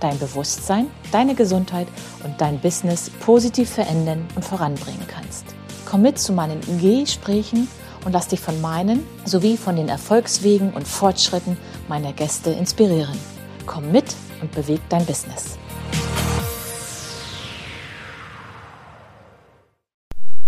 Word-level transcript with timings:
dein 0.00 0.18
Bewusstsein, 0.18 0.86
deine 1.12 1.34
Gesundheit 1.34 1.88
und 2.24 2.40
dein 2.40 2.60
Business 2.60 3.10
positiv 3.10 3.70
verändern 3.70 4.26
und 4.34 4.44
voranbringen 4.44 5.06
kannst. 5.06 5.44
Komm 5.84 6.02
mit 6.02 6.18
zu 6.18 6.32
meinen 6.32 6.60
Gesprächen 6.80 7.68
und 8.04 8.12
lass 8.12 8.28
dich 8.28 8.40
von 8.40 8.60
meinen 8.60 9.04
sowie 9.24 9.56
von 9.56 9.76
den 9.76 9.88
Erfolgswegen 9.88 10.72
und 10.72 10.86
Fortschritten 10.86 11.56
meiner 11.88 12.12
Gäste 12.12 12.50
inspirieren. 12.50 13.18
Komm 13.66 13.92
mit 13.92 14.14
und 14.40 14.52
beweg 14.52 14.80
dein 14.88 15.04
Business. 15.06 15.58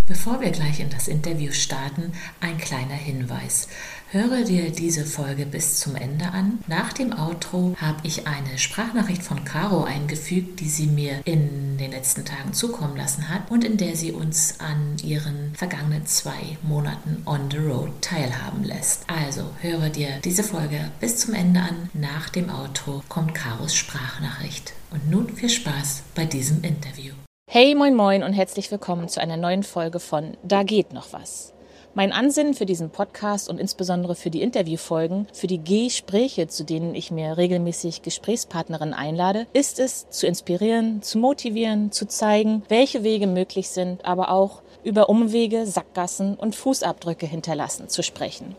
Bevor 0.06 0.40
wir 0.40 0.50
gleich 0.50 0.80
in 0.80 0.90
das 0.90 1.06
Interview 1.06 1.52
starten, 1.52 2.12
ein 2.40 2.58
kleiner 2.58 2.94
Hinweis. 2.94 3.68
Höre 4.12 4.42
dir 4.42 4.70
diese 4.70 5.04
Folge 5.04 5.46
bis 5.46 5.78
zum 5.78 5.94
Ende 5.94 6.24
an. 6.32 6.58
Nach 6.66 6.92
dem 6.92 7.16
Outro 7.16 7.76
habe 7.80 8.00
ich 8.02 8.26
eine 8.26 8.58
Sprachnachricht 8.58 9.22
von 9.22 9.44
Caro 9.44 9.84
eingefügt, 9.84 10.58
die 10.58 10.68
sie 10.68 10.88
mir 10.88 11.20
in 11.26 11.78
den 11.78 11.92
letzten 11.92 12.24
Tagen 12.24 12.52
zukommen 12.52 12.96
lassen 12.96 13.28
hat 13.28 13.48
und 13.52 13.62
in 13.62 13.76
der 13.76 13.94
sie 13.94 14.10
uns 14.10 14.58
an 14.58 14.96
ihren 15.04 15.54
vergangenen 15.54 16.06
zwei 16.06 16.58
Monaten 16.64 17.22
on 17.24 17.52
the 17.52 17.58
road 17.58 17.90
teilhaben 18.00 18.64
lässt. 18.64 19.04
Also 19.06 19.44
höre 19.60 19.90
dir 19.90 20.08
diese 20.24 20.42
Folge 20.42 20.90
bis 20.98 21.18
zum 21.18 21.34
Ende 21.34 21.60
an. 21.60 21.88
Nach 21.94 22.30
dem 22.30 22.50
Outro 22.50 23.04
kommt 23.08 23.36
Caros 23.36 23.76
Sprachnachricht. 23.76 24.72
Und 24.90 25.08
nun 25.08 25.28
viel 25.28 25.50
Spaß 25.50 26.02
bei 26.16 26.24
diesem 26.24 26.64
Interview. 26.64 27.14
Hey, 27.48 27.76
moin, 27.76 27.94
moin 27.94 28.24
und 28.24 28.32
herzlich 28.32 28.72
willkommen 28.72 29.08
zu 29.08 29.20
einer 29.20 29.36
neuen 29.36 29.62
Folge 29.62 30.00
von 30.00 30.36
Da 30.42 30.64
geht 30.64 30.92
noch 30.92 31.12
was. 31.12 31.52
Mein 31.92 32.12
Ansinnen 32.12 32.54
für 32.54 32.66
diesen 32.66 32.90
Podcast 32.90 33.48
und 33.48 33.58
insbesondere 33.58 34.14
für 34.14 34.30
die 34.30 34.42
Interviewfolgen, 34.42 35.26
für 35.32 35.48
die 35.48 35.58
Gespräche, 35.58 36.46
zu 36.46 36.62
denen 36.62 36.94
ich 36.94 37.10
mir 37.10 37.36
regelmäßig 37.36 38.02
Gesprächspartnerinnen 38.02 38.94
einlade, 38.94 39.48
ist 39.54 39.80
es, 39.80 40.08
zu 40.08 40.28
inspirieren, 40.28 41.02
zu 41.02 41.18
motivieren, 41.18 41.90
zu 41.90 42.06
zeigen, 42.06 42.62
welche 42.68 43.02
Wege 43.02 43.26
möglich 43.26 43.70
sind, 43.70 44.04
aber 44.04 44.30
auch 44.30 44.62
über 44.84 45.08
Umwege, 45.08 45.66
Sackgassen 45.66 46.36
und 46.36 46.54
Fußabdrücke 46.54 47.26
hinterlassen 47.26 47.88
zu 47.88 48.04
sprechen. 48.04 48.54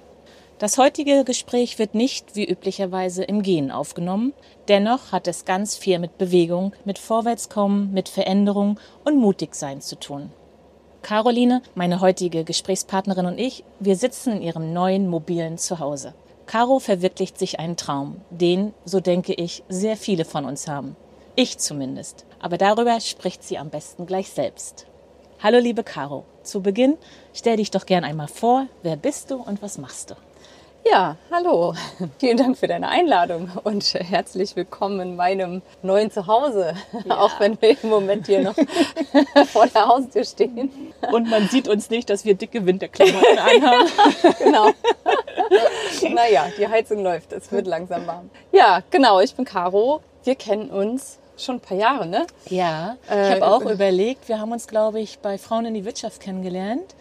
Das 0.60 0.78
heutige 0.78 1.24
Gespräch 1.24 1.80
wird 1.80 1.96
nicht 1.96 2.36
wie 2.36 2.46
üblicherweise 2.46 3.24
im 3.24 3.44
Gehen 3.44 3.72
aufgenommen. 3.72 4.34
Dennoch 4.68 5.14
hat 5.14 5.30
es 5.30 5.46
ganz 5.46 5.78
viel 5.78 6.00
mit 6.00 6.18
Bewegung, 6.18 6.74
mit 6.84 7.00
Vorwärtskommen, 7.00 7.94
mit 7.94 8.10
Veränderung 8.10 8.78
und 9.06 9.18
Mutigsein 9.18 9.80
zu 9.80 9.96
tun. 9.96 10.32
Caroline, 11.02 11.64
meine 11.74 12.00
heutige 12.00 12.44
Gesprächspartnerin 12.44 13.26
und 13.26 13.40
ich, 13.40 13.64
wir 13.80 13.96
sitzen 13.96 14.34
in 14.34 14.42
ihrem 14.44 14.72
neuen 14.72 15.08
mobilen 15.10 15.58
Zuhause. 15.58 16.14
Caro 16.46 16.80
verwirklicht 16.80 17.40
sich 17.40 17.60
einen 17.60 17.76
Traum, 17.76 18.22
den, 18.30 18.74
so 18.86 19.00
denke 19.00 19.34
ich, 19.34 19.64
sehr 19.68 19.98
viele 19.98 20.26
von 20.26 20.46
uns 20.46 20.68
haben. 20.68 20.96
Ich 21.36 21.58
zumindest. 21.58 22.26
Aber 22.40 22.58
darüber 22.58 23.00
spricht 23.00 23.44
sie 23.44 23.58
am 23.58 23.70
besten 23.70 24.06
gleich 24.06 24.30
selbst. 24.30 24.86
Hallo 25.40 25.58
liebe 25.58 25.84
Caro, 25.84 26.24
zu 26.44 26.62
Beginn 26.62 26.98
stell 27.34 27.58
dich 27.58 27.72
doch 27.72 27.88
gern 27.88 28.04
einmal 28.04 28.28
vor, 28.28 28.68
wer 28.84 28.96
bist 28.96 29.32
du 29.32 29.38
und 29.38 29.62
was 29.64 29.80
machst 29.80 30.12
du? 30.12 30.16
Ja, 30.84 31.16
hallo. 31.32 31.76
Vielen 32.20 32.38
Dank 32.38 32.58
für 32.58 32.68
deine 32.68 32.90
Einladung 32.90 33.52
und 33.64 33.94
herzlich 33.94 34.56
willkommen 34.56 35.00
in 35.00 35.16
meinem 35.16 35.62
neuen 35.84 36.10
Zuhause, 36.10 36.74
ja. 37.06 37.20
auch 37.20 37.40
wenn 37.40 37.62
wir 37.62 37.78
im 37.84 37.90
Moment 37.90 38.26
hier 38.26 38.42
noch 38.42 38.56
vor 39.48 39.68
der 39.68 39.88
Haustür 39.88 40.24
stehen. 40.24 40.94
Und 41.12 41.30
man 41.30 41.48
sieht 41.50 41.68
uns 41.68 41.90
nicht, 41.92 42.10
dass 42.10 42.26
wir 42.26 42.34
dicke 42.34 42.66
Winterklamotten 42.66 43.38
anhaben. 43.38 43.90
genau. 44.40 44.72
naja, 46.14 46.48
die 46.58 46.68
Heizung 46.68 47.04
läuft, 47.04 47.32
es 47.32 47.52
wird 47.52 47.68
langsam 47.68 48.08
warm. 48.08 48.30
Ja, 48.52 48.82
genau, 48.90 49.20
ich 49.20 49.36
bin 49.36 49.46
Caro. 49.46 50.02
Wir 50.24 50.36
kennen 50.36 50.72
uns 50.72 51.20
schon 51.38 51.56
ein 51.58 51.62
paar 51.62 51.78
Jahre, 51.78 52.08
ne? 52.08 52.26
Ja, 52.48 52.98
ich 53.06 53.12
äh, 53.12 53.32
habe 53.34 53.48
auch 53.48 53.66
überlegt, 53.66 54.28
wir 54.28 54.40
haben 54.40 54.52
uns, 54.52 54.68
glaube 54.68 55.00
ich, 55.00 55.20
bei 55.20 55.38
Frauen 55.38 55.66
in 55.66 55.74
die 55.76 55.86
Wirtschaft 55.86 56.22
kennengelernt. 56.22 56.96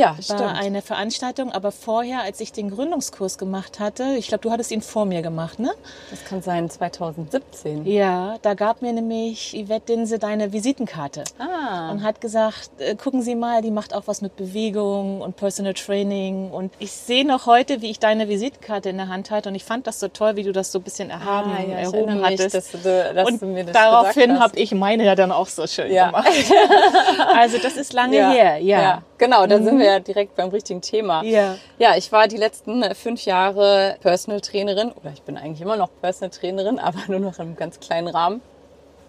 Ja, 0.00 0.16
war 0.16 0.22
stimmt. 0.22 0.40
eine 0.40 0.80
Veranstaltung, 0.80 1.52
aber 1.52 1.72
vorher, 1.72 2.22
als 2.22 2.40
ich 2.40 2.52
den 2.52 2.70
Gründungskurs 2.70 3.36
gemacht 3.36 3.80
hatte, 3.80 4.14
ich 4.16 4.28
glaube, 4.28 4.40
du 4.40 4.50
hattest 4.50 4.70
ihn 4.70 4.80
vor 4.80 5.04
mir 5.04 5.20
gemacht, 5.20 5.58
ne? 5.58 5.72
Das 6.10 6.24
kann 6.24 6.40
sein 6.40 6.70
2017. 6.70 7.84
Ja, 7.86 8.36
da 8.40 8.54
gab 8.54 8.80
mir 8.80 8.94
nämlich 8.94 9.52
Yvette 9.52 9.90
Dinse 9.90 10.18
deine 10.18 10.52
Visitenkarte 10.54 11.24
ah. 11.38 11.90
und 11.90 12.02
hat 12.02 12.20
gesagt, 12.20 12.70
äh, 12.78 12.94
gucken 12.94 13.20
Sie 13.20 13.34
mal, 13.34 13.60
die 13.60 13.70
macht 13.70 13.92
auch 13.92 14.04
was 14.06 14.22
mit 14.22 14.36
Bewegung 14.36 15.20
und 15.20 15.36
Personal 15.36 15.74
Training 15.74 16.50
und 16.50 16.72
ich 16.78 16.92
sehe 16.92 17.26
noch 17.26 17.46
heute, 17.46 17.82
wie 17.82 17.90
ich 17.90 17.98
deine 17.98 18.28
Visitenkarte 18.28 18.88
in 18.88 18.96
der 18.96 19.08
Hand 19.08 19.30
hatte 19.30 19.50
und 19.50 19.54
ich 19.54 19.64
fand 19.64 19.86
das 19.86 20.00
so 20.00 20.08
toll, 20.08 20.36
wie 20.36 20.44
du 20.44 20.52
das 20.52 20.72
so 20.72 20.78
ein 20.78 20.82
bisschen 20.82 21.10
erhaben, 21.10 21.50
ah, 21.54 21.62
ja, 21.62 21.76
erhoben 21.76 22.20
mich, 22.20 22.24
hattest. 22.24 22.54
Dass 22.54 22.70
du, 22.70 22.78
dass 22.78 23.28
und 23.28 23.42
das 23.42 23.72
daraufhin 23.72 24.38
habe 24.38 24.56
ich 24.58 24.72
meine 24.72 25.04
ja 25.04 25.14
dann 25.14 25.32
auch 25.32 25.48
so 25.48 25.66
schön 25.66 25.92
ja. 25.92 26.06
gemacht. 26.06 26.28
also 27.36 27.58
das 27.58 27.76
ist 27.76 27.92
lange 27.92 28.16
ja. 28.16 28.30
her, 28.30 28.58
ja. 28.58 28.80
ja. 28.80 29.02
Genau, 29.18 29.46
da 29.46 29.58
mhm. 29.58 29.64
sind 29.64 29.78
wir 29.78 29.89
ja 29.90 30.00
direkt 30.00 30.36
beim 30.36 30.50
richtigen 30.50 30.80
Thema. 30.80 31.22
Ja. 31.22 31.56
Ja, 31.78 31.96
ich 31.96 32.12
war 32.12 32.28
die 32.28 32.36
letzten 32.36 32.82
fünf 32.94 33.24
Jahre 33.24 33.96
Personal 34.00 34.40
Trainerin, 34.40 34.92
oder 34.92 35.12
ich 35.12 35.22
bin 35.22 35.36
eigentlich 35.36 35.60
immer 35.60 35.76
noch 35.76 35.90
Personal 36.00 36.30
Trainerin, 36.30 36.78
aber 36.80 37.00
nur 37.08 37.20
noch 37.20 37.38
einem 37.38 37.56
ganz 37.56 37.80
kleinen 37.80 38.08
Rahmen. 38.08 38.40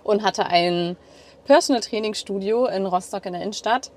Und 0.03 0.23
hatte 0.23 0.47
ein 0.47 0.97
Personal 1.45 1.81
Training 1.81 2.13
Studio 2.13 2.65
in 2.65 2.85
Rostock 2.85 3.25
in 3.25 3.33
der 3.33 3.41
Innenstadt. 3.41 3.91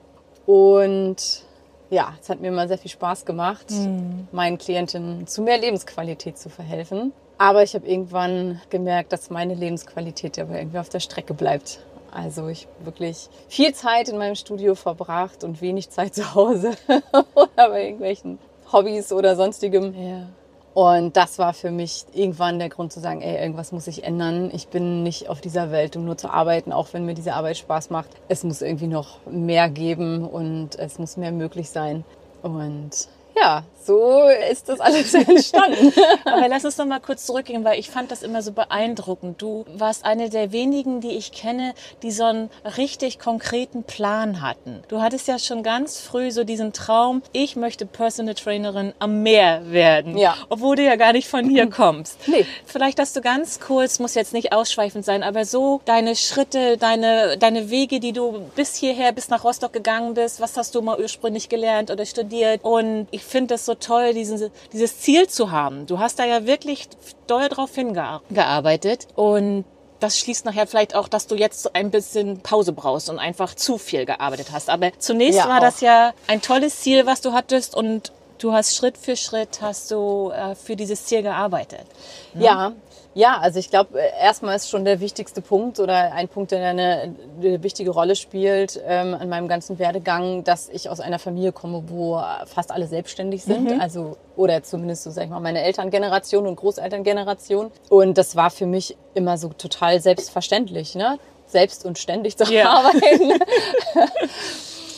Und 0.47 1.45
ja, 1.91 2.15
es 2.21 2.29
hat 2.29 2.41
mir 2.41 2.49
immer 2.49 2.69
sehr 2.69 2.79
viel 2.79 2.91
Spaß 2.91 3.25
gemacht, 3.25 3.71
mhm. 3.71 4.29
meinen 4.33 4.59
Klientinnen 4.59 5.27
zu 5.27 5.43
mehr 5.43 5.59
Lebensqualität 5.59 6.39
zu 6.39 6.49
verhelfen. 6.51 7.13
Aber 7.39 7.63
ich 7.63 7.75
habe 7.75 7.87
irgendwann 7.87 8.61
gemerkt, 8.71 9.13
dass 9.13 9.31
meine 9.31 9.55
Lebensqualität 9.55 10.39
aber 10.39 10.57
irgendwie 10.59 10.79
auf 10.79 10.89
der 10.89 11.01
Strecke 11.01 11.35
bleibt. 11.35 11.81
Also 12.15 12.47
ich 12.47 12.69
wirklich 12.85 13.29
viel 13.49 13.75
Zeit 13.75 14.09
in 14.09 14.19
meinem 14.19 14.37
Studio 14.37 14.77
verbracht 14.77 15.43
und 15.43 15.61
wenig 15.61 15.91
Zeit 15.91 16.15
zu 16.15 16.35
Hause 16.35 16.73
oder 17.35 17.69
bei 17.69 17.85
irgendwelchen 17.87 18.39
Hobbys 18.73 19.13
oder 19.13 19.35
sonstigem. 19.35 19.95
Ja. 19.95 20.29
Und 20.75 21.17
das 21.17 21.39
war 21.39 21.55
für 21.55 21.71
mich 21.71 22.05
irgendwann 22.13 22.59
der 22.59 22.69
Grund 22.69 22.93
zu 22.93 22.99
sagen, 22.99 23.21
ey, 23.21 23.41
irgendwas 23.41 23.71
muss 23.71 23.85
sich 23.85 24.03
ändern. 24.03 24.51
Ich 24.53 24.69
bin 24.69 25.05
nicht 25.05 25.29
auf 25.29 25.41
dieser 25.41 25.71
Welt, 25.71 25.97
um 25.97 26.05
nur 26.05 26.17
zu 26.17 26.31
arbeiten, 26.31 26.73
auch 26.73 26.89
wenn 26.93 27.05
mir 27.05 27.15
diese 27.15 27.35
Arbeit 27.35 27.59
Spaß 27.59 27.91
macht. 27.91 28.11
Es 28.29 28.43
muss 28.43 28.63
irgendwie 28.63 28.89
noch 28.89 29.19
mehr 29.31 29.69
geben 29.69 30.25
und 30.25 30.77
es 30.77 30.99
muss 30.99 31.17
mehr 31.17 31.31
möglich 31.31 31.71
sein. 31.71 32.05
Und 32.43 33.09
ja, 33.37 33.65
so 33.85 34.29
ist 34.51 34.69
das 34.69 34.81
alles 34.81 35.13
entstanden. 35.15 35.93
Aber 36.25 36.49
lass 36.49 36.65
uns 36.65 36.79
noch 36.79 36.87
mal 36.87 37.01
kurz 37.01 37.27
zurückgehen, 37.27 37.65
weil 37.65 37.79
ich 37.79 37.91
fand 37.91 38.11
das 38.11 38.23
immer 38.23 38.41
so 38.41 38.53
beeindruckend. 38.53 39.43
Du 39.43 39.67
warst 39.75 40.05
eine 40.05 40.31
der 40.31 40.53
wenigen, 40.53 41.01
die 41.01 41.11
ich 41.11 41.33
kenne, 41.33 41.75
die 42.03 42.11
so 42.11 42.25
einen 42.25 42.51
richtig 42.79 43.19
konkreten 43.19 43.83
Plan 43.83 44.41
hatten. 44.41 44.83
Du 44.89 45.03
hattest 45.03 45.29
ja 45.29 45.39
schon 45.39 45.63
ganz 45.63 45.99
früh 45.99 46.31
so 46.31 46.45
diesen 46.45 46.73
Traum, 46.73 47.23
ich 47.33 47.57
möchte 47.57 47.85
Personal 47.85 48.35
Trainerin 48.35 48.95
am 48.99 49.23
Meer 49.23 49.71
werden. 49.71 50.17
Ja. 50.17 50.37
Obwohl 50.49 50.77
du 50.77 50.85
ja 50.85 50.97
gar 50.97 51.13
nicht 51.13 51.29
von 51.29 51.49
hier 51.49 51.69
kommst. 51.71 52.27
Nee. 52.27 52.47
Vielleicht 52.65 52.99
hast 52.99 53.15
du 53.17 53.21
ganz 53.21 53.61
kurz, 53.61 53.99
muss 53.99 54.15
jetzt 54.15 54.33
nicht 54.33 54.53
ausschweifend 54.53 55.05
sein, 55.05 55.23
aber 55.23 55.45
so 55.45 55.83
deine 55.85 56.17
Schritte, 56.17 56.79
deine, 56.79 57.37
deine 57.37 57.69
Wege, 57.69 58.01
die 58.01 58.13
du 58.13 58.51
bis 58.57 58.77
hierher, 58.77 59.13
bis 59.13 59.29
nach 59.29 59.45
Rostock 59.45 59.73
gegangen 59.73 60.15
bist, 60.15 60.41
was 60.41 60.57
hast 60.57 60.75
du 60.75 60.81
mal 60.81 60.99
ursprünglich 60.99 61.49
gelernt 61.49 61.91
oder 61.91 62.07
studiert? 62.07 62.65
Und 62.65 63.09
ich 63.11 63.24
finde 63.25 63.55
das 63.55 63.67
so 63.67 63.75
toll, 63.75 64.15
diesen, 64.15 64.51
dieses 64.73 65.01
Ziel 65.01 65.29
zu 65.29 65.51
haben. 65.51 65.87
Du 65.87 65.99
hast 65.99 66.19
da 66.19 66.25
ja 66.25 66.47
wirklich 66.47 66.89
doll 67.27 67.49
drauf 67.49 67.75
hingearbeitet 67.75 69.09
und 69.15 69.65
das 70.01 70.19
schließt 70.19 70.45
nachher 70.45 70.67
vielleicht 70.67 70.95
auch, 70.95 71.09
dass 71.09 71.27
du 71.27 71.35
jetzt 71.35 71.75
ein 71.75 71.91
bisschen 71.91 72.41
Pause 72.41 72.73
brauchst 72.73 73.09
und 73.09 73.19
einfach 73.19 73.55
zu 73.55 73.79
viel 73.79 74.05
gearbeitet 74.05 74.49
hast. 74.53 74.69
Aber 74.69 74.91
zunächst 74.99 75.39
ja, 75.39 75.49
war 75.49 75.59
auch. 75.59 75.63
das 75.63 75.81
ja 75.81 76.13
ein 76.27 76.43
tolles 76.43 76.81
Ziel, 76.81 77.07
was 77.07 77.21
du 77.21 77.33
hattest 77.33 77.75
und 77.75 78.13
du 78.39 78.53
hast 78.53 78.77
Schritt 78.77 78.99
für 78.99 79.17
Schritt 79.17 79.61
hast 79.63 79.91
du 79.91 80.31
äh, 80.31 80.55
für 80.55 80.77
dieses 80.77 81.07
Ziel 81.07 81.23
gearbeitet. 81.23 81.87
Ne? 82.35 82.45
Ja, 82.45 82.73
ja, 83.15 83.39
also 83.39 83.59
ich 83.59 83.71
glaube, 83.71 84.01
äh, 84.01 84.11
erstmal 84.21 84.57
ist 84.57 84.69
schon 84.69 84.85
der 84.85 85.01
wichtigste 85.01 85.41
Punkt 85.41 85.81
oder 85.81 86.13
ein 86.13 86.29
Punkt, 86.29 86.51
der 86.51 86.67
eine, 86.67 87.15
eine 87.41 87.63
wichtige 87.63 87.91
Rolle 87.91 88.17
spielt 88.17 88.81
ähm, 88.87 89.15
an 89.15 89.29
meinem 89.29 89.49
ganzen 89.49 89.79
Werdegang, 89.79 90.45
dass 90.45 90.69
ich 90.69 90.89
aus 90.89 91.01
einer 91.01 91.19
Familie 91.19 91.53
komme, 91.53 91.85
wo 91.89 92.21
fast 92.47 92.71
alle 92.71 92.87
selbstständig 92.87 93.45
sind. 93.45 93.71
Mhm. 93.71 93.81
Also, 93.81 94.17
oder 94.37 94.63
zumindest 94.63 95.05
so, 95.05 95.11
sag 95.11 95.25
ich 95.25 95.31
mal, 95.31 95.41
meine 95.41 95.63
Elterngeneration 95.63 96.47
und 96.47 96.57
Großelterngeneration. 96.57 97.71
Und 97.89 98.19
das 98.19 98.37
war 98.37 98.51
für 98.51 98.67
mich 98.67 98.97
immer 99.15 99.39
so 99.39 99.49
total 99.49 100.01
selbstverständlich. 100.01 100.95
Ne? 100.95 101.19
selbst 101.47 101.85
und 101.85 101.99
ständig 101.99 102.37
zu 102.37 102.45
Ja. 102.53 102.69
arbeiten 102.79 103.33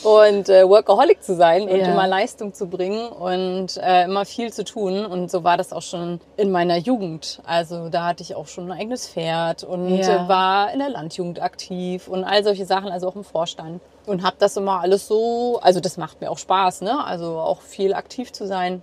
und 0.07 0.47
äh, 0.47 0.67
Workaholic 0.67 1.21
zu 1.21 1.35
sein 1.35 1.63
und 1.63 1.79
Ja. 1.79 1.87
immer 1.91 2.07
Leistung 2.07 2.53
zu 2.53 2.67
bringen 2.67 3.09
und 3.09 3.75
äh, 3.77 4.05
immer 4.05 4.25
viel 4.25 4.53
zu 4.53 4.63
tun. 4.63 5.05
Und 5.05 5.29
so 5.29 5.43
war 5.43 5.57
das 5.57 5.73
auch 5.73 5.81
schon 5.81 6.21
in 6.37 6.49
meiner 6.51 6.77
Jugend. 6.77 7.41
Also 7.45 7.89
da 7.89 8.05
hatte 8.05 8.23
ich 8.23 8.33
auch 8.35 8.47
schon 8.47 8.71
ein 8.71 8.79
eigenes 8.79 9.09
Pferd 9.09 9.63
und 9.65 9.97
Ja. 9.97 10.25
äh, 10.25 10.27
war 10.29 10.71
in 10.71 10.79
der 10.79 10.89
Landjugend 10.89 11.41
aktiv 11.41 12.07
und 12.07 12.23
all 12.23 12.43
solche 12.43 12.65
Sachen, 12.65 12.89
also 12.89 13.07
auch 13.09 13.15
im 13.15 13.23
Vorstand. 13.25 13.81
Und 14.05 14.23
habe 14.23 14.37
das 14.39 14.55
immer 14.55 14.79
alles 14.79 15.07
so, 15.07 15.59
also 15.61 15.81
das 15.81 15.97
macht 15.97 16.21
mir 16.21 16.31
auch 16.31 16.37
Spaß, 16.37 16.81
ne? 16.81 17.03
Also 17.03 17.39
auch 17.39 17.59
viel 17.61 17.93
aktiv 17.93 18.31
zu 18.31 18.47
sein. 18.47 18.81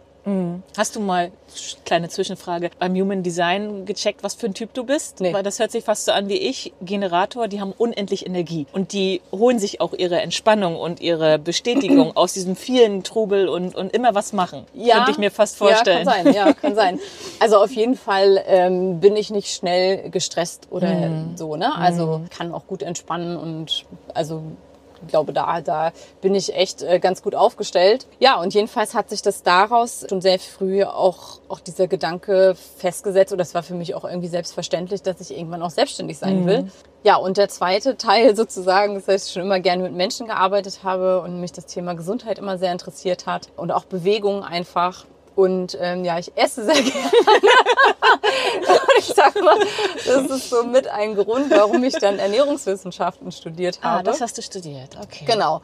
Hast 0.76 0.96
du 0.96 1.00
mal, 1.00 1.30
kleine 1.84 2.08
Zwischenfrage, 2.08 2.70
beim 2.78 2.94
Human 2.94 3.22
Design 3.22 3.84
gecheckt, 3.84 4.22
was 4.22 4.34
für 4.34 4.46
ein 4.46 4.54
Typ 4.54 4.72
du 4.72 4.84
bist? 4.84 5.20
Nee. 5.20 5.34
Weil 5.34 5.42
das 5.42 5.58
hört 5.58 5.70
sich 5.70 5.84
fast 5.84 6.06
so 6.06 6.12
an 6.12 6.28
wie 6.28 6.38
ich. 6.38 6.72
Generator, 6.80 7.46
die 7.46 7.60
haben 7.60 7.72
unendlich 7.76 8.24
Energie. 8.26 8.66
Und 8.72 8.92
die 8.94 9.20
holen 9.32 9.58
sich 9.58 9.82
auch 9.82 9.92
ihre 9.92 10.20
Entspannung 10.22 10.76
und 10.76 11.00
ihre 11.00 11.38
Bestätigung 11.38 12.12
aus 12.16 12.32
diesem 12.32 12.56
vielen 12.56 13.02
Trubel 13.02 13.48
und, 13.48 13.74
und 13.74 13.92
immer 13.94 14.14
was 14.14 14.32
machen. 14.32 14.64
Könnte 14.74 15.10
ich 15.10 15.18
mir 15.18 15.30
fast 15.30 15.56
vorstellen. 15.56 16.06
Ja, 16.06 16.12
kann 16.14 16.24
sein, 16.24 16.34
ja, 16.34 16.52
kann 16.54 16.74
sein. 16.74 16.98
Also 17.40 17.58
auf 17.58 17.72
jeden 17.72 17.96
Fall 17.96 18.42
ähm, 18.46 19.00
bin 19.00 19.16
ich 19.16 19.30
nicht 19.30 19.48
schnell 19.54 20.08
gestresst 20.10 20.68
oder 20.70 20.88
Mhm. 20.94 21.36
so, 21.36 21.56
ne? 21.56 21.74
Also 21.76 22.22
kann 22.30 22.52
auch 22.54 22.66
gut 22.66 22.82
entspannen 22.82 23.36
und 23.36 23.84
also 24.14 24.42
glaube, 25.04 25.32
da, 25.32 25.60
da 25.60 25.92
bin 26.20 26.34
ich 26.34 26.54
echt 26.54 26.82
äh, 26.82 26.98
ganz 26.98 27.22
gut 27.22 27.34
aufgestellt. 27.34 28.06
Ja, 28.18 28.40
und 28.40 28.54
jedenfalls 28.54 28.94
hat 28.94 29.10
sich 29.10 29.22
das 29.22 29.42
daraus 29.42 30.04
schon 30.08 30.20
sehr 30.20 30.38
früh 30.38 30.84
auch, 30.84 31.40
auch 31.48 31.60
dieser 31.60 31.86
Gedanke 31.86 32.54
festgesetzt. 32.78 33.32
Und 33.32 33.38
das 33.38 33.54
war 33.54 33.62
für 33.62 33.74
mich 33.74 33.94
auch 33.94 34.04
irgendwie 34.04 34.28
selbstverständlich, 34.28 35.02
dass 35.02 35.20
ich 35.20 35.36
irgendwann 35.36 35.62
auch 35.62 35.70
selbstständig 35.70 36.18
sein 36.18 36.46
will. 36.46 36.70
Ja, 37.04 37.16
und 37.16 37.36
der 37.36 37.48
zweite 37.48 37.96
Teil 37.98 38.34
sozusagen, 38.34 38.94
das 38.94 39.06
heißt, 39.06 39.28
ich 39.28 39.32
schon 39.34 39.42
immer 39.42 39.60
gerne 39.60 39.82
mit 39.82 39.92
Menschen 39.92 40.26
gearbeitet 40.26 40.80
habe 40.82 41.20
und 41.20 41.40
mich 41.40 41.52
das 41.52 41.66
Thema 41.66 41.94
Gesundheit 41.94 42.38
immer 42.38 42.58
sehr 42.58 42.72
interessiert 42.72 43.26
hat 43.26 43.48
und 43.56 43.70
auch 43.72 43.84
Bewegung 43.84 44.42
einfach. 44.42 45.04
Und 45.36 45.76
ähm, 45.80 46.04
ja, 46.04 46.18
ich 46.18 46.32
esse 46.36 46.64
sehr 46.64 46.74
gerne. 46.82 46.92
Ich 48.98 49.06
sag 49.06 49.34
mal, 49.42 49.58
das 50.06 50.30
ist 50.30 50.50
so 50.50 50.64
mit 50.64 50.88
ein 50.88 51.14
Grund, 51.14 51.50
warum 51.50 51.82
ich 51.84 51.94
dann 51.94 52.18
Ernährungswissenschaften 52.18 53.32
studiert 53.32 53.80
habe. 53.82 53.98
Ah, 53.98 54.02
das 54.02 54.20
hast 54.20 54.38
du 54.38 54.42
studiert. 54.42 54.96
Okay. 55.02 55.24
Genau. 55.26 55.60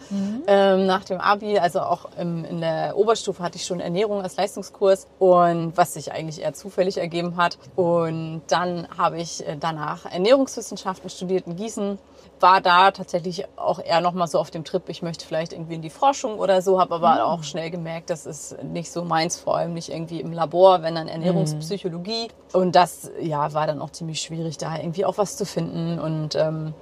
Ähm, 0.46 0.86
nach 0.86 1.04
dem 1.04 1.20
Abi, 1.20 1.58
also 1.58 1.80
auch 1.80 2.08
im, 2.18 2.44
in 2.44 2.60
der 2.60 2.96
Oberstufe 2.96 3.42
hatte 3.42 3.56
ich 3.56 3.64
schon 3.64 3.80
Ernährung 3.80 4.22
als 4.22 4.36
Leistungskurs 4.36 5.06
und 5.18 5.76
was 5.76 5.94
sich 5.94 6.12
eigentlich 6.12 6.42
eher 6.42 6.54
zufällig 6.54 6.98
ergeben 6.98 7.36
hat. 7.36 7.58
Und 7.76 8.42
dann 8.48 8.86
habe 8.96 9.20
ich 9.20 9.46
äh, 9.46 9.56
danach 9.58 10.06
Ernährungswissenschaften 10.06 11.08
studiert 11.08 11.46
in 11.46 11.56
Gießen. 11.56 11.98
War 12.40 12.60
da 12.60 12.90
tatsächlich 12.90 13.44
auch 13.56 13.78
eher 13.78 14.00
nochmal 14.00 14.26
so 14.26 14.38
auf 14.38 14.50
dem 14.50 14.64
Trip, 14.64 14.82
ich 14.88 15.02
möchte 15.02 15.26
vielleicht 15.26 15.52
irgendwie 15.52 15.74
in 15.74 15.82
die 15.82 15.90
Forschung 15.90 16.38
oder 16.38 16.62
so, 16.62 16.80
habe 16.80 16.94
aber 16.94 17.26
auch 17.26 17.42
schnell 17.42 17.70
gemerkt, 17.70 18.08
das 18.08 18.24
ist 18.24 18.62
nicht 18.62 18.90
so 18.90 19.04
meins, 19.04 19.38
vor 19.38 19.58
allem 19.58 19.74
nicht 19.74 19.90
irgendwie 19.90 20.20
im 20.20 20.32
Labor, 20.32 20.82
wenn 20.82 20.94
dann 20.94 21.08
Ernährungspsychologie. 21.08 22.28
Und 22.52 22.74
das 22.74 23.10
ja, 23.20 23.52
war 23.52 23.66
dann 23.66 23.80
auch 23.82 23.90
ziemlich 23.90 24.22
schwierig, 24.22 24.56
da 24.56 24.76
irgendwie 24.76 25.04
auch 25.04 25.18
was 25.18 25.36
zu 25.36 25.44
finden. 25.44 25.98
Und 25.98 26.34
ähm, 26.34 26.74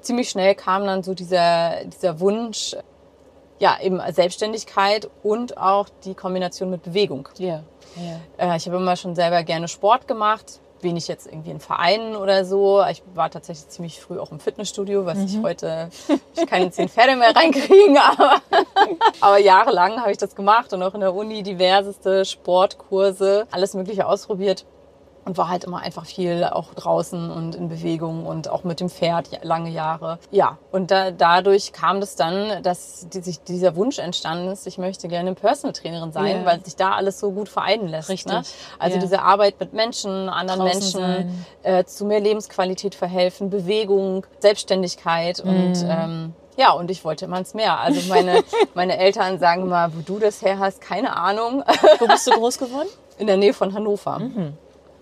ziemlich 0.00 0.28
schnell 0.28 0.54
kam 0.54 0.84
dann 0.84 1.02
so 1.02 1.14
dieser, 1.14 1.84
dieser 1.84 2.20
Wunsch, 2.20 2.76
ja, 3.58 3.78
eben 3.80 4.00
Selbstständigkeit 4.12 5.08
und 5.22 5.58
auch 5.58 5.88
die 6.04 6.14
Kombination 6.14 6.70
mit 6.70 6.82
Bewegung. 6.82 7.28
Ja. 7.38 7.62
ja. 7.96 8.52
Äh, 8.52 8.56
ich 8.56 8.66
habe 8.66 8.76
immer 8.76 8.96
schon 8.96 9.14
selber 9.14 9.42
gerne 9.44 9.68
Sport 9.68 10.08
gemacht, 10.08 10.60
wenig 10.84 11.08
jetzt 11.08 11.26
irgendwie 11.26 11.50
in 11.50 11.58
Vereinen 11.58 12.14
oder 12.14 12.44
so. 12.44 12.84
Ich 12.88 13.02
war 13.14 13.30
tatsächlich 13.30 13.68
ziemlich 13.68 14.00
früh 14.00 14.20
auch 14.20 14.30
im 14.30 14.38
Fitnessstudio, 14.38 15.04
was 15.04 15.18
ich 15.18 15.42
heute, 15.42 15.88
ich 16.36 16.46
kann 16.46 16.70
zehn 16.70 16.88
Pferde 16.88 17.16
mehr 17.16 17.34
reinkriegen, 17.36 17.98
aber, 17.98 18.36
aber 19.20 19.38
jahrelang 19.38 20.00
habe 20.00 20.12
ich 20.12 20.18
das 20.18 20.36
gemacht 20.36 20.72
und 20.72 20.82
auch 20.82 20.94
in 20.94 21.00
der 21.00 21.14
Uni 21.14 21.42
diverseste 21.42 22.24
Sportkurse, 22.24 23.48
alles 23.50 23.74
Mögliche 23.74 24.06
ausprobiert 24.06 24.64
und 25.24 25.36
war 25.38 25.48
halt 25.48 25.64
immer 25.64 25.78
einfach 25.80 26.04
viel 26.06 26.44
auch 26.44 26.74
draußen 26.74 27.30
und 27.30 27.54
in 27.54 27.68
Bewegung 27.68 28.26
und 28.26 28.48
auch 28.50 28.64
mit 28.64 28.80
dem 28.80 28.90
Pferd 28.90 29.28
lange 29.42 29.70
Jahre. 29.70 30.18
Ja, 30.30 30.58
und 30.72 30.90
da, 30.90 31.10
dadurch 31.10 31.72
kam 31.72 32.00
das 32.00 32.16
dann, 32.16 32.62
dass 32.62 33.06
die, 33.12 33.20
sich 33.20 33.40
dieser 33.42 33.76
Wunsch 33.76 33.98
entstanden 33.98 34.48
ist, 34.48 34.66
ich 34.66 34.78
möchte 34.78 35.08
gerne 35.08 35.34
Personal 35.34 35.72
Trainerin 35.72 36.12
sein, 36.12 36.40
Ja. 36.40 36.44
weil 36.46 36.64
sich 36.64 36.76
da 36.76 36.92
alles 36.92 37.18
so 37.20 37.30
gut 37.32 37.48
vereinen 37.48 37.88
lässt. 37.88 38.08
Richtig, 38.08 38.32
Ne? 38.32 38.42
Also 38.78 38.96
ja. 38.96 39.00
diese 39.02 39.22
Arbeit 39.22 39.58
mit 39.60 39.72
Menschen, 39.72 40.28
anderen 40.28 40.60
Draußen 40.60 41.00
Menschen, 41.00 41.46
äh, 41.62 41.84
zu 41.84 42.04
mehr 42.04 42.20
Lebensqualität 42.20 42.94
verhelfen, 42.94 43.50
Bewegung, 43.50 44.26
Selbstständigkeit 44.40 45.40
und 45.40 45.82
Mhm. 45.82 45.88
ähm, 45.90 46.32
ja, 46.56 46.70
und 46.72 46.88
ich 46.90 47.04
wollte 47.04 47.24
immer 47.24 47.38
ins 47.38 47.52
Meer. 47.54 47.80
Also 47.80 48.00
meine, 48.08 48.42
meine 48.74 48.96
Eltern 48.96 49.38
sagen 49.40 49.68
mal, 49.68 49.92
wo 49.94 50.00
du 50.02 50.18
das 50.20 50.40
her 50.42 50.58
hast, 50.60 50.80
keine 50.80 51.16
Ahnung. 51.16 51.64
Wo 51.98 52.06
bist 52.06 52.26
du 52.26 52.30
groß 52.32 52.58
geworden? 52.58 52.88
in 53.16 53.28
der 53.28 53.36
Nähe 53.36 53.54
von 53.54 53.72
Hannover. 53.74 54.18
Mhm. 54.18 54.54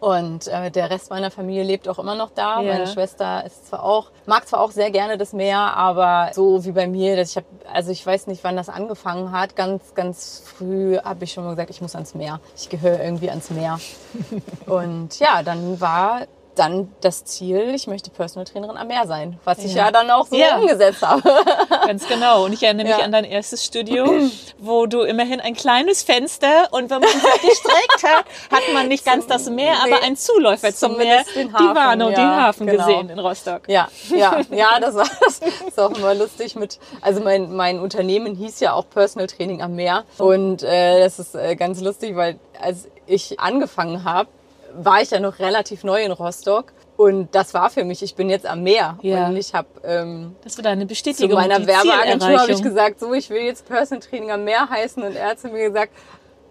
Und 0.03 0.49
äh, 0.49 0.69
der 0.73 0.91
Rest 0.91 1.11
meiner 1.11 1.31
Familie 1.31 1.63
lebt 1.63 1.89
auch 1.89 2.01
immer 2.01 2.17
noch 2.17 2.31
da. 2.31 2.61
Ja. 2.61 2.73
Meine 2.73 2.89
Schwester 2.89 3.47
ist 3.47 3.69
zwar 3.69 3.85
auch, 3.85 4.11
mag 4.27 4.49
zwar 4.49 4.61
auch 4.61 4.73
sehr 4.73 4.91
gerne 4.91 5.17
das 5.17 5.33
Meer, 5.33 5.59
aber 5.59 6.33
so 6.35 6.65
wie 6.65 6.73
bei 6.73 6.89
mir, 6.89 7.15
dass 7.15 7.31
ich 7.31 7.37
habe, 7.37 7.47
also 7.73 7.93
ich 7.93 8.05
weiß 8.05 8.27
nicht, 8.27 8.43
wann 8.43 8.57
das 8.57 8.69
angefangen 8.69 9.31
hat. 9.31 9.55
Ganz, 9.55 9.95
ganz 9.95 10.43
früh 10.45 10.99
habe 10.99 11.23
ich 11.23 11.33
schon 11.33 11.45
mal 11.45 11.51
gesagt, 11.51 11.71
ich 11.71 11.81
muss 11.81 11.95
ans 11.95 12.17
Meer. 12.17 12.41
Ich 12.57 12.69
gehöre 12.69 13.01
irgendwie 13.01 13.31
ans 13.31 13.51
Meer. 13.51 13.79
Und 14.67 15.21
ja, 15.21 15.45
dann 15.45 15.81
war 15.81 16.23
dann 16.55 16.93
das 17.01 17.25
Ziel, 17.25 17.73
ich 17.75 17.87
möchte 17.87 18.11
Personal 18.11 18.45
Trainerin 18.45 18.77
am 18.77 18.87
Meer 18.87 19.07
sein, 19.07 19.39
was 19.45 19.59
ich 19.59 19.75
Ja. 19.75 19.87
ja 19.87 19.91
dann 19.91 20.11
auch 20.11 20.27
so 20.27 20.37
Ja. 20.37 20.59
umgesetzt 20.59 21.01
habe. 21.03 21.23
Ganz 21.87 22.07
genau. 22.07 22.45
Und 22.45 22.53
ich 22.53 22.63
erinnere 22.63 22.87
mich 22.89 22.99
Ja. 22.99 23.05
an 23.05 23.13
dein 23.13 23.25
erstes 23.25 23.65
Studio, 23.65 24.13
wo 24.59 24.87
du 24.87 25.01
immerhin 25.03 25.41
ein 25.41 25.55
kleines 25.55 26.03
Fenster 26.03 26.69
und 26.73 26.91
wenn 26.91 27.01
man 27.01 27.09
sich 27.09 27.23
gestreckt 27.23 28.03
hat, 28.05 28.25
hat 28.51 28.63
man 28.75 28.89
nicht 28.89 29.05
ganz 29.05 29.27
das 29.27 29.49
Meer, 29.49 29.75
Nee. 29.87 29.93
aber 29.95 30.03
ein 30.05 30.17
Zuläufer 30.17 30.75
zum 30.75 30.97
Meer, 30.99 31.25
den 31.35 31.49
die 31.49 31.55
Hafen, 31.55 31.75
Warnow, 31.77 32.09
den 32.11 32.19
ja, 32.21 32.43
Hafen 32.43 32.67
genau. 32.67 32.87
gesehen 32.87 33.09
in 33.09 33.19
Rostock. 33.19 33.69
Ja, 33.69 33.89
ja, 34.15 34.41
ja, 34.51 34.79
das 34.81 34.95
war 34.95 35.07
das 35.25 35.41
ist 35.67 35.81
auch 35.81 35.91
immer 35.97 36.15
lustig 36.15 36.55
mit. 36.57 36.79
Also 37.01 37.21
mein 37.23 37.55
mein 37.57 37.81
Unternehmen 37.81 38.35
hieß 38.35 38.61
ja 38.61 38.75
auch 38.75 38.89
Personal 38.91 39.27
Training 39.27 39.63
am 39.63 39.75
Meer 39.75 40.05
und 40.19 40.63
äh, 40.63 41.01
das 41.01 41.19
ist 41.19 41.35
äh, 41.35 41.57
ganz 41.57 41.81
lustig, 41.81 42.15
weil 42.17 42.39
als 42.61 42.89
ich 43.07 43.41
angefangen 43.41 44.05
habe, 44.05 44.29
war 44.77 45.03
ich 45.03 45.11
ja 45.11 45.21
noch 45.21 45.39
relativ 45.39 45.85
neu 45.85 46.03
in 46.03 46.13
Rostock 46.13 46.73
und 46.97 47.35
das 47.35 47.55
war 47.55 47.71
für 47.71 47.85
mich. 47.85 48.03
Ich 48.03 48.15
bin 48.15 48.29
jetzt 48.31 48.47
am 48.47 48.63
Meer 48.63 48.99
Ja. 49.03 49.27
und 49.29 49.37
ich 49.37 49.55
habe 49.55 49.69
ähm, 49.85 50.37
Das 50.45 50.57
war 50.57 50.63
deine 50.65 50.83
zu 50.83 50.87
Bestätigung. 50.89 51.35
meiner 51.35 51.59
die 51.61 51.67
Werbeagentur 51.67 52.39
habe 52.39 52.53
ich 52.53 52.63
gesagt, 52.63 53.01
so 53.01 53.13
ich 53.13 53.31
will 53.31 53.43
jetzt 53.43 53.67
Personal 53.67 54.01
Training 54.03 54.31
am 54.31 54.45
Meer 54.45 54.69
heißen 54.69 55.03
und 55.03 55.17
er 55.17 55.31
hat 55.31 55.41
zu 55.41 55.49
mir 55.49 55.69
gesagt. 55.69 55.93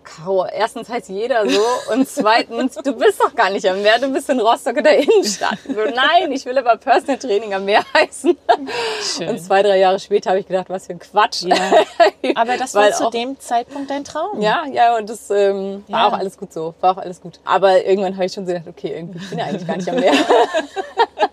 Caro, 0.03 0.45
erstens 0.45 0.89
heißt 0.89 1.09
jeder 1.09 1.47
so 1.49 1.61
und 1.91 2.07
zweitens, 2.07 2.75
du 2.75 2.93
bist 2.93 3.19
doch 3.21 3.33
gar 3.35 3.49
nicht 3.49 3.67
am 3.69 3.81
Meer, 3.81 3.99
du 3.99 4.09
bist 4.09 4.29
in 4.29 4.39
Rostock 4.39 4.77
in 4.77 4.83
der 4.83 4.97
Innenstadt. 4.97 5.57
So, 5.65 5.73
Nein, 5.73 6.31
ich 6.31 6.45
will 6.45 6.57
aber 6.57 6.77
Personal 6.77 7.17
Training 7.17 7.53
am 7.53 7.65
Meer 7.65 7.83
heißen. 7.93 8.37
Schön. 9.17 9.29
Und 9.29 9.39
zwei, 9.39 9.63
drei 9.63 9.77
Jahre 9.79 9.99
später 9.99 10.31
habe 10.31 10.39
ich 10.39 10.47
gedacht, 10.47 10.69
was 10.69 10.85
für 10.87 10.93
ein 10.93 10.99
Quatsch. 10.99 11.43
Ja. 11.43 11.55
Aber 12.35 12.57
das 12.57 12.73
war 12.75 12.91
zu 12.91 13.07
auch- 13.07 13.11
dem 13.11 13.39
Zeitpunkt 13.39 13.89
dein 13.89 14.03
Traum. 14.03 14.41
Ja, 14.41 14.63
ja, 14.71 14.95
und 14.97 15.09
das 15.09 15.29
ähm, 15.31 15.83
war 15.87 15.99
Ja. 16.01 16.07
auch 16.07 16.13
alles 16.13 16.37
gut 16.37 16.53
so. 16.53 16.73
War 16.81 16.93
auch 16.93 16.97
alles 17.01 17.21
gut. 17.21 17.39
Aber 17.45 17.83
irgendwann 17.85 18.13
habe 18.15 18.25
ich 18.25 18.33
schon 18.33 18.45
so 18.45 18.53
gedacht, 18.53 18.67
okay, 18.69 18.93
irgendwie 18.95 19.19
ich 19.23 19.29
bin 19.29 19.39
ja 19.39 19.45
eigentlich 19.45 19.67
gar 19.67 19.77
nicht 19.77 19.89
am 19.89 19.95
Meer. 19.99 20.13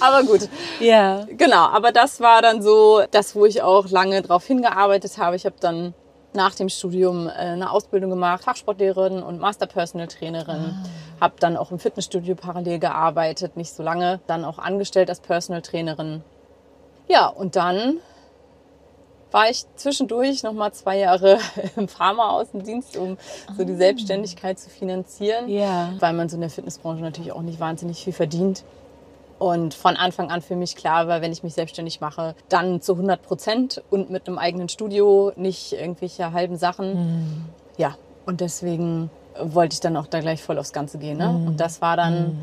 aber 0.00 0.22
gut. 0.24 0.48
Ja. 0.80 1.26
Genau, 1.30 1.66
aber 1.68 1.92
das 1.92 2.20
war 2.20 2.42
dann 2.42 2.62
so 2.62 3.02
das, 3.10 3.34
wo 3.34 3.44
ich 3.46 3.62
auch 3.62 3.88
lange 3.90 4.22
drauf 4.22 4.46
hingearbeitet 4.46 5.18
habe. 5.18 5.36
Ich 5.36 5.44
habe 5.46 5.56
dann 5.60 5.94
nach 6.34 6.54
dem 6.54 6.68
Studium 6.68 7.26
äh, 7.28 7.30
eine 7.32 7.70
Ausbildung 7.70 8.10
gemacht, 8.10 8.44
Fachsportlehrerin 8.44 9.22
und 9.22 9.38
Master 9.38 9.66
Personal 9.66 10.08
Trainerin. 10.08 10.74
Habe 11.20 11.34
dann 11.40 11.56
auch 11.56 11.70
im 11.70 11.78
Fitnessstudio 11.78 12.34
parallel 12.34 12.78
gearbeitet, 12.78 13.56
nicht 13.56 13.72
so 13.72 13.82
lange, 13.82 14.20
dann 14.26 14.44
auch 14.44 14.58
angestellt 14.58 15.08
als 15.08 15.20
Personal 15.20 15.62
Trainerin. 15.62 16.22
Ja, 17.08 17.26
und 17.28 17.56
dann 17.56 17.96
war 19.30 19.48
ich 19.48 19.64
zwischendurch 19.76 20.42
noch 20.42 20.52
mal 20.52 20.72
zwei 20.72 20.98
Jahre 20.98 21.38
im 21.76 21.88
Pharmaaußendienst, 21.88 22.96
um 22.96 23.16
so 23.56 23.64
die 23.64 23.74
Selbstständigkeit 23.74 24.58
zu 24.58 24.68
finanzieren 24.70 25.48
Ja. 25.48 25.92
weil 26.00 26.12
man 26.12 26.28
so 26.28 26.36
in 26.36 26.42
der 26.42 26.50
Fitnessbranche 26.50 27.02
natürlich 27.02 27.32
auch 27.32 27.42
nicht 27.42 27.58
wahnsinnig 27.60 28.04
viel 28.04 28.12
verdient. 28.12 28.62
Und 29.42 29.74
von 29.74 29.96
Anfang 29.96 30.30
an 30.30 30.40
für 30.40 30.54
mich 30.54 30.76
klar 30.76 31.08
war, 31.08 31.20
wenn 31.20 31.32
ich 31.32 31.42
mich 31.42 31.54
selbstständig 31.54 32.00
mache, 32.00 32.36
dann 32.48 32.80
zu 32.80 32.92
100 32.92 33.20
Prozent 33.22 33.82
und 33.90 34.08
mit 34.08 34.28
einem 34.28 34.38
eigenen 34.38 34.68
Studio, 34.68 35.32
nicht 35.34 35.72
irgendwelche 35.72 36.32
halben 36.32 36.56
Sachen. 36.56 37.48
Ja, 37.76 37.96
und 38.24 38.40
deswegen 38.40 39.10
wollte 39.40 39.74
ich 39.74 39.80
dann 39.80 39.96
auch 39.96 40.06
da 40.06 40.20
gleich 40.20 40.40
voll 40.42 40.58
aufs 40.58 40.72
Ganze 40.72 40.98
gehen. 40.98 41.18
Ne? 41.18 41.28
Und 41.28 41.56
das 41.58 41.80
war 41.82 41.96
dann 41.96 42.38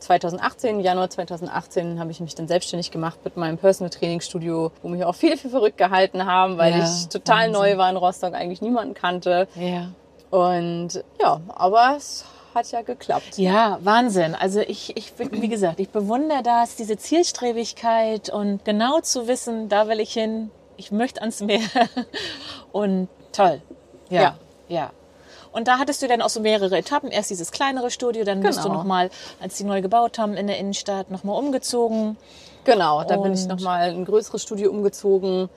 2018, 0.00 0.80
Januar 0.80 1.08
2018 1.08 2.00
habe 2.00 2.10
ich 2.10 2.18
mich 2.18 2.34
dann 2.34 2.48
selbstständig 2.48 2.90
gemacht 2.90 3.18
mit 3.24 3.36
meinem 3.36 3.56
Personal 3.56 3.90
Training 3.90 4.20
Studio, 4.20 4.72
wo 4.82 4.88
mich 4.88 5.04
auch 5.04 5.14
viele 5.14 5.36
für 5.36 5.50
verrückt 5.50 5.78
gehalten 5.78 6.26
haben, 6.26 6.58
weil 6.58 6.76
Ja, 6.76 6.84
ich 6.84 7.08
total 7.08 7.46
Wahnsinn. 7.48 7.52
neu 7.52 7.76
war 7.78 7.90
in 7.90 7.96
Rostock, 7.96 8.34
eigentlich 8.34 8.60
niemanden 8.60 8.94
kannte. 8.94 9.46
Ja. 9.54 9.90
Und 10.30 11.04
ja, 11.20 11.40
aber 11.54 11.94
es 11.96 12.24
hat 12.54 12.70
ja 12.70 12.82
geklappt. 12.82 13.36
Ja, 13.38 13.78
Wahnsinn. 13.82 14.34
Also 14.34 14.60
ich, 14.60 14.96
ich, 14.96 15.12
wie 15.18 15.48
gesagt, 15.48 15.80
ich 15.80 15.90
bewundere 15.90 16.42
das, 16.42 16.76
diese 16.76 16.96
Zielstrebigkeit 16.96 18.30
und 18.30 18.64
genau 18.64 19.00
zu 19.00 19.26
wissen, 19.26 19.68
da 19.68 19.88
will 19.88 20.00
ich 20.00 20.12
hin, 20.12 20.50
ich 20.76 20.92
möchte 20.92 21.20
ans 21.20 21.40
Meer. 21.40 21.60
Und 22.72 23.08
toll. 23.32 23.62
Ja, 24.10 24.20
ja. 24.20 24.38
ja. 24.68 24.90
Und 25.52 25.68
da 25.68 25.78
hattest 25.78 26.02
du 26.02 26.08
dann 26.08 26.20
auch 26.20 26.28
so 26.28 26.40
mehrere 26.40 26.76
Etappen. 26.76 27.10
Erst 27.10 27.30
dieses 27.30 27.52
kleinere 27.52 27.92
Studio, 27.92 28.24
dann 28.24 28.40
genau. 28.40 28.48
bist 28.48 28.58
du 28.64 28.68
genau. 28.68 28.78
nochmal, 28.78 29.10
als 29.40 29.56
die 29.56 29.62
neu 29.62 29.82
gebaut 29.82 30.18
haben 30.18 30.34
in 30.34 30.48
der 30.48 30.58
Innenstadt, 30.58 31.12
nochmal 31.12 31.38
umgezogen. 31.38 32.16
Genau, 32.64 33.04
da 33.04 33.18
bin 33.18 33.34
ich 33.34 33.46
nochmal 33.46 33.90
ein 33.90 34.04
größeres 34.04 34.42
Studio 34.42 34.70
umgezogen 34.70 35.48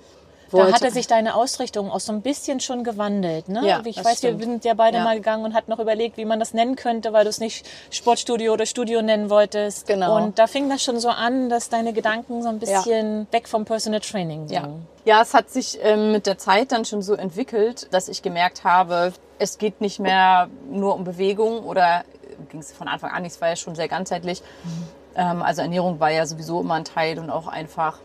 wollte. 0.54 0.72
Da 0.72 0.76
hatte 0.76 0.92
sich 0.92 1.08
deine 1.08 1.36
Ausrichtung 1.36 1.92
auch 1.92 2.00
so 2.00 2.14
ein 2.14 2.22
bisschen 2.22 2.60
schon 2.60 2.84
gewandelt. 2.84 3.50
Ne? 3.50 3.68
Ja, 3.68 3.82
ich 3.84 4.04
weiß, 4.04 4.20
stimmt. 4.20 4.40
wir 4.40 4.46
sind 4.46 4.66
ja 4.66 4.74
beide 4.74 4.98
ja. 4.98 5.04
mal 5.04 5.16
gegangen 5.16 5.44
und 5.46 5.54
hatten 5.54 5.72
noch 5.72 5.80
überlegt, 5.80 6.18
wie 6.18 6.26
man 6.26 6.40
das 6.40 6.54
nennen 6.54 6.76
könnte, 6.76 7.14
weil 7.14 7.24
du 7.26 7.30
es 7.30 7.40
nicht 7.40 7.68
Sportstudio 7.90 8.54
oder 8.54 8.66
Studio 8.66 9.02
nennen 9.02 9.30
wolltest. 9.30 9.88
Genau. 9.88 10.16
Und 10.16 10.40
da 10.40 10.48
fing 10.48 10.70
das 10.70 10.84
schon 10.84 11.00
so 11.00 11.10
an, 11.10 11.50
dass 11.50 11.70
deine 11.70 11.94
Gedanken 11.94 12.42
so 12.42 12.50
ein 12.50 12.60
bisschen 12.60 13.20
ja. 13.22 13.26
weg 13.32 13.48
vom 13.48 13.66
Personal 13.66 14.00
Training 14.00 14.48
gingen. 14.48 14.86
Ja. 15.06 15.16
ja, 15.18 15.22
es 15.22 15.34
hat 15.34 15.50
sich 15.50 15.80
ähm, 15.82 16.12
mit 16.12 16.26
der 16.26 16.38
Zeit 16.38 16.72
dann 16.72 16.86
schon 16.86 17.02
so 17.02 17.14
entwickelt, 17.14 17.88
dass 17.92 18.08
ich 18.08 18.22
gemerkt 18.22 18.64
habe, 18.64 19.14
es 19.40 19.58
geht 19.58 19.82
nicht 19.82 20.00
mehr 20.00 20.50
nur 20.70 20.96
um 20.96 21.04
Bewegung 21.04 21.64
oder 21.64 22.04
ging 22.50 22.60
es 22.60 22.72
von 22.72 22.88
Anfang 22.88 23.12
an 23.12 23.24
nicht, 23.24 23.34
es 23.34 23.42
war 23.42 23.50
ja 23.50 23.56
schon 23.56 23.76
sehr 23.76 23.88
ganzheitlich. 23.88 24.42
Mhm. 24.64 24.88
Ähm, 25.16 25.42
also 25.42 25.62
Ernährung 25.62 26.00
war 26.00 26.12
ja 26.12 26.26
sowieso 26.26 26.62
immer 26.62 26.76
ein 26.76 26.86
Teil 26.86 27.20
und 27.20 27.30
auch 27.30 27.48
einfach 27.48 28.00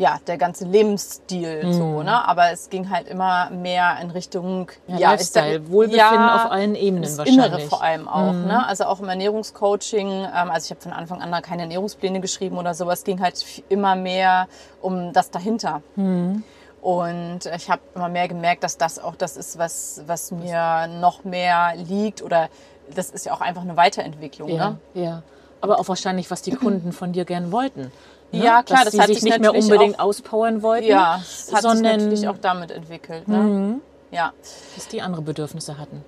ja, 0.00 0.18
der 0.26 0.38
ganze 0.38 0.64
Lebensstil 0.64 1.62
mhm. 1.62 1.72
so, 1.74 2.02
ne? 2.02 2.26
Aber 2.26 2.50
es 2.50 2.70
ging 2.70 2.88
halt 2.88 3.06
immer 3.06 3.50
mehr 3.50 3.98
in 4.00 4.10
Richtung 4.10 4.70
ja, 4.86 4.96
ja 4.96 5.10
Lifestyle, 5.12 5.60
da, 5.60 5.68
Wohlbefinden 5.68 5.98
ja, 5.98 6.36
auf 6.36 6.50
allen 6.50 6.74
Ebenen 6.74 7.02
das 7.02 7.18
wahrscheinlich. 7.18 7.46
Innere 7.46 7.60
vor 7.60 7.82
allem 7.82 8.08
auch, 8.08 8.32
mhm. 8.32 8.46
ne? 8.46 8.66
Also 8.66 8.84
auch 8.84 9.00
im 9.00 9.10
Ernährungscoaching, 9.10 10.08
ähm, 10.08 10.50
also 10.50 10.64
ich 10.64 10.70
habe 10.70 10.80
von 10.80 10.92
Anfang 10.92 11.20
an 11.20 11.30
da 11.30 11.42
keine 11.42 11.62
Ernährungspläne 11.62 12.20
geschrieben 12.20 12.56
oder 12.56 12.72
sowas, 12.72 13.04
ging 13.04 13.20
halt 13.20 13.44
immer 13.68 13.94
mehr 13.94 14.48
um 14.80 15.12
das 15.12 15.30
dahinter. 15.30 15.82
Mhm. 15.96 16.44
Und 16.80 17.40
ich 17.54 17.68
habe 17.68 17.82
immer 17.94 18.08
mehr 18.08 18.26
gemerkt, 18.26 18.64
dass 18.64 18.78
das 18.78 18.98
auch 18.98 19.16
das 19.16 19.36
ist, 19.36 19.58
was, 19.58 20.02
was 20.06 20.30
mir 20.30 20.86
noch 20.86 21.24
mehr 21.24 21.74
liegt 21.76 22.22
oder 22.22 22.48
das 22.94 23.10
ist 23.10 23.26
ja 23.26 23.34
auch 23.34 23.42
einfach 23.42 23.62
eine 23.62 23.76
Weiterentwicklung. 23.76 24.48
Ja, 24.48 24.70
ne? 24.70 24.78
ja. 24.94 25.22
Aber 25.60 25.78
auch 25.78 25.88
wahrscheinlich, 25.88 26.30
was 26.30 26.40
die 26.40 26.52
Kunden 26.52 26.92
von 26.92 27.12
dir 27.12 27.26
gern 27.26 27.52
wollten. 27.52 27.92
Ne? 28.32 28.44
Ja, 28.44 28.62
klar, 28.62 28.84
dass 28.84 28.92
das 28.92 29.02
hat 29.02 29.08
sich 29.08 29.22
nicht 29.22 29.40
mehr 29.40 29.54
unbedingt 29.54 29.98
auch, 29.98 30.04
auspowern 30.04 30.62
wollten. 30.62 30.86
Ja, 30.86 31.18
das 31.18 31.52
hat 31.52 31.62
sondern, 31.62 31.98
sich 31.98 32.08
natürlich 32.08 32.28
auch 32.28 32.38
damit 32.38 32.70
entwickelt. 32.70 33.26
Ne? 33.26 33.36
Mhm. 33.36 33.80
Ja. 34.10 34.32
Dass 34.76 34.88
die 34.88 35.02
andere 35.02 35.22
Bedürfnisse 35.22 35.78
hatten. 35.78 36.04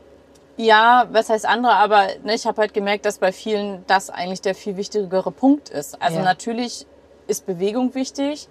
Ja, 0.56 1.06
was 1.10 1.30
heißt 1.30 1.46
andere, 1.46 1.74
aber 1.74 2.08
ne, 2.24 2.34
ich 2.34 2.46
habe 2.46 2.60
halt 2.60 2.74
gemerkt, 2.74 3.06
dass 3.06 3.18
bei 3.18 3.32
vielen 3.32 3.84
das 3.86 4.10
eigentlich 4.10 4.42
der 4.42 4.54
viel 4.54 4.76
wichtigere 4.76 5.30
Punkt 5.30 5.70
ist. 5.70 6.00
Also 6.00 6.18
ja. 6.18 6.24
natürlich 6.24 6.86
ist 7.26 7.46
Bewegung 7.46 7.94
wichtig, 7.94 8.48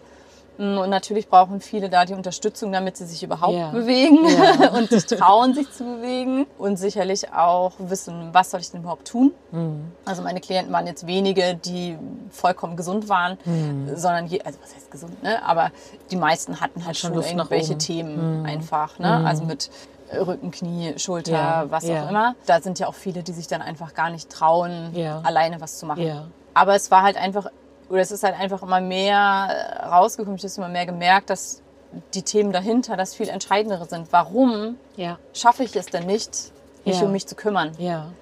und 0.61 0.89
natürlich 0.89 1.27
brauchen 1.27 1.59
viele 1.59 1.89
da 1.89 2.05
die 2.05 2.13
Unterstützung, 2.13 2.71
damit 2.71 2.95
sie 2.95 3.05
sich 3.05 3.23
überhaupt 3.23 3.53
yeah. 3.53 3.71
bewegen 3.71 4.19
yeah. 4.25 4.69
und 4.77 4.89
sich 4.89 5.05
trauen, 5.05 5.53
sich 5.53 5.71
zu 5.71 5.83
bewegen 5.83 6.45
und 6.57 6.77
sicherlich 6.77 7.33
auch 7.33 7.73
wissen, 7.79 8.29
was 8.31 8.51
soll 8.51 8.59
ich 8.59 8.69
denn 8.69 8.81
überhaupt 8.81 9.07
tun. 9.07 9.33
Mhm. 9.51 9.91
Also 10.05 10.21
meine 10.21 10.39
Klienten 10.39 10.71
waren 10.71 10.85
jetzt 10.85 11.07
wenige, 11.07 11.55
die 11.55 11.97
vollkommen 12.29 12.77
gesund 12.77 13.09
waren, 13.09 13.37
mhm. 13.45 13.95
sondern 13.95 14.27
je, 14.27 14.41
also 14.41 14.59
was 14.61 14.75
heißt 14.75 14.91
gesund, 14.91 15.23
ne? 15.23 15.43
Aber 15.43 15.71
die 16.11 16.15
meisten 16.15 16.61
hatten 16.61 16.85
halt 16.85 16.97
schon, 16.97 17.13
schon 17.13 17.23
irgendwelche 17.23 17.77
Themen 17.77 18.41
mhm. 18.41 18.45
einfach, 18.45 18.99
ne? 18.99 19.19
Mhm. 19.19 19.25
Also 19.25 19.43
mit 19.43 19.71
Rücken, 20.13 20.51
Knie, 20.51 20.93
Schulter, 20.97 21.31
ja, 21.31 21.65
was 21.69 21.85
auch 21.85 22.09
immer. 22.09 22.35
Da 22.45 22.61
sind 22.61 22.77
ja 22.79 22.87
auch 22.87 22.93
viele, 22.93 23.23
die 23.23 23.31
sich 23.31 23.47
dann 23.47 23.61
einfach 23.61 23.93
gar 23.93 24.09
nicht 24.09 24.29
trauen, 24.29 24.93
alleine 25.23 25.61
was 25.61 25.79
zu 25.79 25.85
machen. 25.85 26.29
Aber 26.53 26.75
es 26.75 26.91
war 26.91 27.01
halt 27.01 27.15
einfach 27.15 27.47
oder 27.91 27.99
es 27.99 28.11
ist 28.11 28.23
halt 28.23 28.39
einfach 28.39 28.63
immer 28.63 28.79
mehr 28.79 29.83
rausgekommen, 29.83 30.37
ich 30.37 30.43
habe 30.43 30.53
immer 30.57 30.69
mehr 30.69 30.85
gemerkt, 30.85 31.29
dass 31.29 31.61
die 32.13 32.21
Themen 32.23 32.53
dahinter 32.53 32.95
das 32.95 33.13
viel 33.13 33.27
entscheidendere 33.27 33.85
sind. 33.85 34.07
Warum 34.11 34.77
ja. 34.95 35.19
schaffe 35.33 35.65
ich 35.65 35.75
es 35.75 35.87
denn 35.87 36.05
nicht, 36.05 36.53
mich 36.85 36.99
ja. 36.99 37.05
um 37.05 37.11
mich 37.11 37.27
zu 37.27 37.35
kümmern? 37.35 37.73
Ja. 37.77 38.13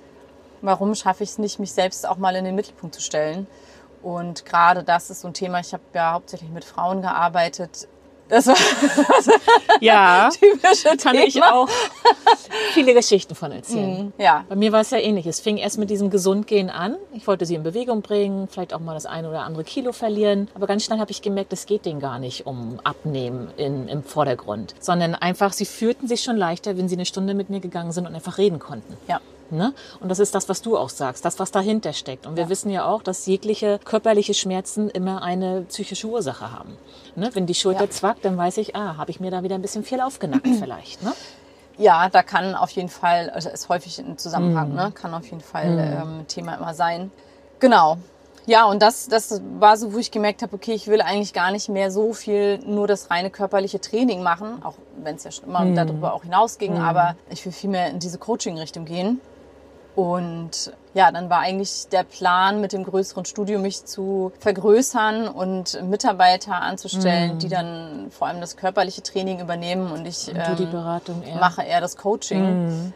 Warum 0.61 0.95
schaffe 0.95 1.23
ich 1.23 1.29
es 1.29 1.37
nicht, 1.37 1.59
mich 1.59 1.71
selbst 1.71 2.07
auch 2.07 2.17
mal 2.17 2.35
in 2.35 2.45
den 2.45 2.55
Mittelpunkt 2.55 2.95
zu 2.95 3.01
stellen? 3.01 3.45
Und 4.01 4.43
gerade 4.45 4.83
das 4.83 5.11
ist 5.11 5.21
so 5.21 5.27
ein 5.27 5.33
Thema, 5.35 5.59
ich 5.59 5.71
habe 5.73 5.83
ja 5.93 6.13
hauptsächlich 6.13 6.49
mit 6.49 6.65
Frauen 6.65 7.01
gearbeitet, 7.03 7.87
das 8.29 8.47
war 8.47 8.55
ja, 9.81 10.29
typische 10.29 10.95
kann 10.97 11.13
Thema. 11.13 11.25
ich 11.25 11.43
auch 11.43 11.67
viele 12.73 12.93
Geschichten 12.93 13.35
von 13.35 13.51
erzählen. 13.51 14.05
Mhm, 14.05 14.13
ja. 14.17 14.45
Bei 14.47 14.55
mir 14.55 14.71
war 14.71 14.81
es 14.81 14.91
ja 14.91 14.99
ähnlich. 14.99 15.25
Es 15.25 15.39
fing 15.39 15.57
erst 15.57 15.77
mit 15.77 15.89
diesem 15.89 16.09
Gesundgehen 16.09 16.69
an. 16.69 16.95
Ich 17.13 17.27
wollte 17.27 17.45
sie 17.45 17.55
in 17.55 17.63
Bewegung 17.63 18.01
bringen, 18.01 18.47
vielleicht 18.47 18.73
auch 18.73 18.79
mal 18.79 18.93
das 18.93 19.05
eine 19.05 19.29
oder 19.29 19.41
andere 19.41 19.63
Kilo 19.63 19.91
verlieren. 19.91 20.47
Aber 20.53 20.67
ganz 20.67 20.85
schnell 20.85 20.99
habe 20.99 21.11
ich 21.11 21.21
gemerkt, 21.21 21.51
es 21.53 21.65
geht 21.65 21.85
denen 21.85 21.99
gar 21.99 22.19
nicht 22.19 22.45
um 22.45 22.79
Abnehmen 22.83 23.49
in, 23.57 23.87
im 23.87 24.03
Vordergrund, 24.03 24.75
sondern 24.79 25.15
einfach, 25.15 25.51
sie 25.53 25.65
fühlten 25.65 26.07
sich 26.07 26.21
schon 26.21 26.37
leichter, 26.37 26.77
wenn 26.77 26.87
sie 26.87 26.95
eine 26.95 27.05
Stunde 27.05 27.33
mit 27.33 27.49
mir 27.49 27.59
gegangen 27.59 27.91
sind 27.91 28.07
und 28.07 28.15
einfach 28.15 28.37
reden 28.37 28.59
konnten. 28.59 28.95
Ja. 29.07 29.19
Ne? 29.51 29.73
Und 29.99 30.09
das 30.09 30.19
ist 30.19 30.35
das, 30.35 30.49
was 30.49 30.61
du 30.61 30.77
auch 30.77 30.89
sagst, 30.89 31.25
das, 31.25 31.39
was 31.39 31.51
dahinter 31.51 31.93
steckt. 31.93 32.25
Und 32.25 32.35
wir 32.35 32.43
ja. 32.43 32.49
wissen 32.49 32.69
ja 32.69 32.85
auch, 32.85 33.03
dass 33.03 33.25
jegliche 33.25 33.79
körperliche 33.83 34.33
Schmerzen 34.33 34.89
immer 34.89 35.23
eine 35.23 35.61
psychische 35.69 36.07
Ursache 36.07 36.51
haben. 36.51 36.77
Ne? 37.15 37.29
Wenn 37.33 37.45
die 37.45 37.55
Schulter 37.55 37.85
ja. 37.85 37.89
zwackt, 37.89 38.25
dann 38.25 38.37
weiß 38.37 38.57
ich, 38.57 38.75
ah, 38.75 38.97
habe 38.97 39.11
ich 39.11 39.19
mir 39.19 39.31
da 39.31 39.43
wieder 39.43 39.55
ein 39.55 39.61
bisschen 39.61 39.83
viel 39.83 40.01
aufgenackt 40.01 40.47
vielleicht. 40.59 41.03
Ne? 41.03 41.13
Ja, 41.77 42.09
da 42.09 42.23
kann 42.23 42.55
auf 42.55 42.71
jeden 42.71 42.89
Fall, 42.89 43.29
also 43.29 43.49
ist 43.49 43.69
häufig 43.69 43.99
ein 43.99 44.17
Zusammenhang, 44.17 44.73
mm. 44.73 44.75
ne? 44.75 44.91
kann 44.93 45.13
auf 45.13 45.25
jeden 45.25 45.41
Fall 45.41 45.75
mm. 45.75 45.79
ähm, 45.79 46.27
Thema 46.27 46.55
immer 46.55 46.73
sein. 46.73 47.09
Genau. 47.59 47.97
Ja, 48.45 48.65
und 48.65 48.81
das, 48.81 49.07
das 49.07 49.41
war 49.59 49.77
so, 49.77 49.93
wo 49.93 49.97
ich 49.97 50.11
gemerkt 50.11 50.41
habe, 50.41 50.55
okay, 50.55 50.73
ich 50.73 50.87
will 50.87 51.01
eigentlich 51.01 51.33
gar 51.33 51.51
nicht 51.51 51.69
mehr 51.69 51.91
so 51.91 52.13
viel 52.13 52.57
nur 52.65 52.87
das 52.87 53.11
reine 53.11 53.29
körperliche 53.29 53.79
Training 53.79 54.23
machen, 54.23 54.63
auch 54.63 54.73
wenn 55.03 55.15
es 55.15 55.23
ja 55.23 55.31
schon 55.31 55.45
immer 55.45 55.63
mm. 55.63 55.75
darüber 55.75 56.13
auch 56.13 56.23
hinausging, 56.23 56.77
aber 56.77 57.15
ich 57.29 57.45
will 57.45 57.53
viel 57.53 57.69
mehr 57.69 57.89
in 57.89 57.99
diese 57.99 58.17
Coaching-Richtung 58.17 58.85
gehen. 58.85 59.21
Und 59.99 60.71
ja, 60.93 61.11
dann 61.11 61.29
war 61.29 61.39
eigentlich 61.39 61.89
der 61.91 62.03
Plan, 62.03 62.61
mit 62.61 62.71
dem 62.71 62.85
größeren 62.85 63.25
Studio 63.25 63.59
mich 63.59 63.83
zu 63.83 64.31
vergrößern 64.39 65.27
und 65.27 65.83
Mitarbeiter 65.83 66.55
anzustellen, 66.55 67.35
mm. 67.35 67.39
die 67.39 67.49
dann 67.49 68.07
vor 68.09 68.27
allem 68.27 68.39
das 68.39 68.55
körperliche 68.55 69.03
Training 69.03 69.41
übernehmen 69.41 69.91
und 69.91 70.05
ich 70.05 70.29
und 71.09 71.23
ähm, 71.23 71.23
eher. 71.23 71.35
mache 71.41 71.63
eher 71.63 71.81
das 71.81 71.97
Coaching. 71.97 72.67
Mm. 72.67 72.93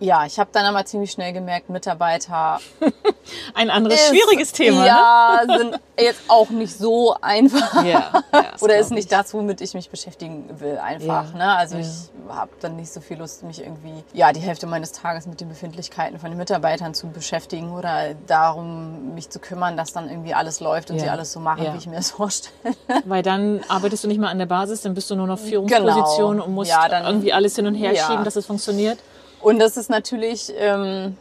Ja, 0.00 0.26
ich 0.26 0.38
habe 0.38 0.50
dann 0.52 0.64
aber 0.66 0.84
ziemlich 0.84 1.12
schnell 1.12 1.32
gemerkt, 1.32 1.70
Mitarbeiter. 1.70 2.60
Ein 3.54 3.70
anderes 3.70 4.00
ist, 4.00 4.08
schwieriges 4.08 4.52
Thema. 4.52 4.84
Ja, 4.84 5.40
ne? 5.46 5.58
sind 5.58 5.80
jetzt 5.98 6.20
auch 6.28 6.50
nicht 6.50 6.76
so 6.76 7.14
einfach. 7.20 7.84
Ja, 7.84 8.22
ja, 8.32 8.44
Oder 8.60 8.78
ist 8.78 8.90
nicht 8.90 9.12
das, 9.12 9.32
womit 9.32 9.60
ich 9.60 9.74
mich 9.74 9.90
beschäftigen 9.90 10.48
will, 10.60 10.78
einfach. 10.78 11.32
Ja, 11.32 11.38
ne? 11.38 11.56
Also 11.56 11.76
ja. 11.76 11.82
ich 11.82 12.34
habe 12.34 12.50
dann 12.60 12.76
nicht 12.76 12.92
so 12.92 13.00
viel 13.00 13.18
Lust, 13.18 13.44
mich 13.44 13.60
irgendwie, 13.60 14.02
ja, 14.12 14.32
die 14.32 14.40
Hälfte 14.40 14.66
meines 14.66 14.92
Tages 14.92 15.26
mit 15.26 15.40
den 15.40 15.48
Befindlichkeiten 15.48 16.18
von 16.18 16.30
den 16.30 16.38
Mitarbeitern 16.38 16.92
zu 16.94 17.08
beschäftigen 17.08 17.72
oder 17.72 18.14
darum, 18.26 19.14
mich 19.14 19.30
zu 19.30 19.38
kümmern, 19.38 19.76
dass 19.76 19.92
dann 19.92 20.08
irgendwie 20.10 20.34
alles 20.34 20.60
läuft 20.60 20.90
und 20.90 20.98
sie 20.98 21.08
alles 21.08 21.32
so 21.32 21.40
machen, 21.40 21.72
wie 21.72 21.78
ich 21.78 21.86
mir 21.86 21.96
das 21.96 22.10
vorstelle. 22.10 22.54
Weil 23.04 23.22
dann 23.22 23.60
arbeitest 23.68 24.04
du 24.04 24.08
nicht 24.08 24.18
mehr 24.18 24.30
an 24.30 24.38
der 24.38 24.46
Basis, 24.46 24.82
dann 24.82 24.94
bist 24.94 25.10
du 25.10 25.14
nur 25.14 25.26
noch 25.26 25.38
Führungsposition 25.38 26.32
genau. 26.32 26.44
und 26.44 26.52
musst 26.52 26.72
dann, 26.72 27.04
irgendwie 27.04 27.32
alles 27.32 27.54
hin 27.54 27.66
und 27.66 27.74
her 27.74 27.94
schieben, 27.94 28.24
dass 28.24 28.36
es 28.36 28.46
funktioniert. 28.46 28.98
Und 29.44 29.58
das 29.58 29.76
ist 29.76 29.90
natürlich, 29.90 30.50
ähm, 30.56 31.18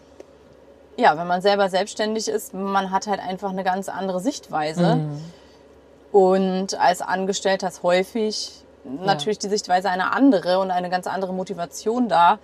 ja, 0.96 1.18
wenn 1.18 1.28
man 1.28 1.42
selber 1.42 1.70
selbstständig 1.70 2.30
ist, 2.30 2.54
man 2.54 2.90
hat 2.90 3.06
halt 3.06 3.20
einfach 3.20 3.50
eine 3.50 3.66
ganz 3.66 3.90
andere 3.90 4.22
Sichtweise. 4.22 4.96
Mhm. 4.96 5.22
Und 6.14 6.80
als 6.80 7.02
Angestellter 7.02 7.68
ist 7.68 7.84
häufig 7.84 8.64
ja. 8.86 8.92
natürlich 9.06 9.40
die 9.40 9.50
Sichtweise 9.50 9.90
eine 9.90 10.14
andere 10.14 10.60
und 10.60 10.72
eine 10.72 10.90
ganz 10.90 11.06
andere 11.06 11.34
Motivation 11.34 12.08
da. 12.08 12.40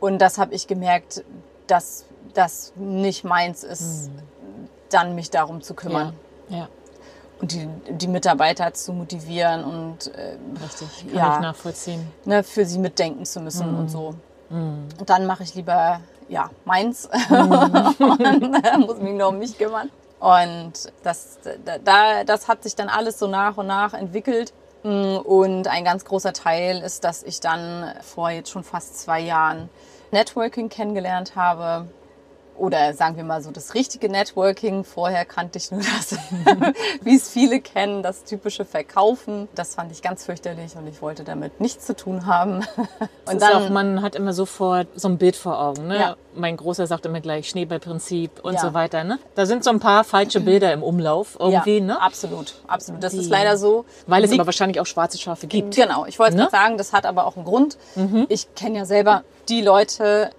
Und 0.00 0.18
das 0.18 0.38
habe 0.38 0.52
ich 0.52 0.66
gemerkt, 0.66 1.22
dass 1.68 2.06
das 2.34 2.72
nicht 2.74 3.22
meins 3.22 3.62
ist, 3.62 4.08
mhm. 4.08 4.68
dann 4.90 5.14
mich 5.14 5.30
darum 5.30 5.62
zu 5.62 5.74
kümmern. 5.74 6.12
Ja. 6.48 6.56
ja. 6.56 6.68
Und 7.40 7.52
die, 7.52 7.68
die 7.88 8.08
Mitarbeiter 8.08 8.74
zu 8.74 8.92
motivieren 8.92 9.62
und 9.62 10.08
äh, 10.08 10.38
Richtig, 10.60 11.06
kann 11.06 11.16
ja, 11.16 11.34
ich 11.36 11.40
nachvollziehen. 11.40 12.10
Ne, 12.24 12.42
für 12.42 12.64
sie 12.64 12.80
mitdenken 12.80 13.24
zu 13.24 13.38
müssen 13.38 13.70
mhm. 13.70 13.78
und 13.78 13.88
so. 13.88 14.14
Mhm. 14.52 14.88
Und 14.98 15.10
dann 15.10 15.26
mache 15.26 15.42
ich 15.42 15.54
lieber 15.54 16.00
ja, 16.28 16.50
meins 16.64 17.08
mhm. 17.28 17.52
und 17.98 18.86
muss 18.86 18.98
mich 18.98 19.14
nur 19.14 19.28
um 19.28 19.38
mich 19.38 19.58
kümmern. 19.58 19.90
Und 20.20 20.92
das, 21.02 21.38
da, 21.84 22.22
das 22.22 22.46
hat 22.46 22.62
sich 22.62 22.76
dann 22.76 22.88
alles 22.88 23.18
so 23.18 23.26
nach 23.26 23.56
und 23.56 23.66
nach 23.66 23.92
entwickelt. 23.92 24.52
Und 24.84 25.68
ein 25.68 25.84
ganz 25.84 26.04
großer 26.04 26.32
Teil 26.32 26.80
ist, 26.80 27.04
dass 27.04 27.22
ich 27.22 27.40
dann 27.40 27.92
vor 28.02 28.30
jetzt 28.30 28.50
schon 28.50 28.62
fast 28.64 29.00
zwei 29.00 29.20
Jahren 29.20 29.68
Networking 30.12 30.68
kennengelernt 30.68 31.34
habe. 31.34 31.86
Oder 32.56 32.94
sagen 32.94 33.16
wir 33.16 33.24
mal 33.24 33.42
so 33.42 33.50
das 33.50 33.74
richtige 33.74 34.08
Networking. 34.08 34.84
Vorher 34.84 35.24
kannte 35.24 35.58
ich 35.58 35.70
nur 35.70 35.80
das, 35.80 36.16
wie 37.02 37.16
es 37.16 37.28
viele 37.28 37.60
kennen, 37.60 38.02
das 38.02 38.24
typische 38.24 38.64
Verkaufen. 38.64 39.48
Das 39.54 39.74
fand 39.74 39.92
ich 39.92 40.02
ganz 40.02 40.24
fürchterlich 40.24 40.76
und 40.76 40.86
ich 40.86 41.02
wollte 41.02 41.24
damit 41.24 41.60
nichts 41.60 41.86
zu 41.86 41.96
tun 41.96 42.26
haben. 42.26 42.64
und 43.26 43.42
dann, 43.42 43.52
auch, 43.54 43.68
man 43.70 44.02
hat 44.02 44.14
immer 44.14 44.32
sofort 44.32 44.88
so 44.94 45.08
ein 45.08 45.18
Bild 45.18 45.36
vor 45.36 45.60
Augen. 45.60 45.86
Ne? 45.86 45.98
Ja. 45.98 46.16
Mein 46.34 46.56
Großer 46.56 46.86
sagt 46.86 47.04
immer 47.06 47.20
gleich 47.20 47.48
Schneeballprinzip 47.48 48.40
und 48.42 48.54
ja. 48.54 48.60
so 48.60 48.74
weiter. 48.74 49.04
Ne? 49.04 49.18
Da 49.34 49.46
sind 49.46 49.64
so 49.64 49.70
ein 49.70 49.80
paar 49.80 50.04
falsche 50.04 50.40
Bilder 50.42 50.72
im 50.72 50.82
Umlauf 50.82 51.36
irgendwie. 51.38 51.78
Ja, 51.78 51.84
ne? 51.84 52.02
Absolut, 52.02 52.54
absolut. 52.66 53.02
Das 53.02 53.12
Die, 53.12 53.18
ist 53.18 53.30
leider 53.30 53.56
so. 53.56 53.84
Weil 54.06 54.24
es 54.24 54.32
aber 54.32 54.46
wahrscheinlich 54.46 54.80
auch 54.80 54.86
schwarze 54.86 55.18
Schafe 55.18 55.46
gibt. 55.46 55.74
Genau, 55.74 56.06
ich 56.06 56.18
wollte 56.18 56.36
ne? 56.36 56.48
sagen, 56.50 56.78
das 56.78 56.92
hat 56.92 57.06
aber 57.06 57.26
auch 57.26 57.36
einen 57.36 57.44
Grund. 57.44 57.76
Mhm. 57.94 58.26
Ich 58.28 58.54
kenne 58.54 58.78
ja 58.78 58.84
selber 58.84 59.24
die 59.48 59.60
Leute, 59.60 60.30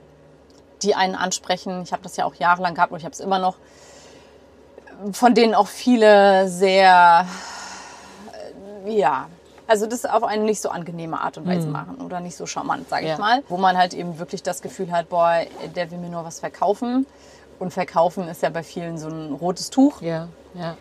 die 0.84 0.96
einen 0.96 1.16
ansprechen. 1.16 1.82
Ich 1.84 1.92
habe 1.92 2.04
das 2.04 2.18
ja 2.18 2.26
auch 2.26 2.36
jahrelang 2.36 2.76
gehabt 2.76 2.92
und 2.92 3.00
ich 3.00 3.06
habe 3.06 3.14
es 3.14 3.20
immer 3.20 3.40
noch. 3.40 3.56
Von 5.12 5.34
denen 5.34 5.56
auch 5.56 5.68
viele 5.68 6.48
sehr, 6.48 7.26
äh, 8.86 9.00
ja, 9.00 9.28
also 9.68 9.88
das 9.88 10.06
auf 10.06 10.24
eine 10.24 10.44
nicht 10.44 10.62
so 10.62 10.70
angenehme 10.70 11.20
Art 11.20 11.38
und 11.38 11.48
Weise 11.48 11.68
mhm. 11.68 11.74
machen 11.74 11.96
oder 12.02 12.20
nicht 12.20 12.36
so 12.36 12.46
charmant, 12.46 12.90
sage 12.90 13.08
ja. 13.08 13.14
ich 13.14 13.20
mal. 13.20 13.44
Wo 13.50 13.58
man 13.58 13.78
halt 13.78 13.94
eben 13.94 14.20
wirklich 14.20 14.44
das 14.44 14.62
Gefühl 14.62 14.92
hat, 14.92 15.10
boah, 15.10 15.42
der 15.76 15.92
will 15.92 15.98
mir 15.98 16.10
nur 16.10 16.26
was 16.26 16.40
verkaufen. 16.40 17.06
Und 17.60 17.72
verkaufen 17.72 18.28
ist 18.28 18.42
ja 18.42 18.50
bei 18.50 18.64
vielen 18.64 18.98
so 18.98 19.08
ein 19.08 19.32
rotes 19.34 19.70
Tuch. 19.70 20.02
Ja, 20.02 20.28
ja. 20.54 20.76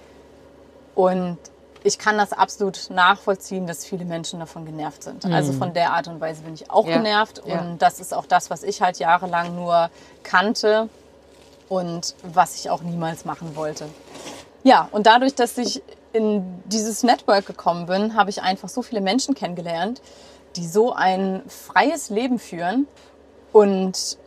Und 0.95 1.39
ich 1.85 1.99
kann 1.99 2.17
das 2.17 2.33
absolut 2.33 2.91
nachvollziehen, 2.91 3.67
dass 3.67 3.85
viele 3.85 4.05
Menschen 4.05 4.41
davon 4.41 4.65
genervt 4.65 5.03
sind. 5.03 5.25
Mhm. 5.25 5.33
Also 5.33 5.53
von 5.53 5.75
der 5.75 5.93
Art 5.93 6.09
und 6.09 6.21
Weise 6.21 6.43
bin 6.43 6.55
ich 6.55 6.71
auch 6.71 6.87
ja. 6.87 6.97
genervt. 6.97 7.41
Und 7.41 7.51
ja. 7.51 7.75
das 7.79 8.01
ist 8.01 8.15
auch 8.15 8.27
das, 8.27 8.51
was 8.51 8.63
ich 8.63 8.83
halt 8.83 8.99
jahrelang 8.99 9.55
nur 9.57 9.91
kannte 10.23 10.89
und 11.69 12.15
was 12.23 12.57
ich 12.57 12.71
auch 12.71 12.83
niemals 12.83 13.25
machen 13.25 13.57
wollte. 13.57 13.89
Ja, 14.63 14.89
und 14.93 15.07
dadurch, 15.07 15.35
dass 15.35 15.59
ich 15.59 15.83
in 16.13 16.63
dieses 16.67 17.03
Network 17.03 17.47
gekommen 17.47 17.87
bin, 17.87 18.15
habe 18.15 18.31
ich 18.31 18.43
einfach 18.43 18.69
so 18.69 18.83
viele 18.83 19.01
Menschen 19.01 19.35
kennengelernt, 19.35 20.01
die 20.57 20.67
so 20.67 20.93
ein 20.93 21.43
freies 21.49 22.11
Leben 22.11 22.39
führen 22.39 22.87
und 23.53 24.19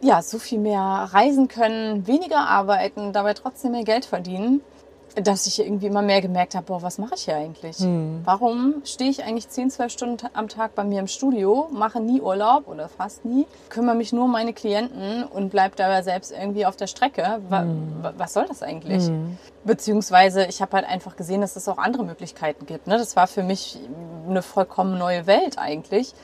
ja, 0.00 0.22
so 0.22 0.38
viel 0.38 0.58
mehr 0.58 1.08
reisen 1.12 1.48
können, 1.48 2.06
weniger 2.06 2.48
arbeiten, 2.48 3.12
dabei 3.12 3.34
trotzdem 3.34 3.72
mehr 3.72 3.84
Geld 3.84 4.04
verdienen 4.04 4.60
dass 5.22 5.46
ich 5.46 5.60
irgendwie 5.60 5.86
immer 5.86 6.02
mehr 6.02 6.20
gemerkt 6.20 6.54
habe, 6.54 6.66
boah, 6.66 6.82
was 6.82 6.98
mache 6.98 7.14
ich 7.14 7.22
hier 7.22 7.36
eigentlich? 7.36 7.78
Hm. 7.78 8.20
Warum 8.24 8.82
stehe 8.84 9.10
ich 9.10 9.24
eigentlich 9.24 9.48
10, 9.48 9.70
12 9.70 9.92
Stunden 9.92 10.28
am 10.32 10.48
Tag 10.48 10.74
bei 10.74 10.84
mir 10.84 11.00
im 11.00 11.06
Studio, 11.06 11.68
mache 11.72 12.00
nie 12.00 12.20
Urlaub 12.20 12.68
oder 12.68 12.88
fast 12.88 13.24
nie, 13.24 13.46
kümmere 13.68 13.94
mich 13.94 14.12
nur 14.12 14.24
um 14.24 14.32
meine 14.32 14.52
Klienten 14.52 15.24
und 15.24 15.50
bleibe 15.50 15.76
dabei 15.76 16.02
selbst 16.02 16.32
irgendwie 16.32 16.66
auf 16.66 16.76
der 16.76 16.86
Strecke? 16.86 17.40
Hm. 17.48 18.04
Was 18.16 18.32
soll 18.32 18.46
das 18.46 18.62
eigentlich? 18.62 19.06
Hm. 19.06 19.38
Beziehungsweise 19.64 20.46
ich 20.46 20.62
habe 20.62 20.76
halt 20.76 20.86
einfach 20.86 21.16
gesehen, 21.16 21.40
dass 21.40 21.56
es 21.56 21.68
auch 21.68 21.78
andere 21.78 22.04
Möglichkeiten 22.04 22.66
gibt. 22.66 22.86
Ne? 22.86 22.98
Das 22.98 23.16
war 23.16 23.26
für 23.26 23.42
mich 23.42 23.78
eine 24.28 24.42
vollkommen 24.42 24.98
neue 24.98 25.26
Welt 25.26 25.58
eigentlich 25.58 26.14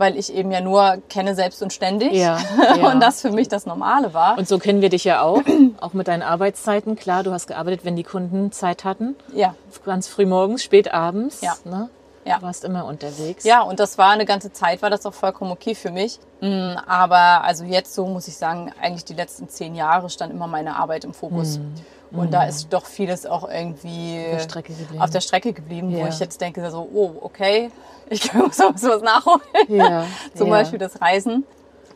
weil 0.00 0.16
ich 0.16 0.34
eben 0.34 0.50
ja 0.50 0.60
nur 0.60 0.98
kenne 1.08 1.34
selbst 1.34 1.62
und 1.62 1.72
ständig 1.72 2.12
ja, 2.12 2.38
ja. 2.76 2.90
und 2.90 3.00
das 3.00 3.20
für 3.20 3.30
mich 3.30 3.48
das 3.48 3.66
Normale 3.66 4.12
war. 4.14 4.38
Und 4.38 4.48
so 4.48 4.58
kennen 4.58 4.80
wir 4.80 4.88
dich 4.88 5.04
ja 5.04 5.22
auch, 5.22 5.42
auch 5.80 5.92
mit 5.92 6.08
deinen 6.08 6.22
Arbeitszeiten. 6.22 6.96
Klar, 6.96 7.22
du 7.22 7.32
hast 7.32 7.46
gearbeitet, 7.46 7.84
wenn 7.84 7.94
die 7.94 8.02
Kunden 8.02 8.50
Zeit 8.50 8.84
hatten. 8.84 9.14
Ja. 9.32 9.54
Ganz 9.84 10.08
früh 10.08 10.26
morgens, 10.26 10.64
spät 10.64 10.92
abends. 10.92 11.42
Ja. 11.42 11.54
Ne? 11.64 11.90
Ja. 12.24 12.38
Du 12.38 12.42
warst 12.42 12.64
immer 12.64 12.86
unterwegs. 12.86 13.44
Ja, 13.44 13.62
und 13.62 13.78
das 13.78 13.98
war 13.98 14.10
eine 14.10 14.24
ganze 14.24 14.52
Zeit, 14.52 14.82
war 14.82 14.90
das 14.90 15.06
auch 15.06 15.14
vollkommen 15.14 15.52
okay 15.52 15.74
für 15.74 15.90
mich. 15.90 16.18
Mm, 16.40 16.76
aber 16.86 17.44
also 17.44 17.64
jetzt 17.64 17.94
so 17.94 18.06
muss 18.06 18.26
ich 18.26 18.36
sagen, 18.36 18.72
eigentlich 18.80 19.04
die 19.04 19.14
letzten 19.14 19.48
zehn 19.48 19.74
Jahre 19.74 20.10
stand 20.10 20.32
immer 20.32 20.46
meine 20.46 20.76
Arbeit 20.76 21.04
im 21.04 21.14
Fokus. 21.14 21.58
Mhm. 21.58 21.74
Und 22.12 22.26
mhm. 22.26 22.30
da 22.30 22.44
ist 22.44 22.72
doch 22.72 22.86
vieles 22.86 23.24
auch 23.24 23.48
irgendwie 23.48 24.24
auf 24.26 24.36
der 24.36 24.40
Strecke 24.40 24.72
geblieben, 24.72 25.02
auf 25.02 25.10
der 25.10 25.20
Strecke 25.20 25.52
geblieben 25.52 25.90
ja. 25.90 26.04
wo 26.04 26.08
ich 26.08 26.18
jetzt 26.18 26.40
denke, 26.40 26.68
so, 26.70 26.88
oh, 26.92 27.12
okay, 27.20 27.70
ich 28.10 28.32
muss 28.34 28.60
auch 28.60 28.76
sowas 28.76 29.02
nachholen. 29.02 29.40
Ja. 29.68 30.04
Zum 30.34 30.48
ja. 30.48 30.54
Beispiel 30.54 30.78
das 30.78 31.00
Reisen. 31.00 31.44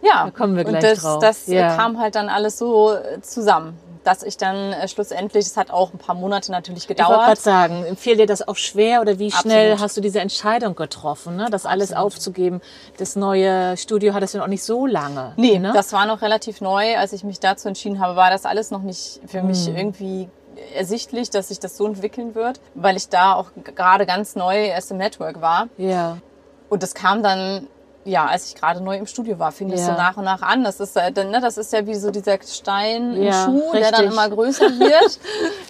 Ja, 0.02 0.24
da 0.24 0.30
kommen 0.30 0.56
wir 0.56 0.64
gleich 0.64 0.76
und 0.76 0.82
das, 0.82 1.00
drauf. 1.00 1.18
das 1.20 1.46
kam 1.46 1.98
halt 1.98 2.14
dann 2.14 2.28
alles 2.28 2.58
so 2.58 2.94
zusammen 3.22 3.78
dass 4.04 4.22
ich 4.22 4.36
dann 4.36 4.72
äh, 4.72 4.86
schlussendlich, 4.86 5.46
es 5.46 5.56
hat 5.56 5.70
auch 5.70 5.92
ein 5.92 5.98
paar 5.98 6.14
Monate 6.14 6.52
natürlich 6.52 6.86
gedauert. 6.86 7.10
Ich 7.10 7.16
wollte 7.16 7.26
gerade 7.26 7.40
sagen, 7.40 7.96
fiel 7.96 8.16
dir 8.16 8.26
das 8.26 8.46
auch 8.46 8.56
schwer 8.56 9.00
oder 9.00 9.18
wie 9.18 9.30
schnell 9.30 9.72
Absolut. 9.72 9.82
hast 9.82 9.96
du 9.96 10.00
diese 10.00 10.20
Entscheidung 10.20 10.74
getroffen, 10.76 11.36
ne? 11.36 11.48
das 11.50 11.66
alles 11.66 11.92
Absolut. 11.92 12.12
aufzugeben? 12.12 12.60
Das 12.98 13.16
neue 13.16 13.76
Studio 13.76 14.14
hattest 14.14 14.34
du 14.34 14.38
noch 14.38 14.46
nicht 14.46 14.62
so 14.62 14.86
lange. 14.86 15.32
Nee, 15.36 15.58
ne? 15.58 15.72
das 15.74 15.92
war 15.92 16.06
noch 16.06 16.22
relativ 16.22 16.60
neu. 16.60 16.96
Als 16.96 17.12
ich 17.12 17.24
mich 17.24 17.40
dazu 17.40 17.68
entschieden 17.68 17.98
habe, 17.98 18.16
war 18.16 18.30
das 18.30 18.44
alles 18.44 18.70
noch 18.70 18.82
nicht 18.82 19.20
für 19.26 19.42
mich 19.42 19.66
hm. 19.66 19.76
irgendwie 19.76 20.28
ersichtlich, 20.74 21.30
dass 21.30 21.48
sich 21.48 21.58
das 21.58 21.76
so 21.76 21.86
entwickeln 21.86 22.34
wird, 22.34 22.60
weil 22.74 22.96
ich 22.96 23.08
da 23.08 23.34
auch 23.34 23.50
gerade 23.64 24.06
ganz 24.06 24.36
neu 24.36 24.66
erst 24.66 24.90
im 24.90 24.98
Network 24.98 25.40
war. 25.40 25.68
Ja. 25.78 26.18
Und 26.68 26.82
das 26.82 26.94
kam 26.94 27.22
dann 27.22 27.66
ja, 28.04 28.26
als 28.26 28.48
ich 28.48 28.54
gerade 28.54 28.82
neu 28.82 28.96
im 28.96 29.06
Studio 29.06 29.38
war, 29.38 29.52
fing 29.52 29.68
ja. 29.68 29.76
das 29.76 29.86
so 29.86 29.92
nach 29.92 30.16
und 30.16 30.24
nach 30.24 30.42
an. 30.42 30.64
Das 30.64 30.80
ist, 30.80 30.96
äh, 30.96 31.10
ne, 31.10 31.40
das 31.40 31.56
ist 31.56 31.72
ja 31.72 31.86
wie 31.86 31.94
so 31.94 32.10
dieser 32.10 32.38
Stein 32.42 33.14
im 33.16 33.22
ja, 33.22 33.44
Schuh, 33.44 33.70
richtig. 33.70 33.80
der 33.80 33.92
dann 33.92 34.04
immer 34.06 34.28
größer 34.28 34.66
wird. 34.78 35.18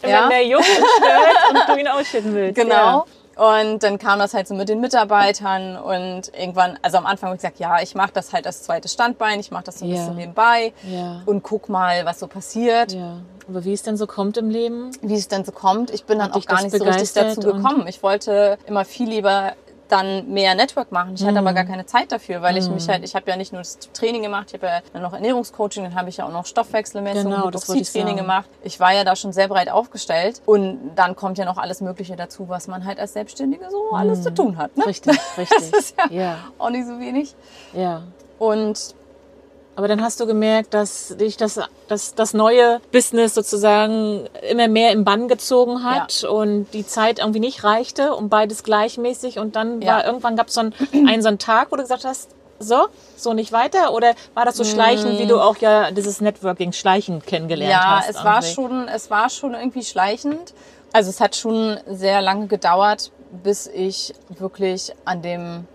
ja. 0.02 0.22
Wenn 0.22 0.28
der 0.30 0.46
Junge 0.46 0.64
stört 0.64 1.50
und 1.50 1.68
du 1.68 1.80
ihn 1.80 1.88
ausschütten 1.88 2.34
willst. 2.34 2.56
Genau. 2.56 2.74
Ja. 2.74 3.04
Und 3.36 3.82
dann 3.82 3.98
kam 3.98 4.20
das 4.20 4.32
halt 4.32 4.46
so 4.46 4.54
mit 4.54 4.68
den 4.68 4.80
Mitarbeitern 4.80 5.76
und 5.76 6.32
irgendwann, 6.38 6.78
also 6.82 6.98
am 6.98 7.06
Anfang 7.06 7.28
habe 7.28 7.36
ich 7.36 7.42
gesagt, 7.42 7.58
ja, 7.58 7.80
ich 7.82 7.96
mache 7.96 8.12
das 8.12 8.32
halt 8.32 8.46
als 8.46 8.62
zweites 8.62 8.92
Standbein, 8.92 9.40
ich 9.40 9.50
mache 9.50 9.64
das 9.64 9.80
so 9.80 9.84
ein 9.84 9.90
ja. 9.90 9.96
bisschen 9.96 10.14
nebenbei 10.14 10.72
ja. 10.84 11.22
und 11.26 11.42
guck 11.42 11.68
mal, 11.68 12.04
was 12.04 12.20
so 12.20 12.28
passiert. 12.28 12.92
Ja. 12.92 13.16
Aber 13.48 13.64
wie 13.64 13.72
es 13.72 13.82
denn 13.82 13.96
so 13.96 14.06
kommt 14.06 14.36
im 14.36 14.50
Leben? 14.50 14.90
Wie 15.02 15.16
es 15.16 15.26
denn 15.26 15.44
so 15.44 15.50
kommt, 15.50 15.90
ich 15.90 16.04
bin 16.04 16.22
Hat 16.22 16.30
dann 16.30 16.40
auch 16.40 16.46
gar 16.46 16.62
nicht 16.62 16.76
so 16.76 16.84
richtig 16.84 17.12
dazu 17.12 17.40
gekommen. 17.40 17.86
Ich 17.88 18.02
wollte 18.02 18.56
immer 18.66 18.84
viel 18.84 19.08
lieber 19.08 19.54
dann 19.94 20.28
mehr 20.28 20.54
Network 20.56 20.90
machen. 20.90 21.12
Ich 21.14 21.22
mhm. 21.22 21.28
hatte 21.28 21.38
aber 21.38 21.52
gar 21.52 21.64
mhm. 21.64 21.68
keine 21.68 21.86
Zeit 21.86 22.10
dafür, 22.10 22.42
weil 22.42 22.56
ich 22.56 22.68
mich 22.68 22.86
mhm. 22.86 22.92
halt, 22.92 23.04
ich 23.04 23.14
habe 23.14 23.30
ja 23.30 23.36
nicht 23.36 23.52
nur 23.52 23.60
das 23.60 23.78
Training 23.92 24.22
gemacht, 24.22 24.46
ich 24.48 24.54
habe 24.54 24.66
ja 24.66 24.80
dann 24.92 25.02
noch 25.02 25.12
Ernährungscoaching, 25.12 25.84
dann 25.84 25.94
habe 25.94 26.08
ich 26.08 26.16
ja 26.16 26.26
auch 26.26 26.32
noch 26.32 26.46
Stoffwechselmessung, 26.46 27.30
genau, 27.30 27.50
Training 27.50 28.16
gemacht. 28.16 28.48
Ich 28.62 28.80
war 28.80 28.92
ja 28.92 29.04
da 29.04 29.14
schon 29.14 29.32
sehr 29.32 29.46
breit 29.48 29.70
aufgestellt 29.70 30.42
und 30.46 30.92
dann 30.96 31.14
kommt 31.14 31.38
ja 31.38 31.44
noch 31.44 31.58
alles 31.58 31.80
Mögliche 31.80 32.16
dazu, 32.16 32.48
was 32.48 32.66
man 32.66 32.84
halt 32.84 32.98
als 32.98 33.12
Selbstständige 33.12 33.70
so 33.70 33.90
mhm. 33.90 33.96
alles 33.96 34.22
zu 34.22 34.34
tun 34.34 34.58
hat. 34.58 34.76
Ne? 34.76 34.86
Richtig, 34.86 35.16
richtig. 35.38 35.70
Das 35.70 35.80
ist 35.80 35.96
ja, 35.96 36.06
ja 36.10 36.38
auch 36.58 36.70
nicht 36.70 36.86
so 36.86 36.98
wenig. 36.98 37.34
Ja. 37.72 38.02
Und 38.38 38.94
aber 39.76 39.88
dann 39.88 40.02
hast 40.02 40.20
du 40.20 40.26
gemerkt, 40.26 40.72
dass 40.72 41.16
dich 41.16 41.36
das, 41.36 41.60
das, 41.88 42.14
das 42.14 42.32
neue 42.32 42.80
Business 42.92 43.34
sozusagen 43.34 44.28
immer 44.48 44.68
mehr 44.68 44.92
im 44.92 45.04
Bann 45.04 45.26
gezogen 45.26 45.82
hat 45.82 46.22
ja. 46.22 46.28
und 46.28 46.66
die 46.72 46.86
Zeit 46.86 47.18
irgendwie 47.18 47.40
nicht 47.40 47.64
reichte 47.64 48.14
um 48.14 48.28
beides 48.28 48.62
gleichmäßig. 48.62 49.38
Und 49.38 49.56
dann 49.56 49.82
ja. 49.82 49.94
war 49.94 50.06
irgendwann 50.06 50.36
gab 50.36 50.48
es 50.48 50.54
so 50.54 50.60
einen, 50.60 50.74
einen 51.08 51.22
so 51.22 51.28
einen 51.28 51.38
Tag, 51.38 51.72
wo 51.72 51.76
du 51.76 51.82
gesagt 51.82 52.04
hast, 52.04 52.30
so, 52.60 52.86
so 53.16 53.32
nicht 53.32 53.52
weiter? 53.52 53.92
Oder 53.92 54.14
war 54.34 54.44
das 54.44 54.56
so 54.56 54.64
schleichend, 54.64 55.18
wie 55.18 55.26
du 55.26 55.40
auch 55.40 55.56
ja 55.56 55.90
dieses 55.90 56.20
Networking 56.20 56.72
schleichend 56.72 57.26
kennengelernt 57.26 57.72
ja, 57.72 57.98
hast? 57.98 58.04
Ja, 58.06 58.10
es 58.10 58.24
war 58.24 58.42
schon, 58.42 58.88
es 58.88 59.10
war 59.10 59.28
schon 59.28 59.54
irgendwie 59.54 59.82
schleichend. 59.82 60.54
Also 60.92 61.10
es 61.10 61.20
hat 61.20 61.34
schon 61.34 61.78
sehr 61.86 62.22
lange 62.22 62.46
gedauert, 62.46 63.10
bis 63.42 63.66
ich 63.66 64.14
wirklich 64.28 64.92
an 65.04 65.22
dem 65.22 65.66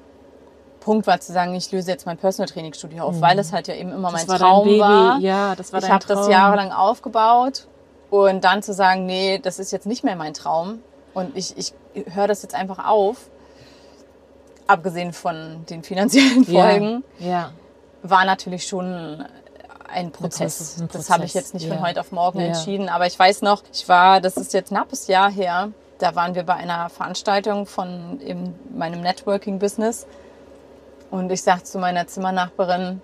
Punkt 0.80 1.08
war 1.08 1.20
zu 1.20 1.34
sagen, 1.34 1.54
ich 1.56 1.72
löse 1.72 1.92
jetzt 1.92 2.06
mein 2.06 2.18
Personal 2.18 2.48
Training 2.48 2.74
Studio 2.74 3.04
auf, 3.04 3.16
mhm. 3.16 3.22
weil 3.22 3.40
es 3.40 3.52
halt 3.52 3.68
ja 3.68 3.76
eben 3.76 3.92
immer 3.92 4.12
das 4.12 4.22
mein 4.22 4.28
war 4.30 4.38
Traum 4.38 4.80
war. 4.80 5.20
Ja, 5.20 5.56
das 5.56 5.74
war 5.74 5.84
ich 5.84 5.90
habe 5.90 6.06
das 6.08 6.28
jahrelang 6.28 6.72
aufgebaut 6.72 7.68
und 8.10 8.44
dann 8.44 8.64
zu 8.64 8.74
sagen, 8.74 9.06
nee, 9.06 9.40
das 9.40 9.60
ist 9.60 9.72
jetzt 9.72 9.86
nicht 9.86 10.04
mehr 10.04 10.16
mein 10.16 10.34
Traum 10.34 10.80
und 11.14 11.36
ich, 11.36 11.58
ich 11.58 11.74
höre 12.14 12.28
das 12.28 12.42
jetzt 12.44 12.56
einfach 12.56 12.88
auf, 12.88 13.30
abgesehen 14.68 15.14
von 15.14 15.66
den 15.70 15.84
finanziellen 15.84 16.46
Folgen, 16.46 17.04
ja, 17.20 17.28
ja. 17.28 17.52
war 18.04 18.26
natürlich 18.26 18.68
schon 18.68 19.26
ein 19.92 20.12
Prozess. 20.12 20.78
Ein 20.80 20.88
Prozess. 20.88 21.08
Das 21.08 21.10
habe 21.10 21.26
ich 21.26 21.34
jetzt 21.34 21.54
nicht 21.54 21.66
ja. 21.66 21.74
von 21.74 21.86
heute 21.86 22.00
auf 22.00 22.12
morgen 22.12 22.40
entschieden, 22.40 22.90
aber 22.90 23.08
ich 23.08 23.18
weiß 23.18 23.42
noch, 23.42 23.64
ich 23.74 23.90
war, 23.90 24.22
das 24.22 24.38
ist 24.38 24.54
jetzt 24.54 24.70
knappes 24.70 25.08
Jahr 25.08 25.32
her, 25.32 25.72
da 25.98 26.16
waren 26.16 26.36
wir 26.36 26.44
bei 26.44 26.54
einer 26.54 26.90
Veranstaltung 26.90 27.66
von 27.66 28.22
eben 28.22 28.56
meinem 28.76 29.02
Networking-Business 29.02 30.08
und 31.12 31.32
ich 31.32 31.42
sagte 31.42 31.66
zu 31.66 31.80
meiner 31.80 32.08
Zimmernachbarin, 32.08 33.02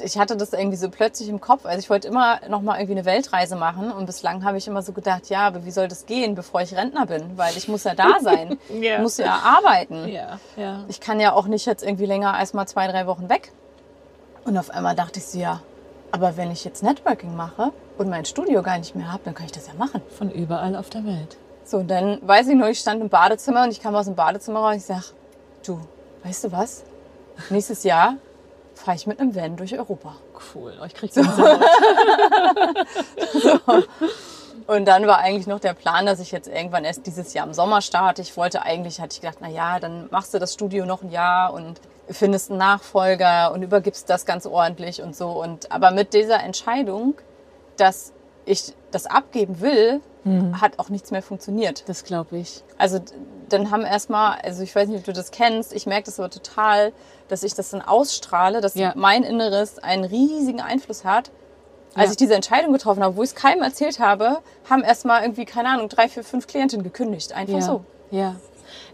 ich 0.00 0.18
hatte 0.18 0.36
das 0.36 0.52
irgendwie 0.52 0.76
so 0.76 0.88
plötzlich 0.88 1.28
im 1.28 1.40
Kopf. 1.40 1.66
Also 1.66 1.78
ich 1.78 1.90
wollte 1.90 2.08
immer 2.08 2.40
noch 2.48 2.62
mal 2.62 2.76
irgendwie 2.76 2.92
eine 2.92 3.04
Weltreise 3.04 3.56
machen 3.56 3.92
und 3.92 4.06
bislang 4.06 4.44
habe 4.44 4.56
ich 4.56 4.66
immer 4.66 4.82
so 4.82 4.92
gedacht, 4.92 5.28
ja, 5.28 5.46
aber 5.46 5.64
wie 5.64 5.70
soll 5.70 5.88
das 5.88 6.06
gehen, 6.06 6.34
bevor 6.34 6.62
ich 6.62 6.74
Rentner 6.74 7.06
bin? 7.06 7.36
Weil 7.36 7.56
ich 7.56 7.68
muss 7.68 7.84
ja 7.84 7.94
da 7.94 8.20
sein, 8.20 8.58
ja. 8.80 9.00
muss 9.00 9.18
ja 9.18 9.40
arbeiten. 9.44 10.08
Ja, 10.08 10.38
ja. 10.56 10.84
Ich 10.88 11.00
kann 11.00 11.20
ja 11.20 11.32
auch 11.32 11.46
nicht 11.46 11.66
jetzt 11.66 11.82
irgendwie 11.82 12.06
länger 12.06 12.34
als 12.34 12.54
mal 12.54 12.66
zwei, 12.66 12.86
drei 12.88 13.06
Wochen 13.06 13.28
weg. 13.28 13.52
Und 14.44 14.56
auf 14.56 14.70
einmal 14.70 14.94
dachte 14.94 15.18
ich 15.18 15.26
so, 15.26 15.38
ja, 15.38 15.60
aber 16.10 16.36
wenn 16.36 16.50
ich 16.50 16.64
jetzt 16.64 16.82
Networking 16.82 17.36
mache 17.36 17.72
und 17.98 18.08
mein 18.08 18.24
Studio 18.24 18.62
gar 18.62 18.78
nicht 18.78 18.94
mehr 18.94 19.12
habe, 19.12 19.22
dann 19.24 19.34
kann 19.34 19.46
ich 19.46 19.52
das 19.52 19.66
ja 19.66 19.74
machen. 19.74 20.02
Von 20.16 20.30
überall 20.30 20.76
auf 20.76 20.90
der 20.90 21.04
Welt. 21.04 21.36
So, 21.64 21.78
und 21.78 21.88
dann 21.88 22.18
weiß 22.22 22.48
ich 22.48 22.54
nur, 22.56 22.68
ich 22.68 22.80
stand 22.80 23.00
im 23.00 23.08
Badezimmer 23.08 23.64
und 23.64 23.70
ich 23.70 23.80
kam 23.80 23.94
aus 23.94 24.06
dem 24.06 24.14
Badezimmer 24.14 24.60
raus 24.60 24.72
und 24.72 24.78
ich 24.78 24.84
sag, 24.84 25.02
du, 25.64 25.80
weißt 26.24 26.44
du 26.44 26.52
was? 26.52 26.84
Nächstes 27.50 27.84
Jahr 27.84 28.16
fahre 28.74 28.96
ich 28.96 29.06
mit 29.06 29.20
einem 29.20 29.34
Van 29.34 29.56
durch 29.56 29.78
Europa. 29.78 30.14
cool. 30.54 30.72
Oh, 30.80 30.84
ich 30.84 30.94
krieg 30.94 31.12
so. 31.12 31.22
so. 33.32 33.60
Und 34.66 34.86
dann 34.86 35.06
war 35.06 35.18
eigentlich 35.18 35.46
noch 35.46 35.60
der 35.60 35.74
Plan, 35.74 36.06
dass 36.06 36.20
ich 36.20 36.30
jetzt 36.30 36.48
irgendwann 36.48 36.84
erst 36.84 37.06
dieses 37.06 37.34
Jahr 37.34 37.46
im 37.46 37.54
Sommer 37.54 37.80
starte. 37.80 38.22
Ich 38.22 38.36
wollte 38.36 38.62
eigentlich, 38.62 39.00
hatte 39.00 39.14
ich 39.14 39.20
gedacht, 39.20 39.38
na 39.40 39.48
ja, 39.48 39.80
dann 39.80 40.08
machst 40.10 40.34
du 40.34 40.38
das 40.38 40.54
Studio 40.54 40.86
noch 40.86 41.02
ein 41.02 41.10
Jahr 41.10 41.52
und 41.52 41.80
findest 42.08 42.50
einen 42.50 42.58
Nachfolger 42.58 43.52
und 43.52 43.62
übergibst 43.62 44.08
das 44.08 44.24
ganz 44.24 44.46
ordentlich 44.46 45.02
und 45.02 45.16
so. 45.16 45.30
Und 45.30 45.72
aber 45.72 45.90
mit 45.90 46.14
dieser 46.14 46.42
Entscheidung, 46.42 47.14
dass 47.76 48.12
ich 48.44 48.74
das 48.90 49.06
abgeben 49.06 49.60
will, 49.60 50.00
mhm. 50.24 50.60
hat 50.60 50.78
auch 50.78 50.88
nichts 50.88 51.10
mehr 51.10 51.22
funktioniert. 51.22 51.88
Das 51.88 52.04
glaube 52.04 52.38
ich. 52.38 52.62
Also 52.78 53.00
dann 53.48 53.70
haben 53.70 53.84
erstmal, 53.84 54.38
also 54.40 54.62
ich 54.62 54.74
weiß 54.74 54.88
nicht, 54.88 54.98
ob 55.00 55.04
du 55.04 55.12
das 55.12 55.30
kennst, 55.30 55.72
ich 55.72 55.86
merke 55.86 56.06
das 56.06 56.18
aber 56.18 56.30
total, 56.30 56.92
dass 57.28 57.42
ich 57.42 57.54
das 57.54 57.70
dann 57.70 57.82
ausstrahle, 57.82 58.60
dass 58.60 58.74
ja. 58.74 58.92
mein 58.96 59.22
Inneres 59.22 59.78
einen 59.78 60.04
riesigen 60.04 60.60
Einfluss 60.60 61.04
hat. 61.04 61.30
Als 61.94 62.06
ja. 62.06 62.10
ich 62.12 62.16
diese 62.16 62.34
Entscheidung 62.34 62.72
getroffen 62.72 63.02
habe, 63.02 63.16
wo 63.16 63.22
ich 63.22 63.30
es 63.30 63.34
keinem 63.34 63.62
erzählt 63.62 63.98
habe, 63.98 64.38
haben 64.68 64.82
erstmal 64.82 65.22
irgendwie, 65.22 65.44
keine 65.44 65.68
Ahnung, 65.68 65.90
drei, 65.90 66.08
vier, 66.08 66.24
fünf 66.24 66.46
Klientinnen 66.46 66.84
gekündigt. 66.84 67.34
Einfach 67.34 67.54
ja. 67.54 67.60
so. 67.60 67.84
Ja. 68.10 68.36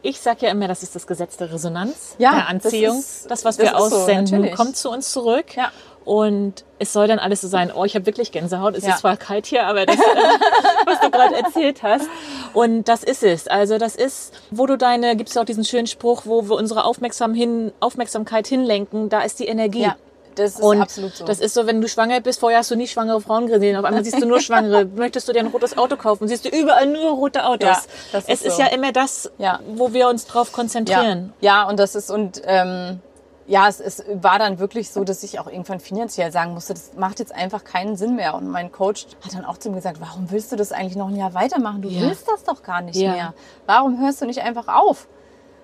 Ich 0.03 0.21
sage 0.21 0.47
ja 0.47 0.53
immer, 0.53 0.69
das 0.69 0.83
ist 0.83 0.95
das 0.95 1.07
Gesetz 1.07 1.37
der 1.37 1.53
Resonanz, 1.53 2.17
ja, 2.19 2.33
der 2.33 2.49
Anziehung. 2.49 2.97
Das, 2.97 3.05
ist, 3.05 3.31
das 3.31 3.45
was 3.45 3.57
das 3.57 3.67
wir 3.67 3.77
aussenden, 3.77 4.49
so, 4.49 4.55
kommt 4.55 4.77
zu 4.77 4.91
uns 4.91 5.13
zurück. 5.13 5.57
Ja. 5.57 5.71
Und 6.09 6.65
es 6.79 6.95
soll 6.95 7.07
dann 7.07 7.19
alles 7.19 7.43
so 7.43 7.49
sein, 7.49 7.71
oh, 7.71 7.85
ich 7.85 7.95
habe 7.95 8.07
wirklich 8.07 8.33
Gänsehaut. 8.33 8.75
Es 8.75 8.83
ja. 8.83 8.95
ist 8.95 9.01
zwar 9.01 9.19
kalt 9.19 9.45
hier, 9.45 9.67
aber 9.67 9.85
das, 9.85 9.99
was 10.87 11.01
du 11.01 11.11
gerade 11.11 11.35
erzählt 11.35 11.83
hast. 11.83 12.09
Und 12.55 12.89
das 12.89 13.05
ist 13.05 13.23
es. 13.23 13.47
Also 13.47 13.77
das 13.77 13.95
ist, 13.95 14.33
wo 14.51 14.65
du 14.65 14.79
deine, 14.79 15.17
gibt 15.17 15.29
es 15.29 15.37
auch 15.37 15.45
diesen 15.45 15.67
schönen 15.67 15.87
Spruch, 15.87 16.23
wo 16.25 16.49
wir 16.49 16.57
unsere 16.57 16.85
Aufmerksam 16.85 17.35
hin, 17.35 17.73
Aufmerksamkeit 17.81 18.47
hinlenken, 18.47 19.11
da 19.11 19.21
ist 19.21 19.39
die 19.39 19.49
Energie. 19.49 19.83
Ja. 19.83 19.97
Das 20.35 20.55
ist 20.55 20.63
und 20.63 20.81
absolut 20.81 21.15
so. 21.15 21.27
Das 21.27 21.41
ist 21.41 21.53
so, 21.53 21.67
wenn 21.67 21.83
du 21.83 21.89
schwanger 21.89 22.23
bist, 22.23 22.41
vorher 22.41 22.61
hast 22.61 22.71
du 22.71 22.77
nie 22.77 22.89
schwangere 22.89 23.21
Frauen 23.21 23.47
gesehen. 23.47 23.77
Auf 23.77 23.85
einmal 23.85 24.03
siehst 24.03 24.23
du 24.23 24.27
nur 24.27 24.41
Schwangere. 24.41 24.85
Möchtest 24.97 25.29
du 25.29 25.35
dir 25.35 25.41
ein 25.41 25.49
rotes 25.49 25.77
Auto 25.77 25.97
kaufen? 25.97 26.27
Siehst 26.27 26.47
du 26.47 26.49
überall 26.49 26.87
nur 26.87 27.11
rote 27.11 27.45
Autos. 27.45 27.69
Ja, 27.69 27.83
das 28.13 28.25
ist 28.25 28.31
es 28.31 28.43
ist 28.47 28.57
so. 28.57 28.63
ja 28.63 28.69
immer 28.69 28.93
das, 28.93 29.31
ja. 29.37 29.61
wo 29.75 29.93
wir 29.93 30.09
uns 30.09 30.27
drauf 30.27 30.53
konzentrieren. 30.53 31.35
Ja, 31.41 31.63
ja 31.63 31.69
und 31.69 31.79
das 31.79 31.95
ist, 31.95 32.11
und 32.11 32.41
ähm, 32.47 33.01
ja, 33.49 33.67
es, 33.67 33.81
es 33.81 34.05
war 34.13 34.39
dann 34.39 34.59
wirklich 34.59 34.91
so, 34.91 35.05
dass 35.05 35.23
ich 35.23 35.41
auch 35.41 35.47
irgendwann 35.47 35.81
finanziell 35.81 36.31
sagen 36.31 36.53
musste, 36.53 36.75
das 36.75 36.93
macht 36.97 37.19
jetzt 37.19 37.35
einfach 37.35 37.65
keinen 37.65 37.97
Sinn 37.97 38.15
mehr. 38.15 38.35
Und 38.35 38.47
mein 38.49 38.71
Coach 38.71 39.07
hat 39.25 39.35
dann 39.35 39.47
auch 39.47 39.57
zu 39.57 39.71
mir 39.71 39.77
gesagt, 39.77 40.01
warum 40.01 40.31
willst 40.31 40.53
du 40.53 40.57
das 40.57 40.71
eigentlich 40.71 40.97
noch 40.97 41.09
ein 41.09 41.17
Jahr 41.17 41.33
weitermachen? 41.33 41.81
Du 41.81 41.89
ja. 41.89 42.03
willst 42.03 42.29
das 42.29 42.45
doch 42.45 42.63
gar 42.63 42.83
nicht 42.83 42.97
ja. 42.97 43.13
mehr. 43.13 43.35
Warum 43.65 43.99
hörst 44.01 44.21
du 44.21 44.27
nicht 44.27 44.43
einfach 44.43 44.69
auf? 44.69 45.09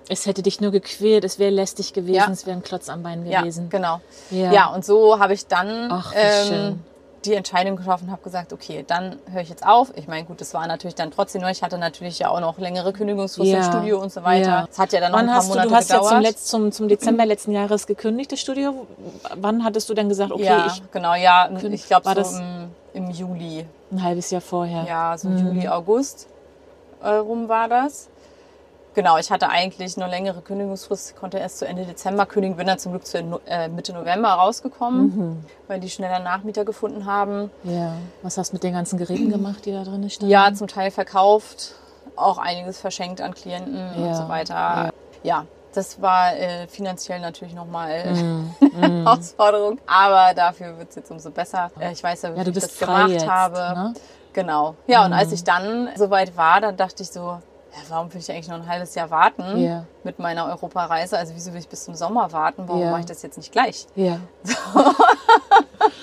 Es 0.09 0.27
hätte 0.27 0.43
dich 0.43 0.61
nur 0.61 0.71
gequält, 0.71 1.25
es 1.25 1.39
wäre 1.39 1.51
lästig 1.51 1.93
gewesen, 1.93 2.15
ja. 2.15 2.31
es 2.31 2.47
wäre 2.47 2.57
ein 2.57 2.63
Klotz 2.63 2.89
am 2.89 3.03
Bein 3.03 3.25
gewesen. 3.25 3.65
Ja, 3.65 3.69
genau. 3.71 4.01
Ja, 4.31 4.53
ja 4.53 4.67
und 4.67 4.85
so 4.85 5.19
habe 5.19 5.35
ich 5.35 5.47
dann 5.47 5.91
Ach, 5.91 6.13
ähm, 6.15 6.81
die 7.27 7.35
Entscheidung 7.35 7.77
getroffen, 7.77 8.11
habe 8.11 8.23
gesagt, 8.23 8.53
okay, 8.53 8.85
dann 8.87 9.17
höre 9.31 9.43
ich 9.43 9.49
jetzt 9.49 9.67
auf. 9.67 9.93
Ich 9.97 10.09
meine, 10.09 10.25
gut, 10.25 10.41
das 10.41 10.55
war 10.55 10.67
natürlich 10.67 10.95
dann 10.95 11.11
trotzdem 11.11 11.41
nur, 11.41 11.51
ich 11.51 11.63
hatte 11.63 11.79
natürlich 11.79 12.19
ja 12.19 12.29
auch 12.29 12.41
noch 12.41 12.59
längere 12.59 12.93
Kündigungsfrist 12.93 13.51
ja. 13.51 13.59
im 13.59 13.65
Studio 13.65 14.01
und 14.01 14.13
so 14.13 14.23
weiter. 14.23 14.69
Es 14.71 14.79
hat 14.79 14.93
ja 14.93 15.01
dann 15.01 15.13
noch 15.13 15.19
Wann 15.19 15.29
ein 15.29 15.35
paar 15.35 15.45
Monate 15.45 15.63
du, 15.63 15.69
du 15.69 15.77
hast 15.77 15.89
gedauert. 15.89 16.05
ja 16.05 16.11
zum, 16.11 16.21
Letz-, 16.21 16.45
zum, 16.45 16.73
zum 16.73 16.89
Dezember 16.89 17.27
letzten 17.27 17.53
Jahres 17.53 17.87
gekündigt, 17.87 18.33
das 18.33 18.41
Studio. 18.41 18.87
Wann 19.35 19.65
hattest 19.65 19.89
du 19.89 19.95
denn 19.95 20.09
gesagt, 20.09 20.33
okay, 20.33 20.45
ja, 20.45 20.67
ich... 20.67 20.91
genau, 20.91 21.15
ja, 21.15 21.51
ich 21.63 21.87
glaube 21.87 22.09
so 22.09 22.15
das 22.15 22.39
im, 22.39 22.71
im, 22.95 23.11
Juli. 23.11 23.67
Ein 23.91 24.03
halbes 24.03 24.31
Jahr 24.31 24.41
vorher. 24.41 24.85
Ja, 24.85 25.17
so 25.17 25.29
mhm. 25.29 25.39
Juli, 25.39 25.69
August 25.69 26.27
äh, 27.03 27.09
rum 27.11 27.49
war 27.49 27.69
das. 27.69 28.09
Genau, 28.95 29.19
ich 29.19 29.31
hatte 29.31 29.49
eigentlich 29.49 29.97
eine 29.97 30.09
längere 30.09 30.41
Kündigungsfrist, 30.41 31.17
konnte 31.17 31.39
erst 31.39 31.59
zu 31.59 31.67
Ende 31.67 31.85
Dezember 31.85 32.27
kündigen, 32.27 32.57
bin 32.57 32.67
dann 32.67 32.79
zum 32.79 32.93
Glück 32.93 33.07
zu 33.07 33.19
äh, 33.47 33.69
Mitte 33.69 33.93
November 33.93 34.29
rausgekommen, 34.29 35.03
mhm. 35.03 35.45
weil 35.67 35.81
die 35.81 35.91
schneller 35.91 36.21
Nachmieter 36.21 36.65
gefunden 36.65 37.05
haben. 37.05 37.51
Ja, 37.65 37.95
was 38.23 38.39
hast 38.39 38.53
du 38.53 38.57
mit 38.57 38.63
den 38.63 38.73
ganzen 38.73 38.99
Geräten 38.99 39.31
gemacht, 39.31 39.67
die 39.67 39.73
da 39.73 39.83
drin 39.83 40.09
standen? 40.09 40.31
Ja, 40.31 40.53
zum 40.55 40.69
Teil 40.69 40.93
verkauft, 40.93 41.75
auch 42.15 42.39
einiges 42.39 42.81
verschenkt 42.81 43.21
an 43.21 43.35
Klienten 43.35 43.77
ja. 43.77 44.07
und 44.07 44.15
so 44.15 44.29
weiter. 44.29 44.55
Ja, 44.55 44.91
ja 45.23 45.47
das 45.75 46.01
war 46.01 46.37
äh, 46.37 46.69
finanziell 46.69 47.19
natürlich 47.21 47.53
nochmal 47.53 48.05
mm, 48.15 48.55
eine 48.77 48.89
mm. 48.89 49.05
Herausforderung, 49.05 49.81
aber 49.87 50.33
dafür 50.35 50.79
wird 50.79 50.91
es 50.91 50.95
jetzt 50.95 51.11
umso 51.11 51.33
besser. 51.33 51.71
Äh, 51.81 51.93
ich 51.93 52.03
weiß 52.03 52.23
ja, 52.23 52.35
wie 52.35 52.39
ja, 52.39 52.47
ich 52.47 52.55
das 52.55 52.79
gemacht 52.79 53.11
jetzt, 53.11 53.27
habe. 53.27 53.57
Ne? 53.57 53.95
Genau. 54.33 54.77
Ja, 54.87 55.05
und 55.05 55.13
als 55.13 55.29
mhm. 55.29 55.35
ich 55.35 55.45
dann 55.45 55.89
soweit 55.97 56.37
war, 56.37 56.61
dann 56.61 56.77
dachte 56.77 57.03
ich 57.03 57.11
so, 57.11 57.39
warum 57.89 58.13
will 58.13 58.21
ich 58.21 58.31
eigentlich 58.31 58.49
noch 58.49 58.57
ein 58.57 58.69
halbes 58.69 58.95
Jahr 58.95 59.11
warten 59.11 59.59
yeah. 59.59 59.87
mit 60.03 60.19
meiner 60.19 60.47
Europareise? 60.47 61.19
Also 61.19 61.35
wieso 61.35 61.53
will 61.53 61.61
ich 61.61 61.69
bis 61.69 61.85
zum 61.85 61.95
Sommer 61.95 62.33
warten? 62.33 62.65
Warum 62.67 62.81
yeah. 62.81 62.91
mache 62.91 63.01
ich 63.01 63.07
das 63.07 63.23
jetzt 63.23 63.37
nicht 63.37 63.53
gleich? 63.53 63.87
Ja. 63.95 64.21
So. 64.43 64.55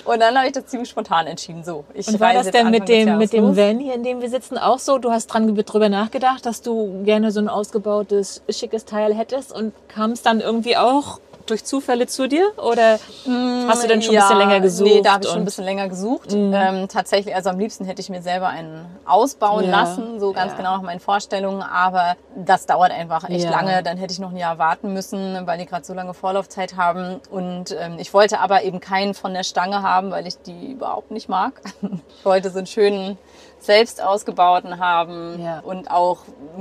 Und 0.04 0.20
dann 0.20 0.36
habe 0.36 0.46
ich 0.46 0.52
das 0.52 0.66
ziemlich 0.66 0.90
spontan 0.90 1.26
entschieden. 1.26 1.64
So, 1.64 1.84
ich 1.94 2.06
Und 2.08 2.20
war 2.20 2.32
das 2.32 2.50
denn 2.50 2.70
mit 2.70 2.88
dem, 2.88 3.18
mit 3.18 3.32
dem 3.32 3.56
Van 3.56 3.78
hier, 3.78 3.94
in 3.94 4.02
dem 4.02 4.20
wir 4.20 4.28
sitzen, 4.28 4.58
auch 4.58 4.78
so? 4.78 4.98
Du 4.98 5.10
hast 5.10 5.28
dran 5.28 5.54
drüber 5.54 5.88
nachgedacht, 5.88 6.44
dass 6.44 6.62
du 6.62 7.02
gerne 7.04 7.30
so 7.30 7.40
ein 7.40 7.48
ausgebautes, 7.48 8.42
schickes 8.48 8.84
Teil 8.84 9.14
hättest 9.14 9.52
und 9.52 9.72
kam 9.88 10.12
es 10.12 10.22
dann 10.22 10.40
irgendwie 10.40 10.76
auch 10.76 11.20
durch 11.46 11.64
Zufälle 11.64 12.06
zu 12.06 12.28
dir 12.28 12.52
oder 12.56 12.98
mm, 13.26 13.68
hast 13.68 13.82
du 13.82 13.88
denn 13.88 14.02
schon 14.02 14.14
ja, 14.14 14.28
ein 14.28 14.36
bisschen 14.36 14.38
länger 14.38 14.60
gesucht? 14.60 14.90
Nee, 14.90 15.02
da 15.02 15.12
habe 15.14 15.24
ich 15.24 15.30
schon 15.30 15.38
ein 15.38 15.44
bisschen 15.44 15.64
länger 15.64 15.88
gesucht. 15.88 16.32
Mm. 16.32 16.52
Ähm, 16.54 16.88
tatsächlich, 16.88 17.34
also 17.34 17.50
am 17.50 17.58
liebsten 17.58 17.84
hätte 17.84 18.00
ich 18.00 18.08
mir 18.08 18.22
selber 18.22 18.48
einen 18.48 18.86
ausbauen 19.04 19.64
ja. 19.64 19.70
lassen, 19.70 20.20
so 20.20 20.32
ganz 20.32 20.52
ja. 20.52 20.58
genau 20.58 20.76
nach 20.76 20.82
meinen 20.82 21.00
Vorstellungen, 21.00 21.62
aber 21.62 22.16
das 22.36 22.66
dauert 22.66 22.92
einfach 22.92 23.28
echt 23.28 23.48
lange. 23.48 23.82
Dann 23.82 23.96
hätte 23.96 24.12
ich 24.12 24.18
noch 24.18 24.30
ein 24.30 24.36
Jahr 24.36 24.58
warten 24.58 24.92
müssen, 24.92 25.46
weil 25.46 25.58
die 25.58 25.66
gerade 25.66 25.84
so 25.84 25.94
lange 25.94 26.14
Vorlaufzeit 26.14 26.76
haben. 26.76 27.20
Und 27.30 27.76
ähm, 27.78 27.96
ich 27.98 28.12
wollte 28.14 28.40
aber 28.40 28.62
eben 28.62 28.80
keinen 28.80 29.14
von 29.14 29.34
der 29.34 29.44
Stange 29.44 29.82
haben, 29.82 30.10
weil 30.10 30.26
ich 30.26 30.40
die 30.42 30.72
überhaupt 30.72 31.10
nicht 31.10 31.28
mag. 31.28 31.60
ich 31.82 32.24
wollte 32.24 32.50
so 32.50 32.58
einen 32.58 32.66
schönen 32.66 33.18
selbst 33.64 34.02
ausgebauten 34.02 34.78
haben 34.78 35.42
ja. 35.42 35.60
und 35.60 35.90
auch 35.90 36.18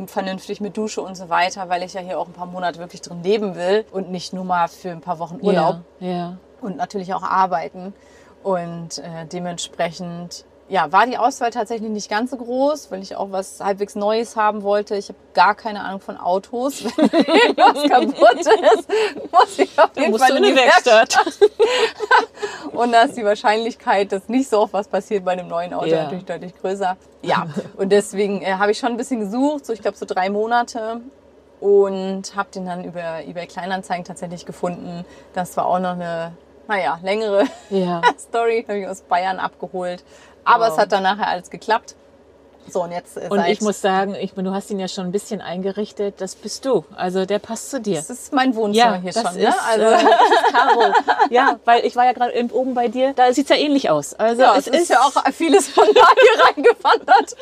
vernünftig 0.07 0.61
mit 0.61 0.77
Dusche 0.77 1.01
und 1.01 1.15
so 1.15 1.29
weiter, 1.29 1.67
weil 1.69 1.83
ich 1.83 1.93
ja 1.93 2.01
hier 2.01 2.19
auch 2.19 2.27
ein 2.27 2.33
paar 2.33 2.45
Monate 2.45 2.79
wirklich 2.79 3.01
drin 3.01 3.23
leben 3.23 3.55
will 3.55 3.85
und 3.91 4.11
nicht 4.11 4.33
nur 4.33 4.45
mal 4.45 4.67
für 4.67 4.91
ein 4.91 5.01
paar 5.01 5.19
Wochen 5.19 5.39
Urlaub. 5.41 5.77
Ja, 5.99 6.07
ja. 6.07 6.37
Und 6.61 6.77
natürlich 6.77 7.13
auch 7.13 7.23
arbeiten. 7.23 7.93
Und 8.43 8.99
äh, 8.99 9.25
dementsprechend 9.31 10.45
ja, 10.71 10.89
war 10.89 11.05
die 11.05 11.17
Auswahl 11.17 11.51
tatsächlich 11.51 11.89
nicht 11.89 12.09
ganz 12.09 12.31
so 12.31 12.37
groß, 12.37 12.91
weil 12.91 13.01
ich 13.01 13.17
auch 13.17 13.29
was 13.31 13.59
halbwegs 13.59 13.95
Neues 13.95 14.37
haben 14.37 14.63
wollte. 14.63 14.95
Ich 14.95 15.09
habe 15.09 15.19
gar 15.33 15.53
keine 15.53 15.83
Ahnung 15.83 15.99
von 15.99 16.15
Autos. 16.15 16.85
Wenn 16.95 17.09
irgendwas 17.09 17.89
kaputt 17.89 18.39
ist, 18.39 18.89
muss 19.33 19.59
ich 19.59 19.77
auf 19.77 19.89
jeden 19.97 20.17
Fall 20.17 20.37
in 20.37 20.43
die 20.43 20.55
Werkstatt. 20.55 21.19
und 22.71 22.93
da 22.93 23.01
ist 23.01 23.17
die 23.17 23.25
Wahrscheinlichkeit, 23.25 24.13
dass 24.13 24.29
nicht 24.29 24.49
so 24.49 24.61
oft 24.61 24.71
was 24.71 24.87
passiert 24.87 25.25
bei 25.25 25.33
einem 25.33 25.49
neuen 25.49 25.73
Auto 25.73 25.87
yeah. 25.87 26.03
natürlich 26.03 26.23
deutlich 26.23 26.55
größer. 26.55 26.95
Ja, 27.21 27.47
und 27.75 27.91
deswegen 27.91 28.41
äh, 28.41 28.53
habe 28.53 28.71
ich 28.71 28.77
schon 28.77 28.91
ein 28.91 28.97
bisschen 28.97 29.19
gesucht, 29.19 29.65
so 29.65 29.73
ich 29.73 29.81
glaube 29.81 29.97
so 29.97 30.05
drei 30.05 30.29
Monate 30.29 31.01
und 31.59 32.33
habe 32.33 32.49
den 32.55 32.65
dann 32.65 32.85
über 32.85 33.21
eBay 33.25 33.45
Kleinanzeigen 33.45 34.05
tatsächlich 34.05 34.45
gefunden. 34.45 35.03
Das 35.33 35.57
war 35.57 35.65
auch 35.65 35.79
noch 35.79 35.91
eine 35.91 36.31
naja, 36.71 36.99
längere 37.03 37.43
ja. 37.69 38.01
Story, 38.17 38.63
habe 38.65 38.79
ich 38.79 38.87
aus 38.87 39.01
Bayern 39.01 39.39
abgeholt. 39.39 40.03
Aber 40.43 40.65
wow. 40.65 40.73
es 40.73 40.77
hat 40.79 40.91
dann 40.91 41.03
nachher 41.03 41.27
alles 41.27 41.49
geklappt. 41.49 41.95
So, 42.67 42.83
und 42.83 42.91
jetzt 42.91 43.17
äh, 43.17 43.27
Und 43.29 43.43
ich 43.47 43.61
muss 43.61 43.81
sagen, 43.81 44.15
ich, 44.15 44.33
du 44.33 44.53
hast 44.53 44.69
ihn 44.69 44.79
ja 44.79 44.87
schon 44.87 45.05
ein 45.05 45.11
bisschen 45.11 45.41
eingerichtet. 45.41 46.15
Das 46.19 46.35
bist 46.35 46.65
du. 46.65 46.85
Also 46.95 47.25
der 47.25 47.39
passt 47.39 47.69
zu 47.71 47.81
dir. 47.81 47.95
Das 47.95 48.09
ist 48.09 48.33
mein 48.33 48.55
Wohnzimmer 48.55 48.95
ja, 48.95 49.01
hier 49.01 49.11
das 49.11 49.23
schon. 49.23 49.35
Ne? 49.35 49.49
Ist, 49.49 49.55
ne? 49.55 49.63
also. 49.67 50.05
Äh, 50.05 50.11
Caro. 50.51 50.93
ja, 51.29 51.59
weil 51.65 51.85
ich 51.85 51.95
war 51.95 52.05
ja 52.05 52.13
gerade 52.13 52.33
oben 52.53 52.73
bei 52.73 52.87
dir. 52.87 53.13
Da 53.13 53.33
sieht 53.33 53.49
es 53.49 53.57
ja 53.57 53.61
ähnlich 53.61 53.89
aus. 53.89 54.13
Also 54.13 54.43
ja, 54.43 54.55
es, 54.55 54.67
es 54.67 54.73
ist, 54.73 54.81
ist 54.83 54.89
ja 54.89 54.99
auch 54.99 55.31
vieles 55.31 55.67
von 55.67 55.87
da 55.93 56.07
hier 56.21 56.45
reingewandert. 56.45 57.35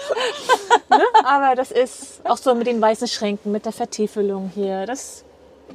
ne? 0.90 1.04
Aber 1.24 1.56
das 1.56 1.72
ist 1.72 2.22
auch 2.24 2.38
so 2.38 2.56
mit 2.56 2.68
den 2.68 2.82
weißen 2.82 3.08
Schränken, 3.08 3.52
mit 3.52 3.66
der 3.66 3.74
Vertiefelung 3.74 4.52
hier. 4.56 4.86
Das 4.86 5.24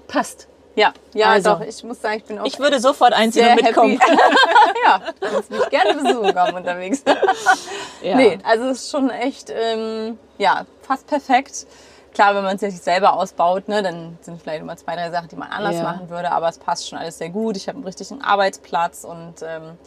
passt. 0.09 0.49
Ja, 0.77 0.93
ja, 1.13 1.29
also, 1.29 1.55
doch. 1.55 1.61
Ich 1.61 1.85
muss 1.85 2.01
sagen, 2.01 2.17
ich 2.17 2.25
bin 2.25 2.39
auch. 2.39 2.47
Ich 2.47 2.59
würde 2.59 2.81
sofort 2.81 3.13
einziehen 3.13 3.49
und 3.49 3.63
mitkommen. 3.63 3.99
ja, 4.85 5.01
du 5.21 5.29
kannst 5.29 5.51
mich 5.51 5.71
gerne 5.71 5.95
besuchen 5.95 6.35
kommen 6.35 6.55
unterwegs. 6.55 7.05
ja. 8.03 8.17
Nee, 8.17 8.39
also 8.43 8.65
es 8.65 8.83
ist 8.83 8.91
schon 8.91 9.11
echt, 9.11 9.51
ähm, 9.51 10.19
ja, 10.39 10.67
fast 10.83 11.07
perfekt. 11.07 11.67
Klar, 12.13 12.35
wenn 12.35 12.45
man 12.45 12.57
es 12.57 12.61
sich 12.61 12.81
selber 12.81 13.15
ausbaut, 13.15 13.69
ne, 13.69 13.83
dann 13.83 14.19
sind 14.21 14.41
vielleicht 14.41 14.61
immer 14.61 14.77
zwei, 14.77 14.95
drei 14.95 15.11
Sachen, 15.11 15.29
die 15.29 15.37
man 15.37 15.51
anders 15.51 15.77
ja. 15.77 15.83
machen 15.83 16.11
würde, 16.11 16.31
aber 16.31 16.49
es 16.49 16.59
passt 16.59 16.89
schon 16.89 16.99
alles 16.99 17.19
sehr 17.19 17.31
gut. 17.31 17.57
Ich 17.57 17.69
habe 17.69 17.77
einen 17.77 17.85
richtigen 17.85 18.23
Arbeitsplatz 18.23 19.05
und 19.05 19.35
ähm, 19.43 19.79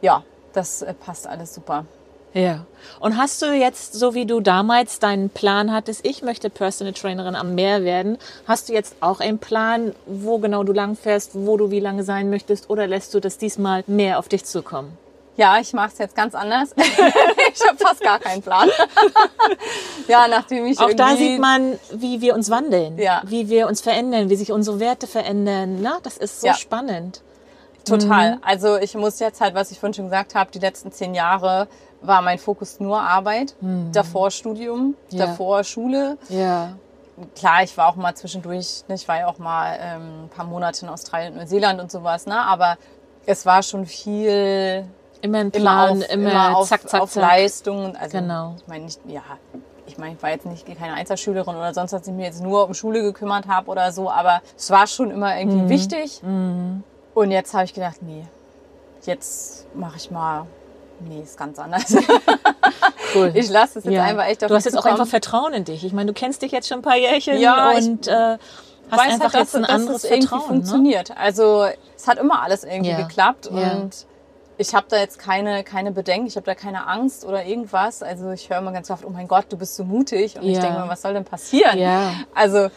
ja, 0.00 0.22
das 0.52 0.82
äh, 0.82 0.94
passt 0.94 1.26
alles 1.26 1.54
super. 1.54 1.86
Ja. 2.34 2.66
Und 3.00 3.16
hast 3.16 3.42
du 3.42 3.52
jetzt, 3.52 3.94
so 3.94 4.14
wie 4.14 4.26
du 4.26 4.40
damals 4.40 4.98
deinen 4.98 5.30
Plan 5.30 5.72
hattest, 5.72 6.06
ich 6.06 6.22
möchte 6.22 6.50
Personal 6.50 6.92
Trainerin 6.92 7.34
am 7.34 7.54
Meer 7.54 7.84
werden, 7.84 8.18
hast 8.46 8.68
du 8.68 8.72
jetzt 8.72 8.96
auch 9.00 9.20
einen 9.20 9.38
Plan, 9.38 9.94
wo 10.06 10.38
genau 10.38 10.62
du 10.64 10.72
langfährst, 10.72 11.30
wo 11.34 11.56
du 11.56 11.70
wie 11.70 11.80
lange 11.80 12.04
sein 12.04 12.30
möchtest 12.30 12.70
oder 12.70 12.86
lässt 12.86 13.12
du 13.14 13.20
das 13.20 13.38
diesmal 13.38 13.84
mehr 13.86 14.18
auf 14.18 14.28
dich 14.28 14.44
zukommen? 14.44 14.96
Ja, 15.36 15.58
ich 15.58 15.72
mache 15.72 15.88
es 15.92 15.98
jetzt 15.98 16.14
ganz 16.14 16.34
anders. 16.34 16.70
ich 16.76 17.66
habe 17.66 17.78
fast 17.78 18.02
gar 18.02 18.18
keinen 18.18 18.42
Plan. 18.42 18.68
ja, 20.08 20.28
nachdem 20.28 20.66
ich 20.66 20.78
auch 20.78 20.92
da 20.92 21.16
sieht 21.16 21.40
man, 21.40 21.78
wie 21.90 22.20
wir 22.20 22.34
uns 22.34 22.50
wandeln, 22.50 22.98
ja. 22.98 23.22
wie 23.24 23.48
wir 23.48 23.66
uns 23.66 23.80
verändern, 23.80 24.28
wie 24.28 24.36
sich 24.36 24.52
unsere 24.52 24.78
Werte 24.78 25.06
verändern. 25.06 25.78
Na, 25.80 25.98
das 26.02 26.18
ist 26.18 26.42
so 26.42 26.48
ja. 26.48 26.54
spannend. 26.54 27.22
Total. 27.84 28.36
Mhm. 28.36 28.42
Also 28.42 28.76
ich 28.76 28.94
muss 28.94 29.18
jetzt 29.20 29.40
halt, 29.40 29.54
was 29.54 29.70
ich 29.70 29.80
vorhin 29.80 29.94
schon 29.94 30.04
gesagt 30.04 30.34
habe, 30.34 30.50
die 30.52 30.58
letzten 30.58 30.92
zehn 30.92 31.14
Jahre 31.14 31.66
war 32.02 32.22
mein 32.22 32.38
Fokus 32.38 32.80
nur 32.80 33.00
Arbeit, 33.00 33.54
mhm. 33.60 33.92
davor 33.92 34.30
Studium, 34.30 34.94
ja. 35.10 35.26
davor 35.26 35.64
Schule. 35.64 36.18
Ja. 36.28 36.76
Klar, 37.36 37.62
ich 37.62 37.76
war 37.76 37.88
auch 37.88 37.96
mal 37.96 38.14
zwischendurch, 38.14 38.84
ne, 38.88 38.94
ich 38.94 39.06
war 39.06 39.18
ja 39.18 39.26
auch 39.28 39.38
mal 39.38 39.78
ähm, 39.80 40.24
ein 40.24 40.28
paar 40.28 40.44
Monate 40.44 40.84
in 40.84 40.90
Australien 40.90 41.34
und 41.34 41.40
Neuseeland 41.40 41.80
und 41.80 41.90
sowas, 41.90 42.26
ne? 42.26 42.40
aber 42.40 42.76
es 43.26 43.46
war 43.46 43.62
schon 43.62 43.86
viel 43.86 44.86
immer 45.20 45.38
ein 45.38 45.50
Plan, 45.50 46.02
immer, 46.02 46.02
auf, 46.02 46.10
immer, 46.10 46.56
auf, 46.56 46.68
zack, 46.68 46.88
zack, 46.88 47.00
auf 47.00 47.14
Leistung. 47.14 47.94
Also, 47.96 48.18
genau. 48.18 48.56
Ich 48.58 48.66
meine 48.66 48.84
nicht, 48.84 49.00
ja, 49.06 49.22
ich 49.86 49.98
meine, 49.98 50.14
ich 50.14 50.22
war 50.22 50.30
jetzt 50.30 50.46
nicht 50.46 50.66
keine 50.78 50.94
Einzelschülerin 50.94 51.54
oder 51.54 51.72
sonst, 51.74 51.92
dass 51.92 52.06
ich 52.06 52.12
mir 52.12 52.26
jetzt 52.26 52.42
nur 52.42 52.66
um 52.66 52.74
Schule 52.74 53.02
gekümmert 53.02 53.46
habe 53.46 53.70
oder 53.70 53.92
so, 53.92 54.10
aber 54.10 54.40
es 54.56 54.70
war 54.70 54.86
schon 54.86 55.10
immer 55.10 55.38
irgendwie 55.38 55.62
mhm. 55.62 55.68
wichtig. 55.68 56.22
Mhm. 56.22 56.82
Und 57.14 57.30
jetzt 57.30 57.54
habe 57.54 57.64
ich 57.64 57.74
gedacht, 57.74 58.02
nee, 58.02 58.26
jetzt 59.04 59.66
mache 59.74 59.96
ich 59.96 60.10
mal, 60.10 60.46
nee, 61.08 61.22
ist 61.22 61.36
ganz 61.36 61.58
anders. 61.58 61.94
cool. 63.14 63.32
Ich 63.34 63.48
lasse 63.48 63.78
es 63.78 63.84
jetzt 63.84 63.94
ja. 63.94 64.04
einfach 64.04 64.26
echt 64.26 64.42
auf 64.44 64.48
Du 64.48 64.54
hast 64.54 64.64
jetzt 64.64 64.76
auch 64.76 64.84
einfach 64.84 65.06
Vertrauen 65.06 65.52
in 65.52 65.64
dich. 65.64 65.84
Ich 65.84 65.92
meine, 65.92 66.12
du 66.12 66.18
kennst 66.18 66.42
dich 66.42 66.52
jetzt 66.52 66.68
schon 66.68 66.78
ein 66.78 66.82
paar 66.82 66.96
Jährchen 66.96 67.38
ja, 67.38 67.72
und 67.72 68.06
äh, 68.06 68.10
hast 68.10 68.38
weiß 68.90 68.98
halt, 68.98 69.12
einfach 69.12 69.32
halt, 69.34 69.44
jetzt 69.44 69.56
ein 69.56 69.64
anderes 69.64 70.02
dass 70.02 70.04
es 70.04 70.08
Vertrauen. 70.08 70.40
Irgendwie 70.40 70.54
ne? 70.54 70.60
funktioniert. 70.60 71.16
Also 71.16 71.66
es 71.96 72.08
hat 72.08 72.18
immer 72.18 72.42
alles 72.42 72.64
irgendwie 72.64 72.90
ja. 72.90 73.02
geklappt 73.02 73.46
und 73.46 74.06
ich 74.58 74.74
habe 74.74 74.86
da 74.88 74.98
jetzt 74.98 75.18
keine, 75.18 75.64
keine 75.64 75.92
Bedenken, 75.92 76.26
ich 76.26 76.36
habe 76.36 76.46
da 76.46 76.54
keine 76.54 76.86
Angst 76.86 77.24
oder 77.24 77.44
irgendwas. 77.44 78.02
Also 78.02 78.30
ich 78.30 78.48
höre 78.48 78.58
immer 78.58 78.72
ganz 78.72 78.90
oft, 78.90 79.04
oh 79.04 79.10
mein 79.10 79.28
Gott, 79.28 79.46
du 79.48 79.56
bist 79.56 79.76
so 79.76 79.84
mutig. 79.84 80.36
Und 80.36 80.44
ich 80.44 80.58
denke 80.58 80.78
mir, 80.78 80.88
was 80.88 81.02
soll 81.02 81.14
denn 81.14 81.24
passieren? 81.24 81.78
Ja. 81.78 82.12
Also, 82.34 82.68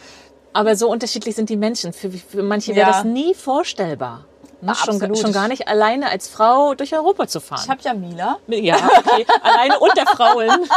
Aber 0.52 0.74
so 0.74 0.90
unterschiedlich 0.90 1.36
sind 1.36 1.48
die 1.50 1.56
Menschen. 1.56 1.92
Für, 1.92 2.10
für 2.10 2.42
manche 2.42 2.74
wäre 2.74 2.90
das 2.90 3.04
nie 3.04 3.34
vorstellbar. 3.34 4.24
Ne? 4.62 4.74
Schon, 4.74 5.16
schon, 5.16 5.32
gar 5.32 5.48
nicht 5.48 5.68
alleine 5.68 6.08
als 6.08 6.28
Frau 6.28 6.74
durch 6.74 6.94
Europa 6.94 7.26
zu 7.26 7.40
fahren. 7.40 7.60
Ich 7.62 7.68
habe 7.68 7.80
ja 7.82 7.92
Mila. 7.92 8.38
Ja, 8.46 8.76
okay. 8.76 9.26
alleine 9.42 9.78
unter 9.78 10.06
Frauen. 10.06 10.68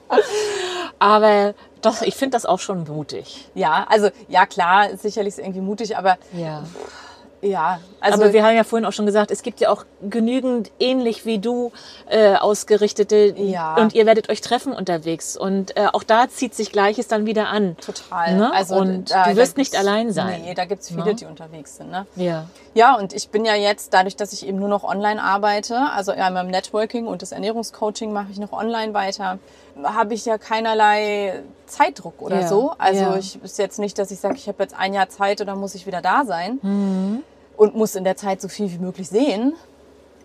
aber 0.98 1.54
doch, 1.82 2.02
ich 2.02 2.14
finde 2.14 2.36
das 2.36 2.46
auch 2.46 2.60
schon 2.60 2.84
mutig. 2.84 3.48
Ja, 3.54 3.86
also 3.88 4.10
ja 4.28 4.46
klar, 4.46 4.96
sicherlich 4.96 5.34
ist 5.34 5.38
irgendwie 5.38 5.60
mutig, 5.60 5.96
aber 5.96 6.18
ja. 6.32 6.62
Ja, 7.40 7.78
also 8.00 8.20
aber 8.20 8.32
wir 8.32 8.44
haben 8.44 8.56
ja 8.56 8.64
vorhin 8.64 8.84
auch 8.84 8.92
schon 8.92 9.06
gesagt, 9.06 9.30
es 9.30 9.42
gibt 9.42 9.60
ja 9.60 9.70
auch 9.70 9.84
genügend 10.02 10.72
ähnlich 10.80 11.24
wie 11.24 11.38
du 11.38 11.70
äh, 12.08 12.34
ausgerichtete 12.34 13.34
ja. 13.36 13.76
und 13.76 13.94
ihr 13.94 14.06
werdet 14.06 14.28
euch 14.28 14.40
treffen 14.40 14.72
unterwegs 14.72 15.36
und 15.36 15.76
äh, 15.76 15.86
auch 15.92 16.02
da 16.02 16.28
zieht 16.28 16.54
sich 16.54 16.72
Gleiches 16.72 17.06
dann 17.06 17.26
wieder 17.26 17.48
an. 17.48 17.76
Total. 17.76 18.36
Ne? 18.36 18.52
Also 18.52 18.76
und 18.76 19.10
da, 19.10 19.28
du 19.28 19.36
wirst 19.36 19.56
nicht 19.56 19.76
allein 19.76 20.12
sein. 20.12 20.42
Nee, 20.42 20.54
da 20.54 20.64
gibt's 20.64 20.88
viele, 20.88 21.00
ja. 21.00 21.06
Ne? 21.06 21.14
die 21.14 21.26
unterwegs 21.26 21.76
sind. 21.76 21.90
Ne? 21.90 22.06
Ja. 22.16 22.46
Ja, 22.74 22.96
und 22.96 23.12
ich 23.12 23.28
bin 23.30 23.44
ja 23.44 23.54
jetzt, 23.54 23.94
dadurch, 23.94 24.16
dass 24.16 24.32
ich 24.32 24.46
eben 24.46 24.58
nur 24.58 24.68
noch 24.68 24.84
online 24.84 25.22
arbeite, 25.22 25.78
also 25.94 26.12
ja, 26.12 26.28
im 26.28 26.48
Networking 26.48 27.06
und 27.06 27.22
das 27.22 27.32
Ernährungscoaching 27.32 28.12
mache 28.12 28.28
ich 28.30 28.38
noch 28.38 28.52
online 28.52 28.94
weiter, 28.94 29.38
habe 29.82 30.14
ich 30.14 30.24
ja 30.24 30.38
keinerlei 30.38 31.42
Zeitdruck 31.66 32.20
oder 32.20 32.40
ja. 32.40 32.48
so. 32.48 32.72
Also 32.78 33.00
ja. 33.00 33.16
ich 33.16 33.42
ist 33.42 33.58
jetzt 33.58 33.78
nicht, 33.78 33.98
dass 33.98 34.10
ich 34.10 34.20
sage, 34.20 34.36
ich 34.36 34.48
habe 34.48 34.62
jetzt 34.62 34.74
ein 34.78 34.94
Jahr 34.94 35.08
Zeit 35.08 35.40
und 35.40 35.46
dann 35.46 35.58
muss 35.58 35.74
ich 35.74 35.86
wieder 35.86 36.02
da 36.02 36.24
sein 36.24 36.58
mhm. 36.62 37.22
und 37.56 37.74
muss 37.74 37.94
in 37.94 38.04
der 38.04 38.16
Zeit 38.16 38.40
so 38.40 38.48
viel 38.48 38.70
wie 38.70 38.78
möglich 38.78 39.08
sehen, 39.08 39.54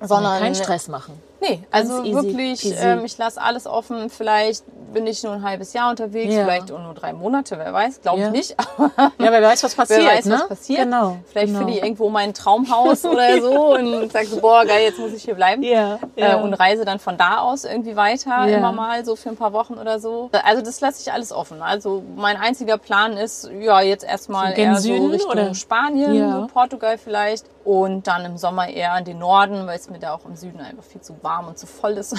sondern 0.01 0.39
keinen 0.39 0.55
Stress 0.55 0.87
machen. 0.87 1.21
Nee, 1.43 1.59
also 1.71 2.03
easy, 2.03 2.13
wirklich, 2.13 2.73
ähm, 2.79 3.03
ich 3.03 3.17
lasse 3.17 3.41
alles 3.41 3.67
offen. 3.67 4.09
Vielleicht 4.09 4.63
bin 4.93 5.05
ich 5.07 5.23
nur 5.23 5.33
ein 5.33 5.43
halbes 5.43 5.73
Jahr 5.73 5.89
unterwegs, 5.89 6.33
ja. 6.33 6.43
vielleicht 6.43 6.69
nur 6.69 6.93
drei 6.93 7.11
Monate, 7.11 7.57
wer 7.57 7.73
weiß, 7.73 8.01
glaube 8.01 8.21
ja. 8.21 8.27
ich 8.27 8.31
nicht. 8.31 8.55
ja, 8.79 9.11
wer 9.17 9.41
weiß, 9.41 9.63
was 9.63 9.75
passiert. 9.75 10.01
Wer 10.03 10.17
weiß, 10.17 10.25
ne? 10.25 10.35
was 10.35 10.47
passiert. 10.47 10.83
Genau. 10.83 11.17
Vielleicht 11.25 11.47
genau. 11.47 11.59
finde 11.59 11.73
ich 11.73 11.83
irgendwo 11.83 12.09
mein 12.09 12.33
Traumhaus 12.33 13.03
oder 13.05 13.41
so 13.41 13.75
und 13.75 14.11
sage 14.11 14.27
so, 14.27 14.39
boah, 14.39 14.65
geil, 14.65 14.83
jetzt 14.83 14.99
muss 14.99 15.11
ich 15.13 15.23
hier 15.23 15.35
bleiben. 15.35 15.63
Ja, 15.63 15.99
ja. 16.15 16.39
Äh, 16.39 16.41
und 16.41 16.53
reise 16.53 16.85
dann 16.85 16.99
von 16.99 17.17
da 17.17 17.39
aus 17.39 17.65
irgendwie 17.65 17.95
weiter, 17.95 18.47
immer 18.47 18.71
mal 18.71 19.03
so 19.03 19.15
für 19.15 19.29
ein 19.29 19.35
paar 19.35 19.53
Wochen 19.53 19.73
oder 19.73 19.99
so. 19.99 20.29
Also 20.43 20.61
das 20.61 20.79
lasse 20.81 21.01
ich 21.01 21.11
alles 21.11 21.31
offen. 21.31 21.61
Also 21.61 22.03
mein 22.15 22.37
einziger 22.37 22.77
Plan 22.77 23.17
ist, 23.17 23.49
ja, 23.59 23.81
jetzt 23.81 24.03
erstmal 24.03 24.57
eher 24.57 24.77
so 24.77 24.93
Richtung 25.07 25.31
oder? 25.31 25.53
Spanien, 25.53 26.31
so 26.31 26.47
Portugal 26.47 26.97
vielleicht. 26.97 27.45
Und 27.63 28.07
dann 28.07 28.25
im 28.25 28.37
Sommer 28.37 28.67
eher 28.67 28.91
an 28.91 29.05
den 29.05 29.19
Norden, 29.19 29.65
weil 29.67 29.77
es 29.77 29.89
mir 29.89 29.99
da 29.99 30.13
auch 30.13 30.25
im 30.25 30.35
Süden 30.35 30.59
einfach 30.59 30.83
viel 30.83 30.99
zu 30.99 31.15
warm 31.21 31.32
und 31.39 31.57
zu 31.57 31.67
voll 31.67 31.93
ist. 31.93 32.15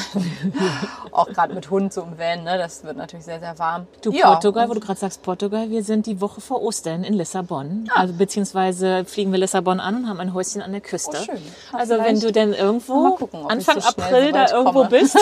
auch 1.12 1.28
gerade 1.28 1.54
mit 1.54 1.70
Hund 1.70 1.92
so 1.92 2.02
im 2.02 2.18
Van, 2.18 2.44
ne? 2.44 2.58
das 2.58 2.84
wird 2.84 2.96
natürlich 2.96 3.24
sehr, 3.24 3.40
sehr 3.40 3.58
warm. 3.58 3.86
Du, 4.02 4.12
ja, 4.12 4.28
Portugal, 4.32 4.68
wo 4.68 4.74
du 4.74 4.80
gerade 4.80 4.98
sagst 4.98 5.22
Portugal, 5.22 5.70
wir 5.70 5.82
sind 5.82 6.06
die 6.06 6.20
Woche 6.20 6.40
vor 6.40 6.62
Ostern 6.62 7.04
in 7.04 7.14
Lissabon. 7.14 7.88
Ah. 7.90 8.00
Also 8.00 8.14
beziehungsweise 8.14 9.04
fliegen 9.04 9.32
wir 9.32 9.38
Lissabon 9.38 9.80
an 9.80 9.96
und 9.96 10.08
haben 10.08 10.20
ein 10.20 10.34
Häuschen 10.34 10.62
an 10.62 10.72
der 10.72 10.80
Küste. 10.80 11.16
Oh, 11.20 11.24
schön. 11.24 11.42
also 11.72 11.98
wenn 11.98 12.20
du 12.20 12.32
denn 12.32 12.52
irgendwo 12.52 13.14
gucken, 13.14 13.46
Anfang 13.48 13.80
so 13.80 13.88
April 13.88 14.26
so 14.26 14.32
da 14.32 14.50
irgendwo 14.50 14.84
komme. 14.84 14.90
bist. 14.90 15.18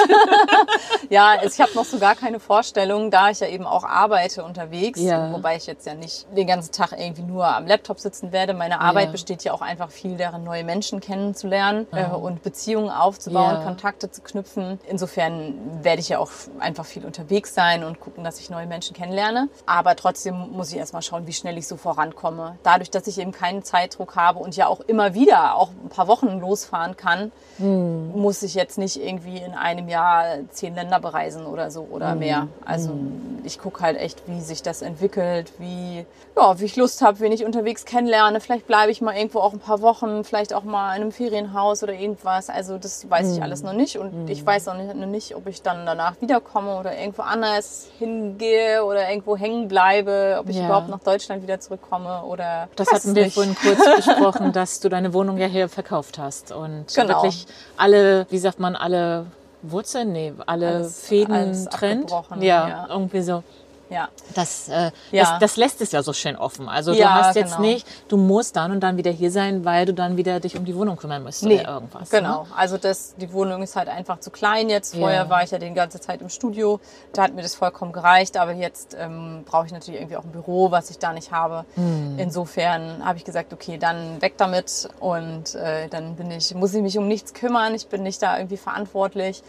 ja, 1.11 1.37
ich 1.44 1.61
habe 1.61 1.72
noch 1.74 1.85
so 1.85 1.98
gar 1.98 2.14
keine 2.14 2.40
Vorstellung, 2.40 3.11
da 3.11 3.31
ich 3.31 3.40
ja 3.40 3.48
eben 3.48 3.66
auch 3.66 3.85
arbeite 3.85 4.44
unterwegs, 4.44 5.00
ja. 5.00 5.33
wobei 5.33 5.57
ich 5.57 5.66
jetzt 5.66 5.87
ja 5.87 5.94
nicht 5.94 6.26
den 6.37 6.46
ganzen 6.46 6.72
Tag 6.72 6.92
irgendwie 6.92 7.22
nur 7.22 7.46
am 7.46 7.66
Laptop 7.66 8.00
sitzen 8.00 8.33
werde. 8.33 8.55
Meine 8.55 8.81
Arbeit 8.81 9.07
ja. 9.07 9.12
besteht 9.12 9.44
ja 9.44 9.52
auch 9.52 9.62
einfach 9.62 9.90
viel 9.90 10.16
darin, 10.16 10.44
neue 10.44 10.64
Menschen 10.64 11.00
kennenzulernen 11.00 11.87
äh, 11.92 12.07
und 12.07 12.42
Beziehungen 12.42 12.90
aufzubauen, 12.90 13.55
ja. 13.55 13.64
Kontakte 13.83 14.12
zu 14.12 14.21
knüpfen. 14.21 14.79
Insofern 14.88 15.55
werde 15.83 16.01
ich 16.01 16.09
ja 16.09 16.21
auch 16.21 16.31
einfach 16.61 16.87
viel 16.87 17.05
unterwegs 17.05 17.53
sein 17.53 17.83
und 17.83 17.99
gucken, 17.99 18.23
dass 18.23 18.38
ich 18.38 18.49
neue 18.49 18.68
Menschen 18.68 18.95
kennenlerne. 18.95 19.49
Aber 19.66 19.97
trotzdem 19.97 20.53
muss 20.53 20.71
ich 20.71 20.79
erstmal 20.79 21.03
schauen, 21.03 21.27
wie 21.27 21.33
schnell 21.33 21.59
ich 21.59 21.66
so 21.66 21.77
vorankomme. 21.77 22.59
Dadurch, 22.62 22.90
dass 22.90 23.09
ich 23.09 23.18
eben 23.18 23.33
keinen 23.33 23.64
Zeitdruck 23.64 24.14
habe 24.14 24.38
und 24.38 24.55
ja 24.55 24.68
auch 24.68 24.81
immer 24.83 25.14
wieder, 25.14 25.57
auch 25.57 25.71
ein 25.71 25.88
paar 25.88 26.07
Wochen 26.07 26.38
losfahren 26.38 26.97
kann, 26.97 27.33
hm. 27.57 28.12
muss 28.12 28.45
ich 28.45 28.55
jetzt 28.55 28.79
nicht 28.79 29.03
irgendwie 29.03 29.38
in 29.38 29.55
einem 29.55 29.88
Jahr 29.88 30.38
zehn 30.51 30.77
Länder 30.77 31.01
bereisen 31.01 31.45
oder 31.45 31.73
so 31.73 31.88
oder 31.90 32.12
hm. 32.12 32.18
mehr. 32.21 32.49
Also 32.64 32.90
hm. 32.90 33.40
ich 33.42 33.59
gucke 33.59 33.81
halt 33.81 33.99
echt, 33.99 34.23
wie 34.29 34.40
sich 34.40 34.62
das 34.62 34.83
entwickelt, 34.83 35.55
wie, 35.59 36.07
ja, 36.37 36.61
wie 36.61 36.66
ich 36.66 36.77
Lust 36.77 37.03
habe, 37.03 37.18
wen 37.18 37.33
ich 37.33 37.45
unterwegs 37.45 37.85
kennenlerne. 37.85 38.40
Vielleicht 38.40 38.68
bleibe 38.68 38.92
ich 38.92 39.01
mal 39.01 39.16
irgendwo 39.16 39.40
auch 39.40 39.53
ein 39.53 39.59
paar 39.59 39.81
Wochen, 39.81 40.23
vielleicht 40.23 40.55
auch 40.55 40.62
mal 40.62 40.95
in 40.95 41.03
einem 41.03 41.11
Ferienhaus 41.11 41.83
oder 41.83 41.95
irgendwas. 41.95 42.49
Also 42.49 42.79
das 42.79 43.11
weiß 43.11 43.33
ich 43.33 43.37
hm. 43.38 43.42
Alles 43.62 43.72
noch 43.72 43.72
nicht 43.72 43.98
und 43.98 44.29
ich 44.29 44.40
hm. 44.40 44.46
weiß 44.46 44.68
auch 44.68 44.75
nicht, 44.75 44.94
nicht, 44.94 45.35
ob 45.35 45.46
ich 45.46 45.62
dann 45.62 45.87
danach 45.87 46.20
wiederkomme 46.20 46.79
oder 46.79 46.98
irgendwo 46.98 47.22
anders 47.22 47.88
hingehe 47.98 48.85
oder 48.85 49.09
irgendwo 49.09 49.37
hängen 49.37 49.68
bleibe, 49.68 50.37
ob 50.40 50.48
ich 50.48 50.57
ja. 50.57 50.66
überhaupt 50.66 50.88
nach 50.88 51.01
Deutschland 51.01 51.42
wieder 51.42 51.61
zurückkomme 51.61 52.22
oder. 52.25 52.68
Das 52.77 52.90
hatten 52.92 53.14
wir 53.14 53.25
nicht. 53.25 53.35
vorhin 53.35 53.55
kurz 53.55 53.79
besprochen, 54.07 54.53
dass 54.53 54.81
du 54.81 54.88
deine 54.88 55.12
Wohnung 55.14 55.38
ja 55.38 55.46
hier 55.46 55.68
verkauft 55.68 56.18
hast 56.18 56.53
und 56.53 56.87
genau. 56.94 57.09
wirklich 57.09 57.46
alle, 57.77 58.27
wie 58.31 58.38
sagt 58.38 58.61
man, 58.61 58.77
alle 58.77 59.27
Wurzeln, 59.62 60.12
nee, 60.12 60.33
alle 60.46 60.68
alles, 60.68 61.07
Fäden 61.07 61.35
alles 61.35 61.64
trennt. 61.66 62.11
Ja, 62.40 62.68
ja, 62.68 62.87
irgendwie 62.90 63.22
so. 63.22 63.42
Ja. 63.90 64.09
Das, 64.35 64.68
äh, 64.68 64.90
ja. 65.11 65.23
Das, 65.23 65.38
das 65.38 65.57
lässt 65.57 65.81
es 65.83 65.92
ja 65.92 66.03
so 66.03 66.12
schön 66.12 66.37
offen. 66.37 66.68
Also 66.68 66.92
ja, 66.92 67.09
du 67.09 67.14
hast 67.14 67.37
jetzt 67.37 67.57
genau. 67.57 67.68
nicht, 67.68 67.87
du 68.09 68.16
musst 68.16 68.57
dann 68.57 68.73
und 68.73 68.81
dann 68.81 68.97
wieder 68.97 69.11
hier 69.11 69.31
sein, 69.31 69.64
weil 69.64 69.85
du 69.85 69.92
dann 69.92 70.16
wieder 70.16 70.40
dich 70.40 70.57
um 70.57 70.64
die 70.64 70.75
Wohnung 70.75 70.97
kümmern 70.97 71.23
musst 71.23 71.42
nee, 71.42 71.61
oder 71.61 71.75
irgendwas. 71.75 72.11
Genau. 72.11 72.45
Ne? 72.45 72.49
Also 72.57 72.79
das, 72.79 73.14
die 73.16 73.33
Wohnung 73.33 73.62
ist 73.62 73.77
halt 73.77 73.88
einfach 73.88 74.21
zu 74.21 74.31
klein 74.31 74.71
jetzt. 74.71 74.97
Vorher 74.97 75.25
ja. 75.25 75.31
war 75.31 75.42
ich 75.42 75.51
ja 75.51 75.59
die 75.59 75.73
ganze 75.73 76.01
Zeit 76.01 76.23
im 76.23 76.31
Studio. 76.31 76.81
Da 77.12 77.23
hat 77.23 77.35
mir 77.35 77.42
das 77.42 77.55
vollkommen 77.55 77.92
gereicht. 77.92 78.37
Aber 78.38 78.53
jetzt 78.53 78.97
ähm, 78.99 79.45
brauche 79.45 79.66
ich 79.66 79.73
natürlich 79.73 80.01
irgendwie 80.01 80.16
auch 80.16 80.25
ein 80.25 80.33
Büro, 80.33 80.71
was 80.71 80.88
ich 80.90 80.99
da 80.99 81.12
nicht 81.12 81.31
habe. 81.31 81.64
Mhm. 81.77 82.18
Insofern 82.18 83.05
habe 83.05 83.18
ich 83.18 83.25
gesagt, 83.25 83.53
okay, 83.53 83.77
dann 83.77 84.23
weg 84.23 84.35
damit. 84.38 84.88
Und 85.01 85.55
äh, 85.55 85.88
dann 85.88 86.16
bin 86.16 86.31
ich, 86.31 86.55
muss 86.55 86.73
ich 86.73 86.83
mich 86.83 86.97
um 86.97 87.09
nichts 87.09 87.35
kümmern. 87.35 87.75
Ich 87.75 87.88
bin 87.88 88.03
nicht 88.03 88.23
da 88.23 88.38
irgendwie 88.38 88.57
verantwortlich. 88.57 89.42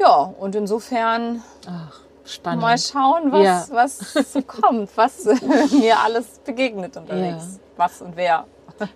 Ja, 0.00 0.34
und 0.38 0.54
insofern. 0.56 1.42
Ach 1.68 2.05
Spannend. 2.26 2.62
Mal 2.62 2.78
schauen, 2.78 3.30
was, 3.32 3.44
ja. 3.44 3.66
was 3.70 4.14
kommt, 4.46 4.96
was 4.96 5.24
mir 5.72 5.98
alles 5.98 6.40
begegnet 6.44 6.96
unterwegs. 6.96 7.44
Ja. 7.52 7.60
Was 7.76 8.02
und 8.02 8.16
wer. 8.16 8.46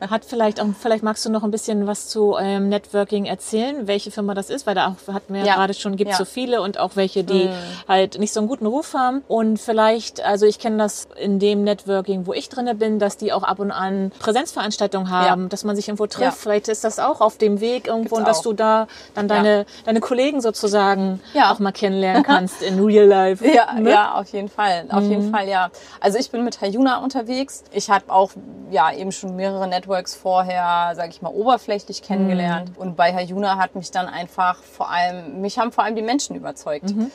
Hat 0.01 0.25
vielleicht 0.25 0.61
auch, 0.61 0.67
vielleicht 0.79 1.03
magst 1.03 1.25
du 1.25 1.31
noch 1.31 1.43
ein 1.43 1.51
bisschen 1.51 1.87
was 1.87 2.09
zu 2.09 2.37
ähm, 2.39 2.69
Networking 2.69 3.25
erzählen, 3.25 3.87
welche 3.87 4.11
Firma 4.11 4.35
das 4.35 4.51
ist, 4.51 4.67
weil 4.67 4.75
da 4.75 4.89
auch, 4.89 5.13
hatten 5.13 5.35
wir 5.35 5.45
ja, 5.45 5.55
gerade 5.55 5.75
schon, 5.75 5.97
gibt 5.97 6.11
ja. 6.11 6.17
so 6.17 6.25
viele 6.25 6.63
und 6.63 6.79
auch 6.79 6.97
welche, 6.97 7.25
die 7.25 7.45
mhm. 7.45 7.53
halt 7.89 8.19
nicht 8.19 8.33
so 8.33 8.41
einen 8.41 8.49
guten 8.49 8.67
Ruf 8.67 8.95
haben. 8.95 9.23
Und 9.29 9.59
vielleicht, 9.59 10.25
also 10.25 10.47
ich 10.47 10.59
kenne 10.59 10.79
das 10.79 11.09
in 11.19 11.39
dem 11.39 11.65
Networking, 11.65 12.27
wo 12.27 12.33
ich 12.33 12.49
drinne 12.49 12.75
bin, 12.75 12.99
dass 12.99 13.17
die 13.17 13.33
auch 13.33 13.43
ab 13.43 13.59
und 13.59 13.71
an 13.71 14.13
Präsenzveranstaltungen 14.19 15.11
haben, 15.11 15.43
ja. 15.43 15.49
dass 15.49 15.65
man 15.65 15.77
sich 15.77 15.89
irgendwo 15.89 16.07
trifft. 16.07 16.39
Vielleicht 16.39 16.69
ist 16.69 16.85
das 16.85 16.99
auch 16.99 17.21
auf 17.21 17.39
dem 17.39 17.61
Weg 17.61 17.87
irgendwo 17.87 18.17
und 18.17 18.27
dass 18.27 18.43
du 18.43 18.53
da 18.53 18.87
dann 19.15 19.29
deine, 19.29 19.67
deine 19.85 20.01
Kollegen 20.01 20.41
sozusagen 20.41 21.21
auch 21.43 21.59
mal 21.59 21.73
kennenlernen 21.73 22.23
kannst 22.23 22.63
in 22.63 22.83
Real 22.85 23.07
Life. 23.07 23.45
Ja, 23.51 23.73
ne? 23.73 23.91
ja, 23.91 24.15
auf 24.15 24.29
jeden 24.29 24.49
Fall. 24.49 24.85
Auf 24.91 25.03
mhm. 25.03 25.11
jeden 25.11 25.31
Fall, 25.33 25.49
ja. 25.49 25.71
Also 25.99 26.19
ich 26.19 26.31
bin 26.31 26.45
mit 26.45 26.61
Hayuna 26.61 27.03
unterwegs. 27.03 27.65
Ich 27.73 27.91
habe 27.91 28.05
auch 28.09 28.31
ja 28.71 28.93
eben 28.93 29.11
schon 29.11 29.35
mehrere 29.35 29.67
Networks 29.71 30.15
vorher, 30.15 30.93
sage 30.95 31.09
ich 31.11 31.23
mal, 31.23 31.31
oberflächlich 31.31 32.03
kennengelernt. 32.03 32.71
Mhm. 32.71 32.77
Und 32.77 32.97
bei 32.97 33.15
Hayuna 33.15 33.57
hat 33.57 33.75
mich 33.75 33.91
dann 33.91 34.07
einfach 34.07 34.63
vor 34.63 34.91
allem, 34.91 35.41
mich 35.41 35.59
haben 35.59 35.73
vor 35.73 35.85
allem 35.85 35.97
die 35.97 36.03
Menschen 36.03 36.37
überzeugt. 36.37 36.95
Mhm. 36.95 37.11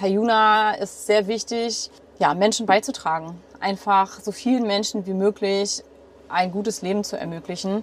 Hayuna 0.00 0.72
ist 0.72 1.06
sehr 1.06 1.26
wichtig, 1.26 1.90
ja, 2.18 2.34
Menschen 2.34 2.66
beizutragen. 2.66 3.40
Einfach 3.60 4.20
so 4.20 4.32
vielen 4.32 4.66
Menschen 4.66 5.06
wie 5.06 5.12
möglich 5.12 5.82
ein 6.28 6.52
gutes 6.52 6.80
Leben 6.82 7.04
zu 7.04 7.18
ermöglichen. 7.18 7.82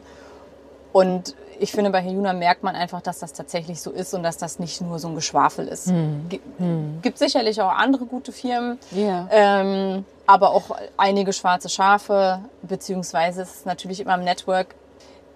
Und 0.93 1.35
ich 1.59 1.71
finde, 1.71 1.89
bei 1.89 2.03
Hyuna 2.03 2.33
merkt 2.33 2.63
man 2.63 2.75
einfach, 2.75 3.01
dass 3.01 3.19
das 3.19 3.33
tatsächlich 3.33 3.81
so 3.81 3.91
ist 3.91 4.13
und 4.13 4.23
dass 4.23 4.37
das 4.37 4.59
nicht 4.59 4.81
nur 4.81 4.99
so 4.99 5.07
ein 5.07 5.15
Geschwafel 5.15 5.67
ist. 5.67 5.87
Hm. 5.87 6.29
Hm. 6.57 6.99
Gibt 7.01 7.17
sicherlich 7.17 7.61
auch 7.61 7.71
andere 7.71 8.05
gute 8.05 8.31
Firmen, 8.31 8.79
yeah. 8.95 9.27
ähm, 9.31 10.05
aber 10.25 10.51
auch 10.51 10.77
einige 10.97 11.33
schwarze 11.33 11.69
Schafe, 11.69 12.41
beziehungsweise 12.61 13.41
es 13.41 13.55
ist 13.55 13.65
natürlich 13.65 13.99
immer 13.99 14.15
im 14.15 14.23
Network. 14.23 14.75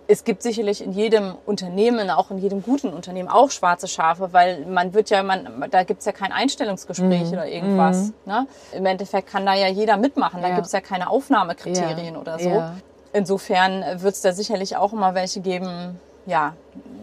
Es 0.07 0.25
gibt 0.25 0.43
sicherlich 0.43 0.83
in 0.83 0.91
jedem 0.91 1.35
Unternehmen, 1.45 2.09
auch 2.09 2.31
in 2.31 2.37
jedem 2.37 2.61
guten 2.63 2.89
Unternehmen, 2.89 3.29
auch 3.29 3.49
schwarze 3.49 3.87
Schafe, 3.87 4.33
weil 4.33 4.65
man 4.65 4.93
wird 4.93 5.09
ja, 5.09 5.23
man, 5.23 5.63
da 5.71 5.83
gibt 5.83 6.01
es 6.01 6.05
ja 6.05 6.11
kein 6.11 6.33
Einstellungsgespräch 6.33 7.31
mm. 7.31 7.33
oder 7.33 7.47
irgendwas. 7.47 8.11
Mm. 8.25 8.29
Ne? 8.29 8.47
Im 8.73 8.85
Endeffekt 8.85 9.29
kann 9.29 9.45
da 9.45 9.53
ja 9.53 9.67
jeder 9.67 9.95
mitmachen, 9.95 10.41
da 10.41 10.49
ja. 10.49 10.55
gibt 10.55 10.67
es 10.67 10.73
ja 10.73 10.81
keine 10.81 11.09
Aufnahmekriterien 11.09 12.15
ja. 12.15 12.19
oder 12.19 12.39
so. 12.39 12.49
Ja. 12.49 12.75
Insofern 13.13 13.83
wird 14.01 14.13
es 14.15 14.21
da 14.21 14.31
sicherlich 14.33 14.77
auch 14.77 14.93
immer 14.93 15.15
welche 15.15 15.41
geben, 15.41 15.99
ja, 16.25 16.53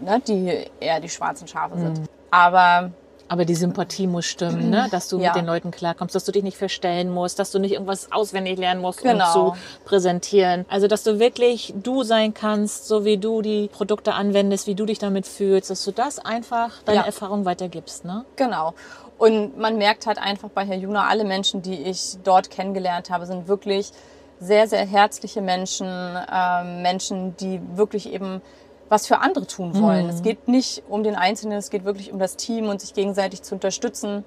ne, 0.01 0.21
die 0.27 0.65
eher 0.79 0.99
die 0.99 1.09
schwarzen 1.09 1.47
Schafe 1.47 1.77
sind. 1.77 1.99
Mhm. 1.99 2.05
Aber 2.31 2.91
aber 3.31 3.45
die 3.45 3.53
Sympathie 3.53 4.07
muss 4.07 4.25
stimmen, 4.25 4.71
ne? 4.71 4.87
dass 4.89 5.07
du 5.07 5.19
ja. 5.19 5.27
mit 5.27 5.35
den 5.35 5.45
Leuten 5.45 5.69
klarkommst, 5.69 6.15
dass 6.15 6.25
du 6.25 6.31
dich 6.31 6.41
nicht 6.41 6.57
verstellen 6.57 7.11
musst, 7.11 7.37
dass 7.37 7.51
du 7.51 7.59
nicht 7.59 7.73
irgendwas 7.73 8.11
auswendig 8.11 8.57
lernen 8.57 8.81
musst, 8.81 9.03
genau. 9.03 9.49
um 9.49 9.53
zu 9.53 9.61
präsentieren. 9.85 10.65
Also, 10.67 10.87
dass 10.87 11.03
du 11.03 11.19
wirklich 11.19 11.75
du 11.77 12.01
sein 12.01 12.33
kannst, 12.33 12.87
so 12.87 13.05
wie 13.05 13.17
du 13.17 13.43
die 13.43 13.69
Produkte 13.71 14.13
anwendest, 14.13 14.65
wie 14.65 14.73
du 14.73 14.87
dich 14.87 14.97
damit 14.97 15.27
fühlst, 15.27 15.69
dass 15.69 15.85
du 15.85 15.91
das 15.91 16.17
einfach 16.17 16.71
deine 16.85 17.01
ja. 17.01 17.05
Erfahrung 17.05 17.45
weitergibst. 17.45 18.03
Ne? 18.03 18.25
Genau. 18.35 18.73
Und 19.19 19.59
man 19.59 19.77
merkt 19.77 20.07
halt 20.07 20.17
einfach 20.17 20.49
bei 20.49 20.65
Herr 20.65 20.77
Juna, 20.77 21.07
alle 21.07 21.23
Menschen, 21.23 21.61
die 21.61 21.83
ich 21.83 22.17
dort 22.23 22.49
kennengelernt 22.49 23.11
habe, 23.11 23.27
sind 23.27 23.47
wirklich 23.47 23.91
sehr, 24.39 24.67
sehr 24.67 24.85
herzliche 24.85 25.41
Menschen, 25.41 25.87
äh, 25.87 26.63
Menschen, 26.81 27.35
die 27.37 27.61
wirklich 27.75 28.11
eben 28.11 28.41
was 28.87 29.05
für 29.05 29.19
andere 29.19 29.45
tun 29.45 29.79
wollen. 29.81 30.05
Mhm. 30.05 30.09
Es 30.09 30.23
geht 30.23 30.47
nicht 30.47 30.83
um 30.89 31.03
den 31.03 31.15
Einzelnen, 31.15 31.57
es 31.57 31.69
geht 31.69 31.85
wirklich 31.85 32.11
um 32.11 32.19
das 32.19 32.35
Team 32.35 32.69
und 32.69 32.81
sich 32.81 32.93
gegenseitig 32.93 33.43
zu 33.43 33.55
unterstützen. 33.55 34.25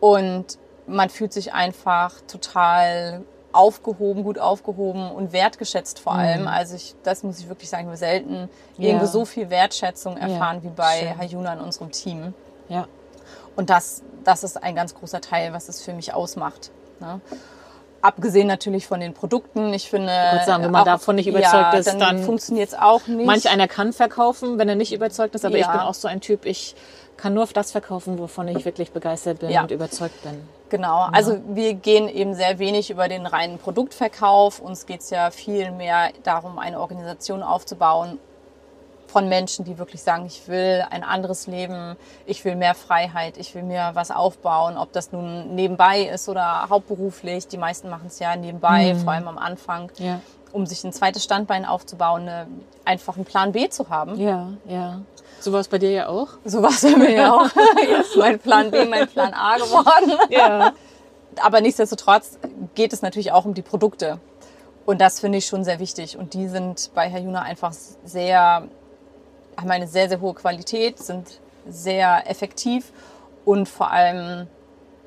Und 0.00 0.58
man 0.86 1.08
fühlt 1.08 1.32
sich 1.32 1.52
einfach 1.52 2.20
total 2.28 3.24
aufgehoben, 3.52 4.24
gut 4.24 4.38
aufgehoben 4.38 5.10
und 5.10 5.32
wertgeschätzt 5.32 5.98
vor 5.98 6.14
allem. 6.14 6.42
Mhm. 6.42 6.48
Also 6.48 6.76
ich, 6.76 6.94
das 7.02 7.22
muss 7.22 7.38
ich 7.38 7.48
wirklich 7.48 7.70
sagen, 7.70 7.88
wir 7.88 7.96
selten 7.96 8.48
ja. 8.76 8.88
irgendwo 8.88 9.06
so 9.06 9.24
viel 9.24 9.50
Wertschätzung 9.50 10.16
erfahren 10.16 10.58
ja. 10.58 10.64
wie 10.64 10.74
bei 10.74 10.98
Schön. 10.98 11.18
Hayuna 11.18 11.54
in 11.54 11.60
unserem 11.60 11.90
Team. 11.90 12.34
Ja. 12.68 12.86
Und 13.56 13.70
das, 13.70 14.02
das 14.24 14.44
ist 14.44 14.62
ein 14.62 14.74
ganz 14.74 14.94
großer 14.94 15.20
Teil, 15.20 15.52
was 15.52 15.68
es 15.68 15.82
für 15.82 15.92
mich 15.92 16.12
ausmacht. 16.12 16.70
Ne? 17.00 17.20
Abgesehen 18.04 18.46
natürlich 18.46 18.86
von 18.86 19.00
den 19.00 19.14
Produkten. 19.14 19.72
Ich 19.72 19.88
finde. 19.88 20.12
Ich 20.36 20.42
sagen, 20.42 20.62
wenn 20.62 20.70
man 20.70 20.82
auch, 20.82 20.84
davon 20.84 21.16
nicht 21.16 21.26
überzeugt 21.26 21.72
ja, 21.72 21.78
ist, 21.78 21.88
dann, 21.88 21.98
dann 21.98 22.22
funktioniert 22.22 22.68
es 22.68 22.74
auch 22.74 23.06
nicht. 23.06 23.24
Manch 23.24 23.48
einer 23.48 23.66
kann 23.66 23.94
verkaufen, 23.94 24.58
wenn 24.58 24.68
er 24.68 24.74
nicht 24.74 24.92
überzeugt 24.92 25.34
ist, 25.34 25.46
aber 25.46 25.56
ja. 25.56 25.64
ich 25.64 25.72
bin 25.72 25.80
auch 25.80 25.94
so 25.94 26.06
ein 26.06 26.20
Typ, 26.20 26.44
ich 26.44 26.74
kann 27.16 27.32
nur 27.32 27.46
das 27.46 27.72
verkaufen, 27.72 28.18
wovon 28.18 28.48
ich 28.48 28.66
wirklich 28.66 28.92
begeistert 28.92 29.38
bin 29.38 29.48
ja. 29.48 29.62
und 29.62 29.70
überzeugt 29.70 30.22
bin. 30.22 30.46
Genau, 30.68 31.08
also 31.12 31.40
wir 31.48 31.72
gehen 31.72 32.08
eben 32.10 32.34
sehr 32.34 32.58
wenig 32.58 32.90
über 32.90 33.08
den 33.08 33.24
reinen 33.24 33.56
Produktverkauf. 33.56 34.60
Uns 34.60 34.84
geht 34.84 35.00
es 35.00 35.08
ja 35.08 35.30
viel 35.30 35.70
mehr 35.70 36.10
darum, 36.24 36.58
eine 36.58 36.80
Organisation 36.80 37.42
aufzubauen 37.42 38.18
von 39.06 39.28
Menschen, 39.28 39.64
die 39.64 39.78
wirklich 39.78 40.02
sagen, 40.02 40.26
ich 40.26 40.48
will 40.48 40.84
ein 40.90 41.04
anderes 41.04 41.46
Leben, 41.46 41.96
ich 42.26 42.44
will 42.44 42.56
mehr 42.56 42.74
Freiheit, 42.74 43.36
ich 43.36 43.54
will 43.54 43.62
mir 43.62 43.90
was 43.94 44.10
aufbauen, 44.10 44.76
ob 44.76 44.92
das 44.92 45.12
nun 45.12 45.54
nebenbei 45.54 46.02
ist 46.02 46.28
oder 46.28 46.68
hauptberuflich. 46.68 47.46
Die 47.48 47.58
meisten 47.58 47.88
machen 47.90 48.06
es 48.08 48.18
ja 48.18 48.34
nebenbei, 48.36 48.94
mhm. 48.94 49.00
vor 49.00 49.12
allem 49.12 49.28
am 49.28 49.38
Anfang. 49.38 49.90
Ja. 49.98 50.20
um 50.52 50.66
sich 50.66 50.84
ein 50.84 50.92
zweites 50.92 51.24
Standbein 51.24 51.64
aufzubauen, 51.64 52.30
einfach 52.84 53.16
einen 53.16 53.24
Plan 53.24 53.50
B 53.52 53.68
zu 53.68 53.88
haben. 53.88 54.18
Ja, 54.20 54.50
ja. 54.66 55.00
So 55.40 55.52
war 55.52 55.60
es 55.60 55.68
bei 55.68 55.78
dir 55.78 55.90
ja 55.90 56.08
auch. 56.08 56.28
So 56.44 56.62
war 56.62 56.70
es 56.70 56.82
bei 56.82 56.96
mir 56.96 57.10
ja 57.10 57.34
auch. 57.34 57.50
Jetzt 57.88 58.10
ist 58.10 58.16
mein 58.16 58.38
Plan 58.38 58.70
B 58.70 58.84
mein 58.86 59.08
Plan 59.08 59.34
A 59.34 59.56
geworden. 59.56 60.12
Ja. 60.30 60.72
Aber 61.42 61.60
nichtsdestotrotz 61.60 62.38
geht 62.74 62.92
es 62.92 63.02
natürlich 63.02 63.32
auch 63.32 63.44
um 63.44 63.54
die 63.54 63.62
Produkte. 63.62 64.20
Und 64.86 65.00
das 65.00 65.20
finde 65.20 65.38
ich 65.38 65.46
schon 65.46 65.64
sehr 65.64 65.80
wichtig. 65.80 66.16
Und 66.16 66.34
die 66.34 66.48
sind 66.48 66.90
bei 66.94 67.08
Herr 67.08 67.20
Juna 67.20 67.42
einfach 67.42 67.72
sehr 68.04 68.68
haben 69.56 69.70
eine 69.70 69.86
sehr, 69.86 70.08
sehr 70.08 70.20
hohe 70.20 70.34
Qualität, 70.34 70.98
sind 70.98 71.40
sehr 71.68 72.30
effektiv 72.30 72.92
und 73.44 73.68
vor 73.68 73.90
allem 73.90 74.46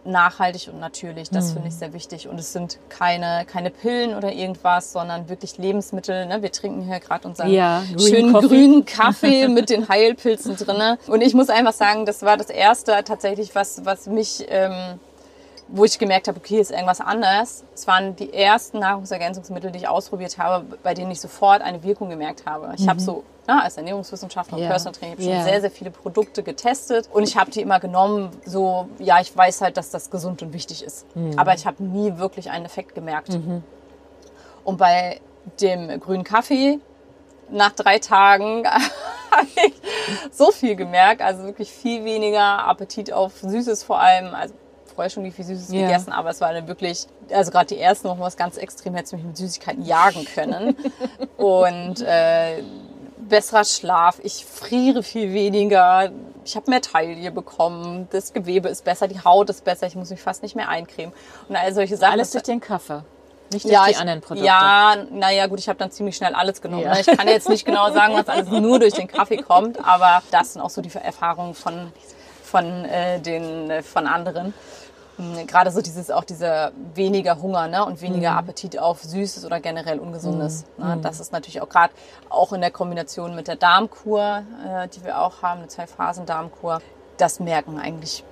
nachhaltig 0.08 0.70
und 0.72 0.80
natürlich. 0.80 1.30
Das 1.30 1.50
mhm. 1.50 1.54
finde 1.54 1.68
ich 1.68 1.76
sehr 1.76 1.94
wichtig. 1.94 2.28
Und 2.28 2.40
es 2.40 2.54
sind 2.54 2.80
keine, 2.90 3.46
keine 3.46 3.70
Pillen 3.70 4.16
oder 4.16 4.32
irgendwas, 4.32 4.92
sondern 4.92 5.30
wirklich 5.30 5.58
Lebensmittel. 5.58 6.26
Ne? 6.26 6.42
Wir 6.42 6.52
trinken 6.52 6.82
hier 6.82 7.00
gerade 7.00 7.28
unseren 7.28 7.52
ja, 7.52 7.84
schönen 8.00 8.32
Coffee. 8.32 8.48
grünen 8.48 8.86
Kaffee 8.86 9.48
mit 9.48 9.70
den 9.70 9.90
Heilpilzen 9.90 10.56
drinne. 10.56 10.98
Und 11.08 11.22
ich 11.22 11.34
muss 11.34 11.50
einfach 11.50 11.74
sagen, 11.74 12.06
das 12.06 12.24
war 12.24 12.38
das 12.38 12.50
Erste 12.50 13.04
tatsächlich, 13.04 13.54
was, 13.54 13.86
was 13.86 14.08
mich... 14.08 14.46
Ähm, 14.50 15.00
wo 15.70 15.84
ich 15.84 16.00
gemerkt 16.00 16.28
habe, 16.28 16.38
okay, 16.38 16.60
ist 16.60 16.72
irgendwas 16.72 17.02
anders. 17.02 17.64
Es 17.74 17.88
waren 17.88 18.16
die 18.16 18.34
ersten 18.34 18.80
Nahrungsergänzungsmittel, 18.80 19.72
die 19.72 19.80
ich 19.80 19.88
ausprobiert 19.88 20.38
habe, 20.38 20.78
bei 20.82 20.94
denen 20.94 21.12
ich 21.12 21.20
sofort 21.20 21.62
eine 21.62 21.84
Wirkung 21.84 22.10
gemerkt 22.10 22.46
habe. 22.46 22.74
Ich 22.76 22.86
mhm. 22.86 22.90
habe 22.90 23.00
so 23.00 23.24
na, 23.48 23.64
als 23.64 23.78
Ernährungswissenschaftler 23.78 24.58
und 24.58 24.64
yeah. 24.64 24.70
Personal 24.70 24.94
Trainer 24.94 25.20
yeah. 25.20 25.36
schon 25.36 25.44
sehr, 25.46 25.62
sehr 25.62 25.72
viele 25.72 25.90
Produkte 25.90 26.44
getestet 26.44 27.10
und 27.14 27.24
ich 27.24 27.38
habe 27.38 27.50
die 27.50 27.62
immer 27.62 27.80
genommen, 27.80 28.32
so, 28.46 28.90
ja, 29.00 29.20
ich 29.22 29.36
weiß 29.36 29.62
halt, 29.62 29.78
dass 29.78 29.90
das 29.90 30.10
gesund 30.10 30.42
und 30.42 30.54
wichtig 30.54 30.84
ist. 30.84 31.06
Mhm. 31.16 31.40
Aber 31.40 31.54
ich 31.54 31.66
habe 31.66 31.82
nie 31.84 32.18
wirklich 32.18 32.52
einen 32.52 32.66
Effekt 32.66 32.94
gemerkt. 32.94 33.30
Mhm. 33.30 33.64
Und 34.64 34.78
bei 34.78 35.22
dem 35.62 36.00
grünen 36.00 36.26
Kaffee, 36.26 36.80
nach 37.50 37.72
drei 37.72 38.00
Tagen 38.00 38.68
habe 39.32 39.48
ich 39.66 39.74
so 40.32 40.52
viel 40.52 40.76
gemerkt, 40.76 41.22
also 41.22 41.44
wirklich 41.44 41.72
viel 41.72 42.04
weniger 42.04 42.68
Appetit 42.68 43.14
auf 43.14 43.40
Süßes 43.40 43.84
vor 43.84 44.00
allem, 44.00 44.34
also 44.34 44.54
vorher 44.98 45.12
schon 45.12 45.32
viel 45.32 45.46
Süßes 45.46 45.70
yeah. 45.72 45.88
gegessen, 45.88 46.12
aber 46.12 46.32
es 46.32 46.42
war 46.42 46.52
dann 46.54 46.68
wirklich, 46.68 47.06
also 47.32 47.52
gerade 47.52 47.68
die 47.68 47.80
ersten 47.80 48.10
Wochen 48.10 48.20
war 48.20 48.28
es 48.28 48.36
ganz 48.36 48.58
extrem, 48.58 48.96
hätte 48.96 49.16
mich 49.16 49.24
mit 49.24 49.38
Süßigkeiten 49.38 49.86
jagen 49.86 50.26
können. 50.26 50.76
und 51.38 52.02
äh, 52.02 52.64
besserer 53.30 53.64
Schlaf, 53.64 54.20
ich 54.24 54.44
friere 54.46 55.04
viel 55.04 55.34
weniger, 55.34 56.10
ich 56.44 56.56
habe 56.56 56.72
mehr 56.72 56.82
Taille 56.82 57.32
bekommen, 57.32 58.08
das 58.12 58.34
Gewebe 58.34 58.70
ist 58.70 58.86
besser, 58.86 59.08
die 59.08 59.20
Haut 59.20 59.52
ist 59.52 59.64
besser, 59.64 59.86
ich 59.86 59.96
muss 59.96 60.10
mich 60.10 60.22
fast 60.22 60.42
nicht 60.42 60.56
mehr 60.56 60.68
eincremen. 60.68 61.14
Und 61.48 61.56
all 61.56 61.72
solche 61.74 61.96
Sachen. 61.96 62.14
Alles 62.14 62.32
durch 62.32 62.44
den 62.44 62.60
Kaffee. 62.60 63.04
Nicht 63.54 63.66
durch 63.66 63.74
ja, 63.74 63.86
die 63.86 63.92
ich, 63.92 64.00
anderen 64.00 64.22
Produkte. 64.22 64.48
Ja, 64.48 64.96
naja, 65.12 65.46
gut, 65.46 65.60
ich 65.60 65.70
habe 65.70 65.78
dann 65.78 65.92
ziemlich 65.92 66.16
schnell 66.16 66.34
alles 66.34 66.60
genommen. 66.60 66.84
Ja. 66.84 66.94
Ne? 66.94 67.02
Ich 67.02 67.08
kann 67.08 67.28
jetzt 67.28 67.50
nicht 67.50 67.66
genau 67.66 67.92
sagen, 67.94 68.16
was 68.16 68.28
alles 68.28 68.50
nur 68.50 68.80
durch 68.80 68.94
den 68.94 69.08
Kaffee 69.08 69.38
kommt, 69.38 69.78
aber 69.86 70.24
das 70.32 70.54
sind 70.54 70.62
auch 70.64 70.72
so 70.72 70.82
die 70.82 70.92
Erfahrungen 70.96 71.54
von, 71.54 71.92
von, 72.44 72.86
äh, 72.86 73.20
den, 73.20 73.84
von 73.84 74.08
anderen. 74.08 74.54
Gerade 75.48 75.72
so 75.72 75.82
dieses 75.82 76.12
auch 76.12 76.24
dieser 76.24 76.72
weniger 76.94 77.42
Hunger 77.42 77.68
ne, 77.68 77.86
und 77.86 78.02
weniger 78.02 78.32
mhm. 78.32 78.38
Appetit 78.38 78.78
auf 78.78 79.04
Süßes 79.04 79.46
oder 79.46 79.60
generell 79.60 80.00
Ungesundes. 80.00 80.66
Mhm. 80.78 80.86
Ne, 80.86 81.00
das 81.02 81.20
ist 81.20 81.32
natürlich 81.32 81.62
auch 81.62 81.70
gerade 81.70 81.94
auch 82.30 82.54
in 82.54 82.62
der 82.62 82.72
Kombination 82.72 83.36
mit 83.36 83.48
der 83.48 83.56
Darmkur, 83.56 84.44
äh, 84.66 84.88
die 84.90 85.04
wir 85.04 85.20
auch 85.20 85.42
haben, 85.42 85.60
eine 85.60 85.68
Zwei-Phasen-Darmkur, 85.68 86.82
das 87.18 87.40
merken 87.40 87.80
eigentlich 87.80 88.24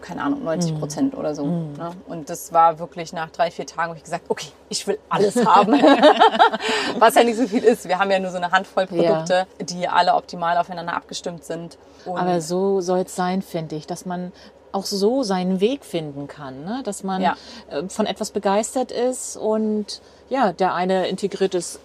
keine 0.00 0.22
Ahnung, 0.22 0.44
90 0.44 0.72
mhm. 0.72 0.78
Prozent 0.78 1.12
mhm. 1.12 1.18
oder 1.18 1.34
so. 1.34 1.44
Mhm. 1.44 1.72
Ne? 1.74 1.90
Und 2.06 2.30
das 2.30 2.52
war 2.52 2.78
wirklich 2.78 3.12
nach 3.12 3.30
drei, 3.30 3.50
vier 3.50 3.66
Tagen, 3.66 3.92
wo 3.92 3.96
ich 3.96 4.02
gesagt, 4.02 4.24
okay, 4.28 4.48
ich 4.68 4.86
will 4.86 4.98
alles 5.08 5.36
haben. 5.46 5.72
Was 6.98 7.14
ja 7.14 7.24
nicht 7.24 7.36
so 7.36 7.46
viel 7.46 7.64
ist. 7.64 7.88
Wir 7.88 7.98
haben 7.98 8.10
ja 8.10 8.18
nur 8.18 8.30
so 8.30 8.36
eine 8.36 8.50
Handvoll 8.50 8.86
Produkte, 8.86 9.46
ja. 9.58 9.64
die 9.64 9.88
alle 9.88 10.14
optimal 10.14 10.56
aufeinander 10.58 10.94
abgestimmt 10.94 11.44
sind. 11.44 11.78
Und 12.04 12.18
Aber 12.18 12.40
so 12.40 12.80
soll 12.80 13.00
es 13.00 13.14
sein, 13.14 13.42
finde 13.42 13.76
ich, 13.76 13.86
dass 13.86 14.06
man 14.06 14.32
auch 14.76 14.84
so 14.84 15.22
seinen 15.22 15.60
Weg 15.60 15.84
finden 15.84 16.28
kann, 16.28 16.64
ne? 16.64 16.82
dass 16.84 17.02
man 17.02 17.22
ja. 17.22 17.36
Äh, 17.70 17.88
von 17.88 18.06
etwas 18.06 18.30
begeistert 18.30 18.92
ist 18.92 19.36
und 19.36 20.00
ja, 20.28 20.52
der 20.52 20.74
eine 20.74 21.08
integriert 21.08 21.54
es 21.54 21.80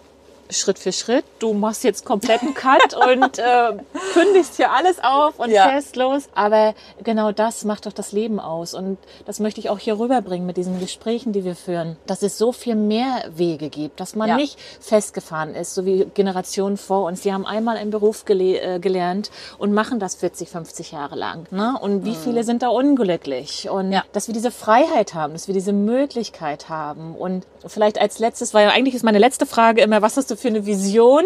Schritt 0.52 0.80
für 0.80 0.92
Schritt. 0.92 1.26
Du 1.40 1.54
machst 1.54 1.84
jetzt 1.84 2.06
kompletten 2.06 2.54
Cut 2.54 2.94
und 2.96 3.40
äh, 3.40 3.74
kündigst 4.14 4.56
hier 4.58 4.72
alles 4.72 4.98
auf 5.04 5.40
und 5.40 5.50
ja. 5.50 5.70
fährst 5.70 5.96
los. 5.96 6.30
Aber 6.36 6.74
genau 7.04 7.32
das 7.32 7.64
macht 7.64 7.86
doch 7.86 7.94
das 7.94 8.12
Leben 8.12 8.40
aus. 8.40 8.74
Und 8.74 8.98
das 9.26 9.40
möchte 9.40 9.60
ich 9.60 9.70
auch 9.70 9.80
hier 9.80 10.00
rüberbringen 10.00 10.46
mit 10.46 10.58
diesen 10.58 10.80
Gesprächen, 10.80 11.34
die 11.34 11.44
wir 11.44 11.56
führen, 11.56 11.98
dass 12.06 12.22
es 12.24 12.38
so 12.38 12.52
viel 12.52 12.76
mehr 12.76 13.24
Wege 13.36 13.70
gibt, 13.70 14.00
dass 14.00 14.16
man 14.16 14.30
ja. 14.30 14.36
nicht 14.36 14.60
festgefahren 14.80 15.56
ist, 15.56 15.74
so 15.74 15.86
wie 15.86 16.06
Generationen 16.14 16.78
vor 16.78 17.06
uns. 17.06 17.22
Die 17.22 17.34
haben 17.34 17.46
einmal 17.46 17.78
einen 17.78 17.92
Beruf 17.92 18.26
gele 18.26 18.60
äh, 18.60 18.80
gelernt 18.80 19.32
und 19.58 19.74
machen 19.74 20.00
das 20.00 20.16
40, 20.16 20.50
50 20.50 20.92
Jahre 20.92 21.16
lang. 21.16 21.48
Ne? 21.52 21.78
Und 21.80 22.06
wie 22.06 22.12
mhm. 22.12 22.16
viele 22.16 22.44
sind 22.44 22.62
da 22.64 22.70
unglücklich? 22.70 23.70
Und 23.70 23.92
ja. 23.92 24.04
dass 24.14 24.28
wir 24.28 24.34
diese 24.34 24.52
Freiheit 24.52 25.14
haben, 25.14 25.34
dass 25.34 25.48
wir 25.48 25.54
diese 25.54 25.74
Möglichkeit 25.74 26.70
haben. 26.70 27.16
Und 27.16 27.46
vielleicht 27.66 28.00
als 28.00 28.20
letztes, 28.20 28.54
weil 28.54 28.70
eigentlich 28.70 28.96
ist 28.96 29.04
meine 29.04 29.20
letzte 29.20 29.46
Frage 29.46 29.82
immer, 29.82 30.02
was 30.02 30.18
hast 30.18 30.32
du 30.32 30.36
für 30.42 30.50
eine 30.50 30.66
Vision? 30.66 31.24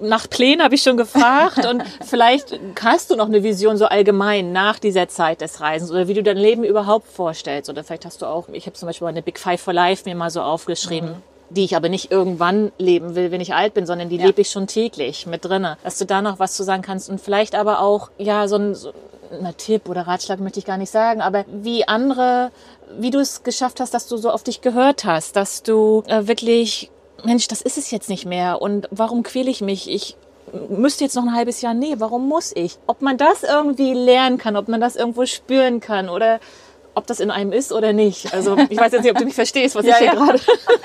Nach 0.00 0.28
Plänen 0.28 0.62
habe 0.62 0.74
ich 0.74 0.82
schon 0.82 0.96
gefragt 0.96 1.66
und 1.66 1.82
vielleicht 2.04 2.58
hast 2.82 3.10
du 3.10 3.16
noch 3.16 3.26
eine 3.26 3.42
Vision 3.42 3.76
so 3.76 3.86
allgemein 3.86 4.52
nach 4.52 4.78
dieser 4.78 5.08
Zeit 5.08 5.40
des 5.40 5.60
Reisens 5.60 5.90
oder 5.90 6.08
wie 6.08 6.14
du 6.14 6.22
dein 6.22 6.36
Leben 6.36 6.64
überhaupt 6.64 7.08
vorstellst 7.08 7.70
oder 7.70 7.84
vielleicht 7.84 8.04
hast 8.04 8.22
du 8.22 8.26
auch, 8.26 8.48
ich 8.50 8.66
habe 8.66 8.74
zum 8.74 8.86
Beispiel 8.86 9.08
eine 9.08 9.22
Big 9.22 9.38
Five 9.38 9.60
for 9.60 9.72
Life 9.72 10.08
mir 10.08 10.14
mal 10.14 10.30
so 10.30 10.42
aufgeschrieben. 10.42 11.10
Mhm 11.10 11.22
die 11.50 11.64
ich 11.64 11.76
aber 11.76 11.88
nicht 11.88 12.10
irgendwann 12.10 12.72
leben 12.78 13.14
will, 13.14 13.30
wenn 13.30 13.40
ich 13.40 13.54
alt 13.54 13.74
bin, 13.74 13.86
sondern 13.86 14.08
die 14.08 14.16
ja. 14.16 14.26
lebe 14.26 14.40
ich 14.40 14.50
schon 14.50 14.66
täglich 14.66 15.26
mit 15.26 15.44
drinne. 15.44 15.78
Dass 15.82 15.98
du 15.98 16.04
da 16.04 16.20
noch 16.20 16.38
was 16.38 16.54
zu 16.54 16.62
sagen 16.62 16.82
kannst 16.82 17.08
und 17.08 17.20
vielleicht 17.20 17.54
aber 17.54 17.80
auch, 17.80 18.10
ja, 18.18 18.48
so 18.48 18.56
ein, 18.56 18.74
so 18.74 18.92
ein 19.30 19.56
Tipp 19.56 19.88
oder 19.88 20.02
Ratschlag 20.06 20.40
möchte 20.40 20.58
ich 20.58 20.64
gar 20.64 20.76
nicht 20.76 20.90
sagen, 20.90 21.20
aber 21.20 21.44
wie 21.48 21.86
andere, 21.86 22.50
wie 22.98 23.10
du 23.10 23.18
es 23.18 23.42
geschafft 23.42 23.80
hast, 23.80 23.94
dass 23.94 24.08
du 24.08 24.16
so 24.16 24.30
auf 24.30 24.42
dich 24.42 24.60
gehört 24.60 25.04
hast, 25.04 25.36
dass 25.36 25.62
du 25.62 26.02
äh, 26.06 26.26
wirklich, 26.26 26.90
Mensch, 27.24 27.48
das 27.48 27.62
ist 27.62 27.78
es 27.78 27.90
jetzt 27.90 28.08
nicht 28.08 28.26
mehr 28.26 28.62
und 28.62 28.88
warum 28.90 29.22
quäle 29.22 29.50
ich 29.50 29.60
mich? 29.60 29.90
Ich 29.90 30.16
müsste 30.68 31.04
jetzt 31.04 31.14
noch 31.14 31.24
ein 31.24 31.34
halbes 31.34 31.60
Jahr, 31.60 31.74
nee, 31.74 31.94
warum 31.98 32.28
muss 32.28 32.52
ich? 32.54 32.78
Ob 32.86 33.02
man 33.02 33.16
das 33.16 33.42
irgendwie 33.42 33.92
lernen 33.92 34.38
kann, 34.38 34.56
ob 34.56 34.68
man 34.68 34.80
das 34.80 34.96
irgendwo 34.96 35.26
spüren 35.26 35.80
kann 35.80 36.08
oder 36.08 36.40
ob 36.94 37.06
das 37.06 37.20
in 37.20 37.30
einem 37.30 37.52
ist 37.52 37.72
oder 37.72 37.92
nicht. 37.92 38.34
Also 38.34 38.56
ich 38.68 38.78
weiß 38.78 38.92
jetzt 38.92 39.02
nicht, 39.02 39.12
ob 39.12 39.18
du 39.18 39.24
mich 39.24 39.34
verstehst, 39.34 39.76
was 39.76 39.86
ja, 39.86 39.92
ich 39.92 39.98
hier 39.98 40.06
ja. 40.06 40.14
gerade. 40.14 40.40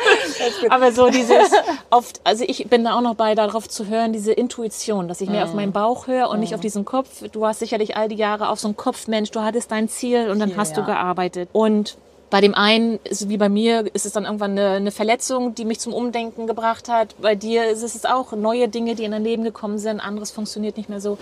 Aber 0.70 0.92
so 0.92 1.10
dieses 1.10 1.52
oft, 1.90 2.22
also 2.24 2.46
ich 2.48 2.68
bin 2.70 2.84
da 2.84 2.96
auch 2.96 3.02
noch 3.02 3.16
bei, 3.16 3.36
darauf 3.36 3.68
zu 3.68 3.88
hören, 3.88 4.14
diese 4.14 4.32
Intuition, 4.32 5.08
dass 5.08 5.22
ich 5.22 5.30
mehr 5.30 5.44
mhm. 5.44 5.50
auf 5.50 5.56
meinen 5.56 5.72
Bauch 5.72 6.08
höre 6.08 6.30
und 6.30 6.36
mhm. 6.36 6.42
nicht 6.42 6.56
auf 6.56 6.62
diesen 6.62 6.86
Kopf. 6.86 7.24
Du 7.32 7.42
warst 7.42 7.60
sicherlich 7.60 7.98
all 7.98 8.08
die 8.08 8.16
Jahre 8.16 8.50
auf 8.50 8.60
so 8.60 8.68
einen 8.68 8.78
Kopfmensch, 8.78 9.32
du 9.32 9.42
hattest 9.42 9.72
dein 9.72 9.90
Ziel 9.90 10.30
und 10.30 10.40
dann 10.40 10.50
Ziel, 10.50 10.58
hast 10.58 10.78
du 10.78 10.86
gearbeitet. 10.86 11.50
Und 11.52 11.98
bei 12.34 12.42
dem 12.42 12.56
einen 12.56 13.00
ist 13.04 13.30
wie 13.30 13.38
bei 13.38 13.48
mir, 13.48 13.86
ist 13.94 14.08
es 14.08 14.14
dann 14.14 14.26
irgendwann 14.26 14.58
eine, 14.58 14.70
eine, 14.72 14.90
Verletzung, 14.90 15.54
die 15.54 15.66
mich 15.66 15.80
zum 15.80 15.94
Umdenken 15.94 16.48
gebracht 16.48 16.90
hat. 16.90 17.14
Bei 17.22 17.36
dir 17.36 17.70
ist 17.70 17.84
es 17.84 18.06
auch 18.06 18.32
neue 18.32 18.68
Dinge, 18.70 18.96
die 18.96 19.04
in 19.04 19.12
dein 19.12 19.24
Leben 19.24 19.44
gekommen 19.44 19.78
sind. 19.78 20.00
Anderes 20.00 20.32
funktioniert 20.32 20.76
nicht 20.76 20.90
mehr 20.90 21.00
so. 21.00 21.20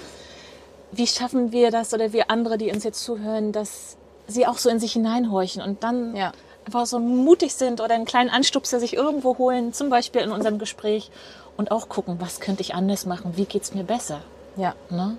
Wie 0.94 1.06
schaffen 1.06 1.52
wir 1.52 1.70
das 1.70 1.94
oder 1.94 2.14
wir 2.14 2.32
andere, 2.32 2.58
die 2.58 2.72
uns 2.72 2.86
jetzt 2.86 3.04
zuhören, 3.04 3.52
dass 3.52 3.98
sie 4.28 4.48
auch 4.48 4.58
so 4.58 4.70
in 4.70 4.80
sich 4.80 4.94
hineinhorchen 4.94 5.62
und 5.62 5.84
dann 5.84 6.16
ja. 6.16 6.32
einfach 6.66 6.86
so 6.86 6.98
mutig 6.98 7.56
sind 7.56 7.82
oder 7.82 7.94
einen 7.94 8.06
kleinen 8.06 8.30
Anstupser 8.30 8.80
sich 8.80 8.94
irgendwo 8.94 9.38
holen, 9.38 9.74
zum 9.74 9.90
Beispiel 9.90 10.22
in 10.22 10.32
unserem 10.32 10.60
Gespräch 10.60 11.12
und 11.58 11.72
auch 11.72 11.90
gucken, 11.90 12.22
was 12.22 12.40
könnte 12.40 12.62
ich 12.62 12.74
anders 12.74 13.06
machen, 13.06 13.34
wie 13.36 13.44
geht 13.44 13.64
es 13.64 13.74
mir 13.74 13.84
besser. 13.84 14.22
Ja. 14.56 14.76
Ne? 14.90 15.18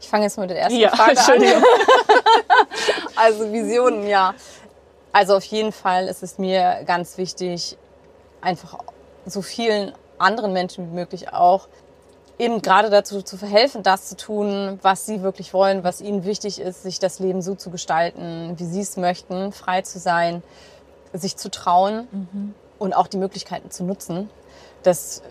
Ich 0.00 0.08
fange 0.08 0.24
jetzt 0.24 0.38
mit 0.38 0.48
der 0.48 0.60
ersten 0.60 0.78
ja, 0.78 0.88
Frage 0.88 1.18
an. 1.20 1.42
also 3.16 3.52
Visionen, 3.52 4.06
ja. 4.06 4.34
Also 5.14 5.36
auf 5.36 5.44
jeden 5.44 5.70
Fall 5.70 6.08
ist 6.08 6.24
es 6.24 6.38
mir 6.38 6.82
ganz 6.86 7.18
wichtig, 7.18 7.78
einfach 8.40 8.78
so 9.24 9.42
vielen 9.42 9.92
anderen 10.18 10.52
Menschen 10.52 10.90
wie 10.90 10.94
möglich 10.96 11.32
auch 11.32 11.68
eben 12.36 12.62
gerade 12.62 12.90
dazu 12.90 13.22
zu 13.22 13.36
verhelfen, 13.36 13.84
das 13.84 14.08
zu 14.08 14.16
tun, 14.16 14.80
was 14.82 15.06
sie 15.06 15.22
wirklich 15.22 15.54
wollen, 15.54 15.84
was 15.84 16.00
ihnen 16.00 16.24
wichtig 16.24 16.60
ist, 16.60 16.82
sich 16.82 16.98
das 16.98 17.20
Leben 17.20 17.42
so 17.42 17.54
zu 17.54 17.70
gestalten, 17.70 18.54
wie 18.56 18.64
sie 18.64 18.80
es 18.80 18.96
möchten, 18.96 19.52
frei 19.52 19.82
zu 19.82 20.00
sein, 20.00 20.42
sich 21.12 21.36
zu 21.36 21.48
trauen 21.48 22.08
mhm. 22.10 22.54
und 22.80 22.92
auch 22.92 23.06
die 23.06 23.18
Möglichkeiten 23.18 23.70
zu 23.70 23.84
nutzen. 23.84 24.28
Das 24.82 25.22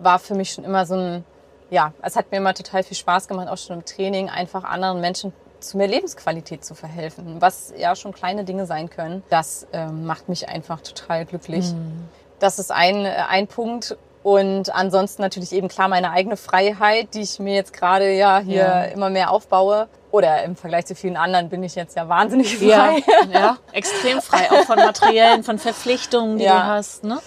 war 0.00 0.18
für 0.18 0.34
mich 0.34 0.50
schon 0.50 0.64
immer 0.64 0.86
so 0.86 0.96
ein, 0.96 1.24
ja, 1.70 1.92
es 2.02 2.16
hat 2.16 2.32
mir 2.32 2.38
immer 2.38 2.52
total 2.52 2.82
viel 2.82 2.96
Spaß 2.96 3.28
gemacht, 3.28 3.46
auch 3.46 3.58
schon 3.58 3.76
im 3.76 3.84
Training, 3.84 4.28
einfach 4.28 4.64
anderen 4.64 5.00
Menschen 5.00 5.32
zu 5.60 5.76
mehr 5.76 5.88
Lebensqualität 5.88 6.64
zu 6.64 6.74
verhelfen, 6.74 7.40
was 7.40 7.72
ja 7.76 7.96
schon 7.96 8.12
kleine 8.12 8.44
Dinge 8.44 8.66
sein 8.66 8.90
können. 8.90 9.22
Das 9.30 9.66
ähm, 9.72 10.06
macht 10.06 10.28
mich 10.28 10.48
einfach 10.48 10.80
total 10.80 11.24
glücklich. 11.24 11.72
Mhm. 11.72 12.08
Das 12.38 12.58
ist 12.58 12.70
ein, 12.70 13.06
ein 13.06 13.46
Punkt. 13.46 13.96
Und 14.22 14.74
ansonsten 14.74 15.22
natürlich 15.22 15.52
eben 15.52 15.68
klar 15.68 15.86
meine 15.86 16.10
eigene 16.10 16.36
Freiheit, 16.36 17.14
die 17.14 17.20
ich 17.20 17.38
mir 17.38 17.54
jetzt 17.54 17.72
gerade 17.72 18.10
ja 18.12 18.40
hier 18.40 18.56
ja. 18.56 18.82
immer 18.84 19.08
mehr 19.08 19.30
aufbaue. 19.30 19.88
Oder 20.10 20.42
im 20.44 20.56
Vergleich 20.56 20.86
zu 20.86 20.94
vielen 20.94 21.16
anderen 21.16 21.48
bin 21.48 21.62
ich 21.62 21.74
jetzt 21.74 21.96
ja 21.96 22.08
wahnsinnig 22.08 22.56
frei. 22.56 23.02
Ja, 23.30 23.40
ja. 23.40 23.58
extrem 23.72 24.20
frei, 24.20 24.50
auch 24.50 24.64
von 24.64 24.76
materiellen, 24.76 25.44
von 25.44 25.58
Verpflichtungen, 25.58 26.38
die 26.38 26.44
ja. 26.44 26.58
du 26.58 26.64
hast. 26.64 27.04
Ne? 27.04 27.18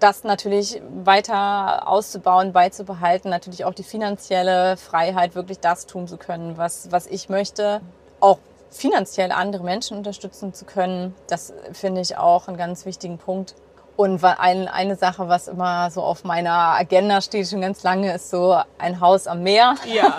Das 0.00 0.24
natürlich 0.24 0.80
weiter 1.04 1.86
auszubauen, 1.86 2.52
beizubehalten, 2.52 3.30
natürlich 3.30 3.64
auch 3.64 3.74
die 3.74 3.82
finanzielle 3.82 4.76
Freiheit, 4.76 5.34
wirklich 5.34 5.60
das 5.60 5.86
tun 5.86 6.08
zu 6.08 6.16
können, 6.16 6.56
was, 6.56 6.90
was 6.90 7.06
ich 7.06 7.28
möchte. 7.28 7.82
Auch 8.18 8.38
finanziell 8.70 9.30
andere 9.30 9.62
Menschen 9.62 9.98
unterstützen 9.98 10.54
zu 10.54 10.64
können, 10.64 11.14
das 11.28 11.52
finde 11.72 12.00
ich 12.00 12.16
auch 12.16 12.48
einen 12.48 12.56
ganz 12.56 12.86
wichtigen 12.86 13.18
Punkt. 13.18 13.54
Und 13.96 14.24
ein, 14.24 14.66
eine 14.68 14.96
Sache, 14.96 15.28
was 15.28 15.48
immer 15.48 15.90
so 15.90 16.02
auf 16.02 16.24
meiner 16.24 16.78
Agenda 16.78 17.20
steht 17.20 17.48
schon 17.48 17.60
ganz 17.60 17.82
lange, 17.82 18.14
ist 18.14 18.30
so 18.30 18.56
ein 18.78 19.00
Haus 19.00 19.26
am 19.26 19.42
Meer. 19.42 19.74
Ja. 19.84 20.16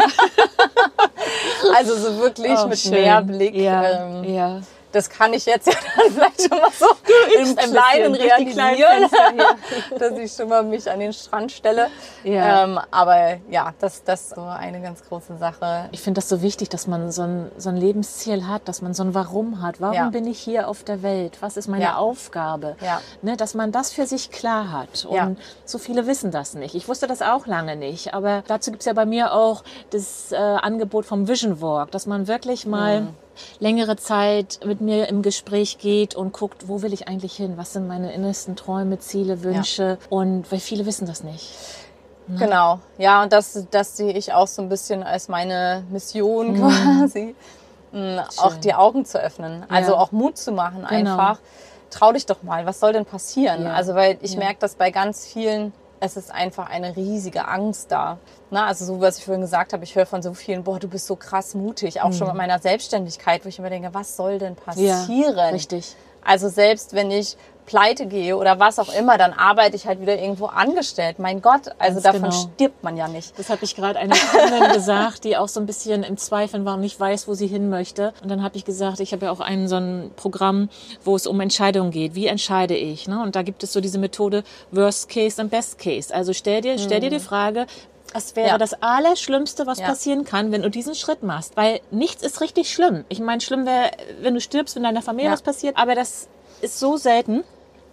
also 1.75 1.95
so 1.95 2.19
wirklich 2.19 2.59
oh, 2.63 2.67
mit 2.67 2.77
schön. 2.77 2.91
Meerblick. 2.91 3.55
Ja, 3.55 4.05
ähm, 4.05 4.23
ja 4.23 4.61
das 4.91 5.09
kann 5.09 5.33
ich 5.33 5.45
jetzt 5.45 5.67
ja 5.67 5.73
dann 5.95 6.11
vielleicht 6.11 6.41
schon 6.41 6.59
mal 6.59 6.71
so 6.71 6.85
im 7.39 7.55
Kleinen 7.55 8.15
realisieren, 8.15 9.09
dass 9.99 10.17
ich 10.17 10.31
schon 10.31 10.49
mal 10.49 10.63
mich 10.63 10.89
an 10.89 10.99
den 10.99 11.13
Strand 11.13 11.51
stelle. 11.51 11.89
Ja. 12.23 12.63
Ähm, 12.63 12.79
aber 12.91 13.39
ja, 13.49 13.73
das, 13.79 14.03
das 14.03 14.21
ist 14.21 14.35
so 14.35 14.41
eine 14.41 14.81
ganz 14.81 15.03
große 15.07 15.37
Sache. 15.37 15.89
Ich 15.91 16.01
finde 16.01 16.19
das 16.19 16.29
so 16.29 16.41
wichtig, 16.41 16.69
dass 16.69 16.87
man 16.87 17.11
so 17.11 17.23
ein, 17.23 17.51
so 17.57 17.69
ein 17.69 17.77
Lebensziel 17.77 18.47
hat, 18.47 18.67
dass 18.67 18.81
man 18.81 18.93
so 18.93 19.03
ein 19.03 19.13
Warum 19.13 19.61
hat. 19.61 19.81
Warum 19.81 19.95
ja. 19.95 20.09
bin 20.09 20.27
ich 20.27 20.39
hier 20.39 20.67
auf 20.67 20.83
der 20.83 21.03
Welt? 21.03 21.37
Was 21.41 21.57
ist 21.57 21.67
meine 21.67 21.83
ja. 21.83 21.95
Aufgabe? 21.95 22.75
Ja. 22.81 23.01
Ne, 23.21 23.37
dass 23.37 23.53
man 23.53 23.71
das 23.71 23.91
für 23.91 24.05
sich 24.05 24.31
klar 24.31 24.71
hat. 24.71 25.05
Und 25.05 25.15
ja. 25.15 25.31
so 25.65 25.77
viele 25.77 26.07
wissen 26.07 26.31
das 26.31 26.53
nicht. 26.53 26.75
Ich 26.75 26.87
wusste 26.87 27.07
das 27.07 27.21
auch 27.21 27.47
lange 27.47 27.75
nicht. 27.75 28.13
Aber 28.13 28.43
dazu 28.47 28.71
gibt 28.71 28.81
es 28.81 28.85
ja 28.85 28.93
bei 28.93 29.05
mir 29.05 29.33
auch 29.33 29.63
das 29.91 30.31
äh, 30.31 30.35
Angebot 30.35 31.05
vom 31.05 31.27
Vision 31.27 31.61
Walk, 31.61 31.91
dass 31.91 32.05
man 32.05 32.27
wirklich 32.27 32.65
mal... 32.65 33.01
Mhm 33.01 33.15
längere 33.59 33.95
Zeit 33.95 34.59
mit 34.65 34.81
mir 34.81 35.07
im 35.07 35.21
Gespräch 35.21 35.77
geht 35.77 36.15
und 36.15 36.33
guckt, 36.33 36.67
wo 36.67 36.81
will 36.81 36.93
ich 36.93 37.07
eigentlich 37.07 37.33
hin? 37.33 37.53
Was 37.57 37.73
sind 37.73 37.87
meine 37.87 38.13
innersten 38.13 38.55
Träume, 38.55 38.99
Ziele, 38.99 39.43
Wünsche? 39.43 39.97
Ja. 40.01 40.07
Und 40.09 40.51
weil 40.51 40.59
viele 40.59 40.85
wissen 40.85 41.07
das 41.07 41.23
nicht. 41.23 41.53
Ne? 42.27 42.37
Genau, 42.37 42.79
ja, 42.97 43.23
und 43.23 43.33
das, 43.33 43.67
das 43.71 43.97
sehe 43.97 44.13
ich 44.13 44.33
auch 44.33 44.47
so 44.47 44.61
ein 44.61 44.69
bisschen 44.69 45.03
als 45.03 45.27
meine 45.27 45.83
Mission 45.89 46.53
mhm. 46.53 46.57
quasi, 46.57 47.35
mh, 47.91 48.27
auch 48.37 48.55
die 48.55 48.73
Augen 48.73 49.05
zu 49.05 49.19
öffnen. 49.19 49.65
Also 49.69 49.93
ja. 49.93 49.97
auch 49.97 50.11
Mut 50.11 50.37
zu 50.37 50.51
machen, 50.51 50.85
genau. 50.87 51.11
einfach. 51.11 51.39
Trau 51.89 52.13
dich 52.13 52.25
doch 52.25 52.41
mal, 52.41 52.65
was 52.65 52.79
soll 52.79 52.93
denn 52.93 53.05
passieren? 53.05 53.63
Ja. 53.63 53.73
Also, 53.73 53.95
weil 53.95 54.17
ich 54.21 54.37
merke 54.37 54.59
das 54.59 54.75
bei 54.75 54.91
ganz 54.91 55.27
vielen 55.27 55.73
es 56.01 56.17
ist 56.17 56.31
einfach 56.31 56.67
eine 56.69 56.95
riesige 56.95 57.47
Angst 57.47 57.91
da. 57.91 58.17
Na, 58.49 58.65
also 58.65 58.85
so, 58.85 58.99
was 58.99 59.19
ich 59.19 59.23
vorhin 59.23 59.41
gesagt 59.41 59.71
habe, 59.71 59.83
ich 59.83 59.95
höre 59.95 60.07
von 60.07 60.23
so 60.23 60.33
vielen, 60.33 60.63
boah, 60.63 60.79
du 60.79 60.87
bist 60.87 61.05
so 61.05 61.15
krass 61.15 61.53
mutig, 61.53 62.01
auch 62.01 62.09
mhm. 62.09 62.13
schon 62.13 62.27
mit 62.27 62.35
meiner 62.35 62.59
Selbstständigkeit, 62.59 63.45
wo 63.45 63.49
ich 63.49 63.59
immer 63.59 63.69
denke, 63.69 63.93
was 63.93 64.17
soll 64.17 64.39
denn 64.39 64.55
passieren? 64.55 65.07
Ja, 65.07 65.49
richtig. 65.49 65.95
Also 66.23 66.49
selbst 66.49 66.93
wenn 66.93 67.11
ich 67.11 67.37
pleite 67.65 68.05
gehe 68.05 68.35
oder 68.35 68.59
was 68.59 68.79
auch 68.79 68.93
immer, 68.93 69.17
dann 69.17 69.31
arbeite 69.31 69.75
ich 69.75 69.87
halt 69.87 70.01
wieder 70.01 70.19
irgendwo 70.19 70.47
angestellt. 70.47 71.19
Mein 71.19 71.41
Gott, 71.41 71.69
also 71.79 72.01
Ganz 72.01 72.03
davon 72.03 72.21
genau. 72.23 72.49
stirbt 72.53 72.83
man 72.83 72.97
ja 72.97 73.07
nicht. 73.07 73.37
Das 73.39 73.49
habe 73.49 73.63
ich 73.63 73.75
gerade 73.75 73.97
einer 73.97 74.15
Kundin 74.15 74.73
gesagt, 74.73 75.23
die 75.23 75.37
auch 75.37 75.47
so 75.47 75.59
ein 75.59 75.65
bisschen 75.65 76.03
im 76.03 76.17
Zweifeln 76.17 76.65
war 76.65 76.75
und 76.75 76.81
nicht 76.81 76.99
weiß, 76.99 77.27
wo 77.29 77.33
sie 77.33 77.47
hin 77.47 77.69
möchte. 77.69 78.13
Und 78.21 78.29
dann 78.29 78.43
habe 78.43 78.57
ich 78.57 78.65
gesagt, 78.65 78.99
ich 78.99 79.13
habe 79.13 79.27
ja 79.27 79.31
auch 79.31 79.39
ein 79.39 79.67
so 79.69 79.77
ein 79.77 80.11
Programm, 80.17 80.69
wo 81.03 81.15
es 81.15 81.27
um 81.27 81.39
Entscheidungen 81.39 81.91
geht. 81.91 82.13
Wie 82.13 82.27
entscheide 82.27 82.75
ich? 82.75 83.07
Ne? 83.07 83.21
Und 83.21 83.35
da 83.35 83.41
gibt 83.41 83.63
es 83.63 83.71
so 83.71 83.79
diese 83.79 83.99
Methode 83.99 84.43
Worst 84.71 85.07
Case 85.07 85.41
und 85.41 85.49
Best 85.49 85.79
Case. 85.79 86.13
Also 86.13 86.33
stell 86.33 86.61
dir, 86.61 86.77
stell 86.77 86.99
dir 86.99 87.09
die 87.09 87.17
hm. 87.17 87.23
Frage, 87.23 87.67
was 88.13 88.35
wäre 88.35 88.49
ja. 88.49 88.57
das 88.57 88.81
Allerschlimmste, 88.81 89.67
was 89.67 89.79
ja. 89.79 89.87
passieren 89.87 90.25
kann, 90.25 90.51
wenn 90.51 90.61
du 90.61 90.69
diesen 90.69 90.95
Schritt 90.95 91.23
machst. 91.23 91.55
Weil 91.55 91.81
nichts 91.91 92.23
ist 92.23 92.41
richtig 92.41 92.71
schlimm. 92.71 93.05
Ich 93.09 93.19
meine, 93.19 93.41
schlimm 93.41 93.65
wäre, 93.65 93.91
wenn 94.21 94.33
du 94.33 94.41
stirbst, 94.41 94.75
wenn 94.75 94.83
deiner 94.83 95.01
Familie 95.01 95.29
ja. 95.29 95.33
was 95.33 95.41
passiert. 95.41 95.77
Aber 95.77 95.95
das 95.95 96.27
ist 96.61 96.79
so 96.79 96.97
selten. 96.97 97.43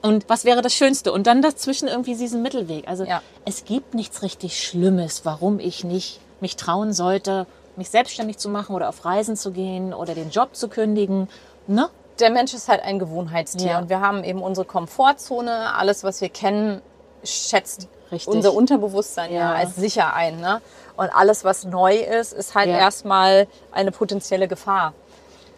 Und 0.03 0.29
was 0.29 0.45
wäre 0.45 0.63
das 0.63 0.75
Schönste? 0.75 1.13
Und 1.13 1.27
dann 1.27 1.43
dazwischen 1.43 1.89
irgendwie 1.89 2.15
diesen 2.15 2.43
Mittelweg. 2.43 2.87
Also 2.87 3.05
ja. 3.05 3.23
es 3.45 3.65
gibt 3.65 3.95
nichts 3.95 4.23
richtig 4.23 4.63
Schlimmes, 4.63 5.25
warum 5.25 5.59
ich 5.59 5.85
nicht 5.85 6.21
mich 6.41 6.57
trauen 6.57 6.93
sollte, 6.93 7.47
mich 7.77 7.91
selbstständig 7.91 8.39
zu 8.39 8.49
machen 8.49 8.75
oder 8.77 8.89
auf 8.89 9.05
Reisen 9.05 9.37
zu 9.37 9.51
gehen 9.51 9.93
oder 9.93 10.15
den 10.15 10.31
Job 10.31 10.55
zu 10.55 10.69
kündigen. 10.69 11.29
Ne? 11.67 11.89
Der 12.21 12.31
Mensch 12.31 12.55
ist 12.55 12.69
halt 12.69 12.83
ein 12.83 12.99
Gewohnheitstier 12.99 13.79
und 13.79 13.89
wir 13.89 14.01
haben 14.01 14.25
eben 14.25 14.43
unsere 14.43 14.67
Komfortzone. 14.67 15.75
Alles, 15.75 16.05
was 16.05 16.21
wir 16.21 16.29
kennen, 16.29 16.81
schätzt 17.25 17.89
Richtig. 18.11 18.33
unser 18.33 18.53
Unterbewusstsein 18.55 19.33
ja. 19.33 19.39
ja. 19.39 19.53
als 19.55 19.77
sicher 19.77 20.15
ein. 20.15 20.41
Ne? 20.41 20.61
Und 20.97 21.11
alles, 21.11 21.45
was 21.45 21.65
neu 21.65 21.97
ist, 21.97 22.33
ist 22.33 22.55
halt 22.55 22.69
ja. 22.69 22.79
erstmal 22.79 23.47
eine 23.73 23.93
potenzielle 23.93 24.49
Gefahr. 24.49 24.95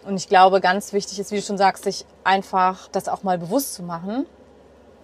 Und 0.05 0.17
ich 0.17 0.29
glaube, 0.29 0.61
ganz 0.61 0.93
wichtig 0.93 1.19
ist, 1.19 1.31
wie 1.31 1.37
du 1.37 1.43
schon 1.43 1.59
sagst, 1.59 1.85
sich 1.85 2.07
einfach 2.25 2.89
das 2.89 3.09
auch 3.09 3.23
mal 3.23 3.39
bewusst 3.39 3.75
zu 3.75 3.83
machen. 3.83 4.27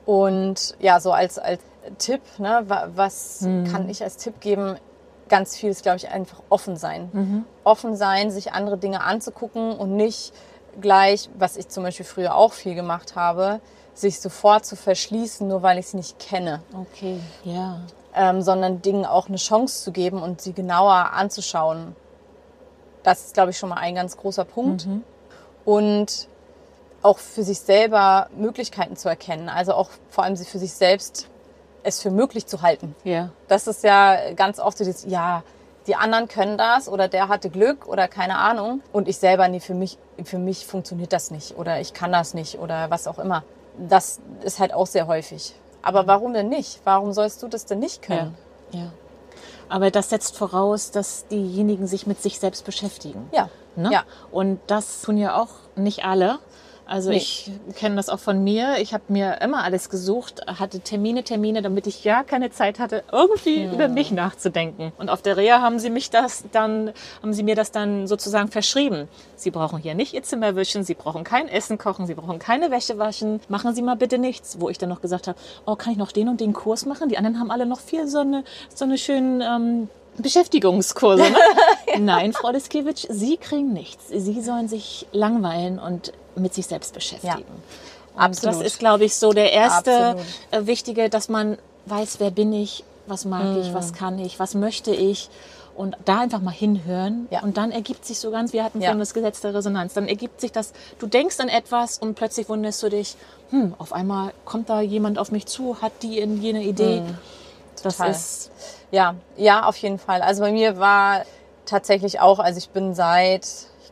Und 0.06 0.76
ja, 0.78 1.00
so 1.00 1.12
als, 1.12 1.38
als 1.38 1.60
Tipp, 1.98 2.22
ne, 2.38 2.64
was 2.94 3.42
mhm. 3.42 3.64
kann 3.70 3.88
ich 3.88 4.02
als 4.02 4.16
Tipp 4.16 4.40
geben? 4.40 4.76
Ganz 5.28 5.56
viel 5.56 5.70
ist, 5.70 5.82
glaube 5.82 5.96
ich, 5.96 6.08
einfach 6.08 6.40
offen 6.48 6.76
sein. 6.76 7.10
Mhm. 7.12 7.44
Offen 7.64 7.96
sein, 7.96 8.30
sich 8.30 8.52
andere 8.52 8.78
Dinge 8.78 9.02
anzugucken 9.02 9.76
und 9.76 9.96
nicht 9.96 10.32
gleich, 10.80 11.28
was 11.36 11.56
ich 11.56 11.68
zum 11.68 11.82
Beispiel 11.82 12.06
früher 12.06 12.34
auch 12.34 12.52
viel 12.52 12.74
gemacht 12.74 13.16
habe, 13.16 13.60
sich 13.98 14.20
sofort 14.20 14.64
zu 14.64 14.76
verschließen, 14.76 15.46
nur 15.46 15.62
weil 15.62 15.78
ich 15.78 15.86
es 15.86 15.94
nicht 15.94 16.18
kenne. 16.18 16.62
Okay, 16.74 17.18
ja. 17.44 17.80
Ähm, 18.14 18.42
sondern 18.42 18.82
Dingen 18.82 19.04
auch 19.04 19.28
eine 19.28 19.36
Chance 19.36 19.82
zu 19.82 19.92
geben 19.92 20.22
und 20.22 20.40
sie 20.40 20.52
genauer 20.52 21.12
anzuschauen. 21.12 21.96
Das 23.02 23.26
ist, 23.26 23.34
glaube 23.34 23.50
ich, 23.50 23.58
schon 23.58 23.68
mal 23.68 23.76
ein 23.76 23.94
ganz 23.94 24.16
großer 24.16 24.44
Punkt. 24.44 24.86
Mhm. 24.86 25.02
Und 25.64 26.28
auch 27.02 27.18
für 27.18 27.42
sich 27.42 27.60
selber 27.60 28.28
Möglichkeiten 28.36 28.96
zu 28.96 29.08
erkennen. 29.08 29.48
Also 29.48 29.74
auch 29.74 29.90
vor 30.08 30.24
allem 30.24 30.36
für 30.36 30.58
sich 30.58 30.72
selbst 30.72 31.28
es 31.82 32.02
für 32.02 32.10
möglich 32.10 32.46
zu 32.46 32.62
halten. 32.62 32.96
Ja. 33.04 33.30
Das 33.48 33.66
ist 33.66 33.84
ja 33.84 34.32
ganz 34.34 34.58
oft 34.58 34.76
so 34.76 34.84
dieses, 34.84 35.04
ja, 35.04 35.44
die 35.86 35.94
anderen 35.94 36.26
können 36.26 36.58
das 36.58 36.88
oder 36.88 37.06
der 37.06 37.28
hatte 37.28 37.48
Glück 37.48 37.86
oder 37.86 38.08
keine 38.08 38.38
Ahnung 38.38 38.82
und 38.92 39.06
ich 39.06 39.18
selber, 39.18 39.46
nee, 39.46 39.60
für 39.60 39.74
mich, 39.74 39.98
für 40.24 40.38
mich 40.38 40.66
funktioniert 40.66 41.12
das 41.12 41.30
nicht 41.30 41.56
oder 41.56 41.80
ich 41.80 41.94
kann 41.94 42.10
das 42.10 42.34
nicht 42.34 42.58
oder 42.58 42.90
was 42.90 43.06
auch 43.06 43.20
immer. 43.20 43.44
Das 43.78 44.20
ist 44.42 44.58
halt 44.58 44.72
auch 44.72 44.86
sehr 44.86 45.06
häufig. 45.06 45.54
Aber 45.82 46.06
warum 46.06 46.32
denn 46.32 46.48
nicht? 46.48 46.80
Warum 46.84 47.12
sollst 47.12 47.42
du 47.42 47.48
das 47.48 47.66
denn 47.66 47.78
nicht 47.78 48.02
können? 48.02 48.36
Ja. 48.72 48.80
ja. 48.80 48.92
Aber 49.68 49.90
das 49.90 50.10
setzt 50.10 50.36
voraus, 50.36 50.90
dass 50.90 51.26
diejenigen 51.28 51.86
sich 51.86 52.06
mit 52.06 52.22
sich 52.22 52.38
selbst 52.38 52.64
beschäftigen. 52.64 53.28
Ja. 53.32 53.48
Ne? 53.76 53.90
ja. 53.92 54.04
Und 54.30 54.60
das 54.66 55.02
tun 55.02 55.18
ja 55.18 55.40
auch 55.40 55.50
nicht 55.76 56.04
alle. 56.04 56.38
Also 56.86 57.10
nee. 57.10 57.16
ich 57.16 57.50
kenne 57.74 57.96
das 57.96 58.08
auch 58.08 58.20
von 58.20 58.44
mir. 58.44 58.76
Ich 58.78 58.94
habe 58.94 59.04
mir 59.08 59.40
immer 59.40 59.64
alles 59.64 59.90
gesucht, 59.90 60.42
hatte 60.46 60.80
Termine, 60.80 61.24
Termine, 61.24 61.60
damit 61.60 61.86
ich 61.86 62.04
ja 62.04 62.22
keine 62.22 62.50
Zeit 62.50 62.78
hatte, 62.78 63.02
irgendwie 63.10 63.64
ja. 63.64 63.72
über 63.72 63.88
mich 63.88 64.12
nachzudenken. 64.12 64.92
Und 64.96 65.10
auf 65.10 65.20
der 65.20 65.36
Reha 65.36 65.60
haben 65.60 65.80
sie 65.80 65.90
mich 65.90 66.10
das 66.10 66.44
dann, 66.52 66.92
haben 67.22 67.32
sie 67.32 67.42
mir 67.42 67.56
das 67.56 67.72
dann 67.72 68.06
sozusagen 68.06 68.48
verschrieben. 68.48 69.08
Sie 69.34 69.50
brauchen 69.50 69.78
hier 69.78 69.94
nicht 69.94 70.14
ihr 70.14 70.22
Zimmer 70.22 70.54
wischen, 70.54 70.84
sie 70.84 70.94
brauchen 70.94 71.24
kein 71.24 71.48
Essen 71.48 71.76
kochen, 71.76 72.06
sie 72.06 72.14
brauchen 72.14 72.38
keine 72.38 72.70
Wäsche 72.70 72.98
waschen. 72.98 73.40
Machen 73.48 73.74
Sie 73.74 73.82
mal 73.82 73.96
bitte 73.96 74.18
nichts. 74.18 74.60
Wo 74.60 74.68
ich 74.68 74.78
dann 74.78 74.88
noch 74.88 75.00
gesagt 75.00 75.26
habe, 75.26 75.38
oh, 75.66 75.74
kann 75.74 75.92
ich 75.92 75.98
noch 75.98 76.12
den 76.12 76.28
und 76.28 76.40
den 76.40 76.52
Kurs 76.52 76.86
machen? 76.86 77.08
Die 77.08 77.18
anderen 77.18 77.40
haben 77.40 77.50
alle 77.50 77.66
noch 77.66 77.80
viel 77.80 78.06
so 78.06 78.20
eine, 78.20 78.44
so 78.72 78.84
eine 78.84 78.96
schönen 78.96 79.40
ähm, 79.40 79.88
Beschäftigungskurse. 80.18 81.22
Ne? 81.22 81.36
ja. 81.92 81.98
Nein, 81.98 82.32
Frau 82.32 82.50
Liskiewicz, 82.50 83.06
Sie 83.10 83.36
kriegen 83.36 83.72
nichts. 83.72 84.08
Sie 84.08 84.40
sollen 84.40 84.68
sich 84.68 85.06
langweilen 85.12 85.78
und 85.78 86.12
mit 86.36 86.54
sich 86.54 86.66
selbst 86.66 86.94
beschäftigen. 86.94 87.34
Ja. 87.38 88.24
Absolut. 88.24 88.56
Das 88.56 88.66
ist, 88.66 88.78
glaube 88.78 89.04
ich, 89.04 89.14
so 89.14 89.32
der 89.32 89.52
erste 89.52 89.92
Absolut. 89.92 90.26
Äh, 90.50 90.66
wichtige, 90.66 91.10
dass 91.10 91.28
man 91.28 91.58
weiß, 91.86 92.18
wer 92.18 92.30
bin 92.30 92.52
ich, 92.52 92.84
was 93.06 93.24
mag 93.24 93.44
mm. 93.44 93.60
ich, 93.60 93.74
was 93.74 93.92
kann 93.92 94.18
ich, 94.18 94.38
was 94.38 94.54
möchte 94.54 94.90
ich 94.90 95.28
und 95.76 95.96
da 96.06 96.20
einfach 96.20 96.40
mal 96.40 96.52
hinhören 96.52 97.28
ja. 97.30 97.42
und 97.42 97.58
dann 97.58 97.70
ergibt 97.70 98.06
sich 98.06 98.18
so 98.18 98.30
ganz, 98.30 98.54
wir 98.54 98.64
hatten 98.64 98.80
ja. 98.80 98.86
vorhin 98.86 99.00
das 99.00 99.12
Gesetz 99.12 99.42
der 99.42 99.54
Resonanz, 99.54 99.92
dann 99.92 100.08
ergibt 100.08 100.40
sich 100.40 100.50
das, 100.50 100.72
du 100.98 101.06
denkst 101.06 101.38
an 101.38 101.48
etwas 101.48 101.98
und 101.98 102.14
plötzlich 102.14 102.48
wunderst 102.48 102.82
du 102.82 102.88
dich, 102.88 103.16
hm, 103.50 103.74
auf 103.76 103.92
einmal 103.92 104.32
kommt 104.46 104.70
da 104.70 104.80
jemand 104.80 105.18
auf 105.18 105.30
mich 105.30 105.46
zu, 105.46 105.82
hat 105.82 105.92
die 106.02 106.18
in 106.18 106.40
jene 106.40 106.62
Idee. 106.62 107.00
Mm. 107.00 107.18
Das 107.82 108.00
ist 108.00 108.50
ja, 108.90 109.14
ja, 109.36 109.64
auf 109.64 109.76
jeden 109.76 109.98
Fall. 109.98 110.22
Also 110.22 110.42
bei 110.42 110.52
mir 110.52 110.78
war 110.78 111.24
tatsächlich 111.66 112.20
auch, 112.20 112.38
also 112.38 112.58
ich 112.58 112.70
bin 112.70 112.94
seit, 112.94 113.46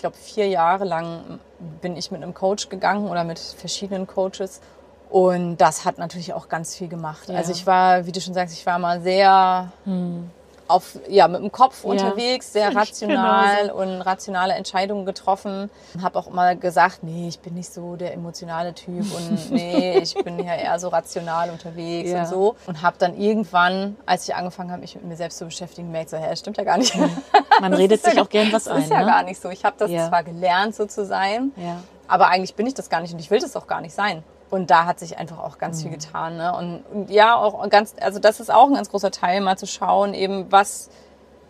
glaube, 0.05 0.17
vier 0.17 0.49
Jahre 0.49 0.85
lang 0.85 1.41
bin 1.81 1.97
ich 1.97 2.11
mit 2.11 2.23
einem 2.23 2.35
Coach 2.35 2.69
gegangen 2.69 3.09
oder 3.09 3.25
mit 3.25 3.39
verschiedenen 3.39 4.07
Coaches. 4.07 4.61
Und 5.09 5.57
das 5.57 5.87
hat 5.87 5.97
natürlich 5.97 6.35
auch 6.35 6.49
ganz 6.49 6.77
viel 6.77 6.89
gemacht. 6.89 7.29
Ja. 7.29 7.37
Also 7.37 7.53
ich 7.53 7.67
war, 7.67 8.05
wie 8.05 8.13
du 8.13 8.21
schon 8.21 8.35
sagst, 8.35 8.55
ich 8.55 8.67
war 8.67 8.79
mal 8.79 9.01
sehr 9.01 9.73
hm 9.85 10.31
auf, 10.69 10.99
ja, 11.09 11.29
mit 11.29 11.41
dem 11.41 11.53
Kopf 11.53 11.85
ja. 11.85 11.91
unterwegs, 11.91 12.53
sehr 12.53 12.75
rational 12.77 13.69
genau 13.69 13.77
und 13.77 14.01
rationale 14.01 14.55
Entscheidungen 14.55 15.05
getroffen. 15.05 15.71
Habe 16.03 16.19
auch 16.19 16.27
immer 16.27 16.55
gesagt, 16.57 17.03
nee, 17.03 17.29
ich 17.29 17.39
bin 17.41 17.55
nicht 17.55 17.73
so 17.73 17.97
der 17.97 18.15
emotionale 18.15 18.75
Typ 18.75 19.05
und 19.15 19.51
nee, 19.51 19.99
ich 19.99 20.15
bin 20.15 20.39
ja 20.39 20.55
eher 20.55 20.79
so 20.79 20.89
rational 20.89 21.51
unterwegs 21.51 22.11
ja. 22.11 22.21
und 22.21 22.29
so. 22.29 22.57
Und 22.67 22.83
habe 22.83 22.97
dann 22.99 23.17
irgendwann, 23.17 23.97
als 24.07 24.29
ich 24.29 24.35
angefangen 24.35 24.71
habe, 24.71 24.81
mich 24.81 24.95
mit 24.95 25.05
mir 25.05 25.17
selbst 25.17 25.39
zu 25.39 25.45
beschäftigen, 25.45 25.89
gemerkt, 25.89 26.11
so, 26.11 26.17
hä, 26.17 26.27
das 26.29 26.39
stimmt 26.39 26.57
ja 26.57 26.65
gar 26.65 26.79
nicht. 26.79 26.95
Man 27.61 27.75
redet 27.75 28.03
sich 28.03 28.21
auch 28.21 28.29
gern 28.29 28.53
was 28.53 28.65
das 28.65 28.73
ein. 28.73 28.77
Das 28.77 28.85
ist 28.85 28.91
ja 28.91 29.01
ne? 29.01 29.07
gar 29.07 29.23
nicht 29.23 29.41
so. 29.41 29.51
Ich 29.51 29.65
habe 29.65 29.77
das 29.79 29.91
ja. 29.91 30.09
zwar 30.09 30.23
gelernt, 30.23 30.75
so 30.75 30.87
zu 30.87 31.05
sein, 31.05 31.53
aber 32.07 32.29
eigentlich 32.29 32.55
bin 32.55 32.67
ich 32.67 32.75
das 32.75 32.91
gar 32.91 33.01
nicht 33.01 33.13
und 33.13 33.19
ich 33.19 33.31
will 33.31 33.41
das 33.41 33.57
auch 33.57 33.67
gar 33.67 33.81
nicht 33.81 33.95
sein. 33.95 34.23
Und 34.55 34.71
da 34.71 34.87
hat 34.87 35.01
sich 35.01 35.19
einfach 35.19 35.39
auch 35.39 35.59
ganz 35.59 35.79
mhm. 35.79 35.83
viel 35.83 35.91
getan. 35.99 36.37
Ne? 36.37 36.57
Und, 36.57 36.85
und, 36.93 37.11
ja, 37.11 37.37
auch 37.37 37.69
ganz, 37.69 37.95
also 38.01 38.19
das 38.19 38.41
ist 38.41 38.53
auch 38.53 38.69
ein 38.69 38.75
ganz 38.75 38.91
großer 38.91 39.11
Teil, 39.11 39.41
mal 39.41 39.59
zu 39.59 39.67
schauen, 39.67 40.15
eben 40.15 40.51
was 40.51 40.91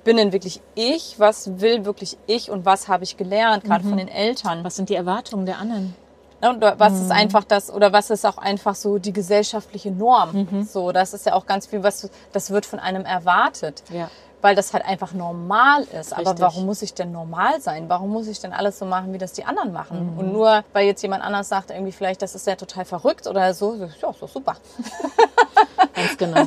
bin 0.05 0.17
denn 0.17 0.33
wirklich 0.33 0.61
ich, 0.75 1.19
was 1.19 1.61
will 1.61 1.85
wirklich 1.85 2.19
ich 2.27 2.51
und 2.51 2.67
was 2.67 2.89
habe 2.89 3.05
ich 3.05 3.17
gelernt, 3.17 3.65
gerade 3.65 3.85
mhm. 3.85 3.89
von 3.91 3.99
den 3.99 4.09
Eltern. 4.09 4.65
Was 4.65 4.77
sind 4.77 4.89
die 4.89 4.95
Erwartungen 4.95 5.47
der 5.47 5.59
anderen? 5.59 5.95
Und 6.41 6.61
was 6.61 6.93
mhm. 6.93 7.03
ist 7.03 7.11
einfach 7.11 7.45
das, 7.45 7.73
oder 7.73 7.93
was 7.93 8.11
ist 8.11 8.27
auch 8.27 8.37
einfach 8.37 8.75
so 8.75 8.99
die 8.99 9.15
gesellschaftliche 9.15 9.91
Norm? 9.91 10.47
Mhm. 10.51 10.65
So, 10.65 10.93
das 10.93 11.15
ist 11.15 11.25
ja 11.25 11.33
auch 11.35 11.47
ganz 11.47 11.67
viel, 11.67 11.83
was, 11.83 12.11
das 12.33 12.51
wird 12.51 12.67
von 12.67 12.79
einem 12.79 13.05
erwartet. 13.07 13.83
Ja 13.91 14.11
weil 14.45 14.55
das 14.55 14.75
halt 14.75 14.85
einfach 14.85 15.15
normal 15.15 15.85
ist. 15.85 16.13
Richtig. 16.13 16.19
Aber 16.19 16.39
warum 16.39 16.67
muss 16.67 16.83
ich 16.83 16.93
denn 16.93 17.13
normal 17.13 17.63
sein? 17.63 17.89
Warum 17.89 18.11
muss 18.11 18.27
ich 18.27 18.41
denn 18.41 18.53
alles 18.53 18.79
so 18.79 18.85
machen, 18.85 19.11
wie 19.15 19.17
das 19.17 19.33
die 19.33 19.47
anderen 19.47 19.73
machen? 19.73 20.13
Mhm. 20.13 20.19
Und 20.19 20.33
nur, 20.35 20.63
weil 20.75 20.87
jetzt 20.87 21.01
jemand 21.01 21.25
anders 21.25 21.49
sagt, 21.49 21.71
irgendwie 21.71 21.93
vielleicht, 21.93 22.21
das 22.21 22.35
ist 22.35 22.47
ja 22.47 22.55
total 22.55 22.85
verrückt 22.85 23.27
oder 23.27 23.55
so, 23.55 23.75
ja, 23.75 24.13
so 24.13 24.27
super. 24.27 24.57
Ganz 25.95 26.19
genau. 26.19 26.43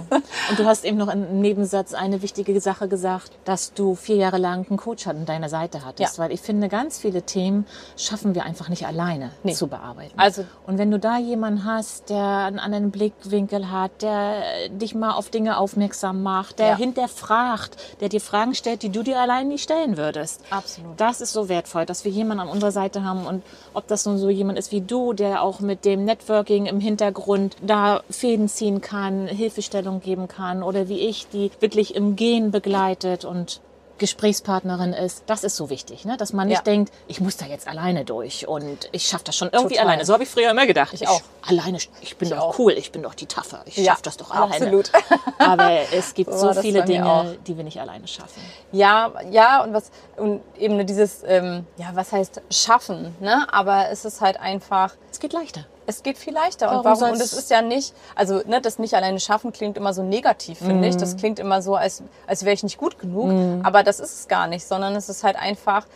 Und 0.49 0.59
du 0.59 0.65
hast 0.65 0.83
eben 0.83 0.97
noch 0.97 1.07
im 1.07 1.39
Nebensatz 1.41 1.93
eine 1.93 2.21
wichtige 2.21 2.59
Sache 2.59 2.87
gesagt, 2.87 3.31
dass 3.45 3.73
du 3.73 3.95
vier 3.95 4.17
Jahre 4.17 4.37
lang 4.37 4.67
einen 4.69 4.77
Coach 4.77 5.07
an 5.07 5.25
deiner 5.25 5.49
Seite 5.49 5.85
hattest. 5.85 6.17
Ja. 6.17 6.23
Weil 6.23 6.31
ich 6.31 6.41
finde, 6.41 6.67
ganz 6.67 6.99
viele 6.99 7.23
Themen 7.23 7.65
schaffen 7.95 8.35
wir 8.35 8.43
einfach 8.43 8.69
nicht 8.69 8.85
alleine 8.85 9.31
nee. 9.43 9.53
zu 9.53 9.67
bearbeiten. 9.67 10.13
Also, 10.17 10.45
und 10.65 10.77
wenn 10.77 10.91
du 10.91 10.99
da 10.99 11.17
jemanden 11.17 11.65
hast, 11.65 12.09
der 12.09 12.23
einen 12.23 12.59
anderen 12.59 12.91
Blickwinkel 12.91 13.71
hat, 13.71 14.01
der 14.01 14.69
dich 14.69 14.93
mal 14.93 15.13
auf 15.13 15.29
Dinge 15.29 15.57
aufmerksam 15.57 16.23
macht, 16.23 16.59
der 16.59 16.69
ja. 16.69 16.77
hinterfragt, 16.77 17.77
der 18.01 18.09
dir 18.09 18.21
Fragen 18.21 18.55
stellt, 18.55 18.83
die 18.83 18.89
du 18.89 19.03
dir 19.03 19.19
allein 19.19 19.47
nicht 19.47 19.63
stellen 19.63 19.97
würdest. 19.97 20.41
Absolut. 20.49 20.99
Das 20.99 21.21
ist 21.21 21.33
so 21.33 21.49
wertvoll, 21.49 21.85
dass 21.85 22.05
wir 22.05 22.11
jemanden 22.11 22.41
an 22.41 22.49
unserer 22.49 22.71
Seite 22.71 23.03
haben 23.03 23.25
und 23.25 23.43
ob 23.73 23.87
das 23.87 24.05
nun 24.05 24.17
so 24.17 24.29
jemand 24.29 24.57
ist 24.57 24.71
wie 24.71 24.81
du, 24.81 25.13
der 25.13 25.43
auch 25.43 25.59
mit 25.59 25.85
dem 25.85 26.05
Networking 26.05 26.65
im 26.65 26.79
Hintergrund 26.79 27.55
da 27.61 28.01
Fäden 28.09 28.47
ziehen 28.49 28.81
kann, 28.81 29.27
Hilfestellung 29.27 30.01
geben 30.01 30.27
kann 30.27 30.63
oder 30.63 30.89
wie 30.89 30.99
ich, 30.99 31.27
die 31.29 31.51
wirklich 31.59 31.95
im 31.95 32.15
Gehen 32.15 32.51
begleitet 32.51 33.25
und 33.25 33.61
Gesprächspartnerin 33.97 34.93
ist. 34.93 35.23
Das 35.27 35.43
ist 35.43 35.55
so 35.55 35.69
wichtig, 35.69 36.05
ne? 36.05 36.17
dass 36.17 36.33
man 36.33 36.47
nicht 36.47 36.57
ja. 36.57 36.63
denkt, 36.63 36.93
ich 37.07 37.19
muss 37.19 37.37
da 37.37 37.45
jetzt 37.45 37.67
alleine 37.67 38.05
durch 38.05 38.47
und 38.47 38.89
ich 38.91 39.07
schaffe 39.07 39.25
das 39.25 39.35
schon 39.35 39.49
irgendwie 39.51 39.75
Total. 39.75 39.87
alleine. 39.87 40.05
So 40.05 40.13
habe 40.13 40.23
ich 40.23 40.29
früher 40.29 40.51
immer 40.51 40.67
gedacht. 40.67 40.93
Ich, 40.93 41.01
ich 41.01 41.07
auch. 41.07 41.21
Alleine, 41.41 41.77
ich 41.77 42.17
bin 42.17 42.27
ich 42.27 42.33
doch 42.33 42.41
auch. 42.41 42.59
cool, 42.59 42.73
ich 42.73 42.91
bin 42.91 43.03
doch 43.03 43.15
die 43.15 43.25
Taffer, 43.25 43.61
ich 43.65 43.77
ja, 43.77 43.91
schaffe 43.91 44.03
das 44.03 44.17
doch 44.17 44.31
alleine. 44.31 44.55
Absolut. 44.55 44.91
Aber 45.39 45.71
es 45.93 46.13
gibt 46.13 46.31
so, 46.31 46.53
so 46.53 46.61
viele 46.61 46.83
Dinge, 46.83 47.37
die 47.45 47.57
wir 47.57 47.63
nicht 47.63 47.79
alleine 47.79 48.07
schaffen. 48.07 48.41
Ja, 48.71 49.13
ja 49.29 49.63
und 49.63 49.73
was 49.73 49.91
und 50.17 50.41
eben 50.57 50.85
dieses, 50.85 51.23
ähm, 51.25 51.65
ja, 51.77 51.91
was 51.93 52.11
heißt 52.11 52.41
schaffen, 52.51 53.15
ne? 53.19 53.47
Aber 53.51 53.89
es 53.89 54.05
ist 54.05 54.21
halt 54.21 54.39
einfach. 54.39 54.93
Es 55.11 55.19
geht 55.19 55.33
leichter 55.33 55.65
es 55.87 56.03
geht 56.03 56.17
viel 56.17 56.33
leichter. 56.33 56.67
Warum 56.67 56.79
und 56.79 56.85
warum? 56.85 57.13
Und 57.13 57.21
es 57.21 57.33
ist 57.33 57.49
ja 57.49 57.61
nicht, 57.61 57.93
also 58.13 58.41
ne, 58.45 58.61
das 58.61 58.77
nicht 58.77 58.93
alleine 58.93 59.19
schaffen 59.19 59.51
klingt 59.51 59.77
immer 59.77 59.93
so 59.93 60.03
negativ, 60.03 60.59
finde 60.59 60.87
mm. 60.87 60.91
ich. 60.91 60.97
Das 60.97 61.13
mhm. 61.13 61.17
klingt 61.17 61.39
immer 61.39 61.61
so, 61.61 61.75
als, 61.75 62.03
als 62.27 62.43
wäre 62.43 62.53
ich 62.53 62.61
nicht 62.61 62.77
gut 62.77 62.99
genug. 62.99 63.27
Mm. 63.27 63.61
Aber 63.63 63.83
das 63.83 64.01
ist 64.01 64.19
es 64.19 64.27
gar 64.27 64.47
nicht, 64.47 64.67
sondern 64.67 64.95
es 64.95 65.07
ist 65.07 65.23
halt 65.23 65.37
einfach, 65.37 65.87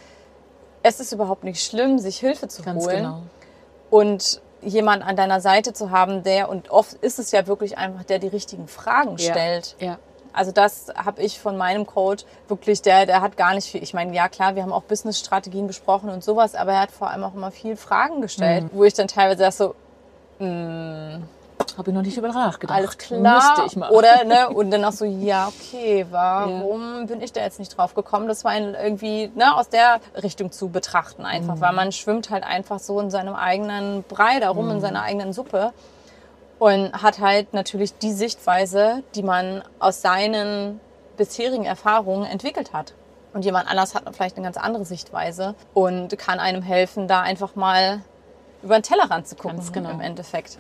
es 0.82 1.02
ist 1.02 1.12
überhaupt 1.12 1.44
nicht 1.44 1.62
schlimm, 1.62 2.00
sich 2.00 2.18
Hilfe 2.20 2.48
zu 2.48 2.64
Ganz 2.64 2.86
holen. 2.86 2.98
Genau. 2.98 3.22
Und 3.90 4.42
jemand 4.62 5.06
an 5.06 5.18
deiner 5.18 5.42
Seite 5.42 5.74
zu 5.74 5.92
haben, 5.92 6.24
der, 6.24 6.50
und 6.50 6.72
oft 6.72 6.94
ist 6.94 7.20
es 7.20 7.32
ja 7.32 7.46
wirklich 7.48 7.78
einfach, 7.78 8.04
der 8.06 8.20
die 8.20 8.28
richtigen 8.28 8.70
Fragen 8.70 9.18
ja. 9.18 9.32
stellt. 9.32 9.76
Ja. 9.80 10.00
Also 10.34 10.52
das 10.52 10.88
habe 10.96 11.22
ich 11.22 11.40
von 11.40 11.58
meinem 11.58 11.86
Coach 11.86 12.26
wirklich, 12.48 12.82
der, 12.82 13.06
der 13.06 13.22
hat 13.22 13.38
gar 13.38 13.54
nicht 13.54 13.70
viel. 13.70 13.84
Ich 13.84 13.94
meine, 13.94 14.14
ja 14.16 14.30
klar, 14.30 14.56
wir 14.56 14.64
haben 14.64 14.74
auch 14.74 14.84
Business-Strategien 14.84 15.68
besprochen 15.68 16.10
und 16.10 16.24
sowas, 16.24 16.56
aber 16.56 16.74
er 16.74 16.82
hat 16.82 16.92
vor 16.92 17.10
allem 17.10 17.24
auch 17.24 17.34
immer 17.34 17.52
viel 17.52 17.76
Fragen 17.76 18.22
gestellt, 18.22 18.66
mhm. 18.66 18.70
wo 18.74 18.84
ich 18.84 18.94
dann 18.94 19.08
teilweise 19.08 19.52
so, 19.52 19.76
mh, 20.44 21.20
habe 21.78 21.90
ich 21.90 21.96
noch 21.96 22.02
nicht 22.02 22.18
über 22.18 22.28
nachgedacht. 22.30 22.78
Alles 22.78 22.98
klar. 22.98 23.36
Müsste 23.36 23.64
ich 23.68 23.76
mal. 23.76 23.90
Oder, 23.92 24.24
ne, 24.24 24.50
und 24.54 24.72
dann 24.72 24.84
auch 24.86 24.92
so, 24.92 25.06
ja, 25.06 25.48
okay, 25.48 26.06
warum 26.10 27.00
ja. 27.00 27.06
bin 27.06 27.22
ich 27.22 27.34
da 27.34 27.42
jetzt 27.42 27.60
nicht 27.60 27.78
drauf 27.78 27.94
gekommen? 27.94 28.28
Das 28.28 28.44
war 28.44 28.56
irgendwie, 28.56 29.32
ne, 29.36 29.56
aus 29.56 29.70
der 29.70 30.00
Richtung 30.22 30.52
zu 30.52 30.70
betrachten 30.70 31.26
einfach, 31.26 31.56
mhm. 31.56 31.62
weil 31.62 31.74
man 31.74 31.92
schwimmt 31.92 32.30
halt 32.30 32.44
einfach 32.44 32.80
so 32.80 33.00
in 33.00 33.10
seinem 33.10 33.36
eigenen 33.36 34.04
Brei 34.04 34.40
darum, 34.40 34.66
mhm. 34.66 34.72
in 34.72 34.82
seiner 34.82 35.04
eigenen 35.04 35.34
Suppe 35.34 35.74
und 36.62 36.94
hat 36.94 37.18
halt 37.18 37.56
natürlich 37.56 37.98
die 37.98 38.12
Sichtweise, 38.12 39.02
die 39.16 39.24
man 39.24 39.64
aus 39.80 40.04
seinen 40.04 40.80
bisherigen 41.18 41.66
Erfahrungen 41.66 42.24
entwickelt 42.24 42.72
hat. 42.72 42.94
Und 43.34 43.44
jemand 43.44 43.68
anders 43.68 43.96
hat 43.96 44.04
vielleicht 44.16 44.38
eine 44.38 44.44
ganz 44.44 44.58
andere 44.58 44.86
Sichtweise 44.86 45.56
und 45.74 46.16
kann 46.20 46.40
einem 46.40 46.62
helfen, 46.62 47.08
da 47.08 47.22
einfach 47.22 47.56
mal 47.56 48.02
über 48.62 48.78
den 48.78 48.84
Tellerrand 48.84 49.28
zu 49.28 49.36
gucken 49.36 49.58
ganz 49.58 49.74
genau. 49.74 49.90
im 49.90 50.02
Endeffekt. 50.02 50.60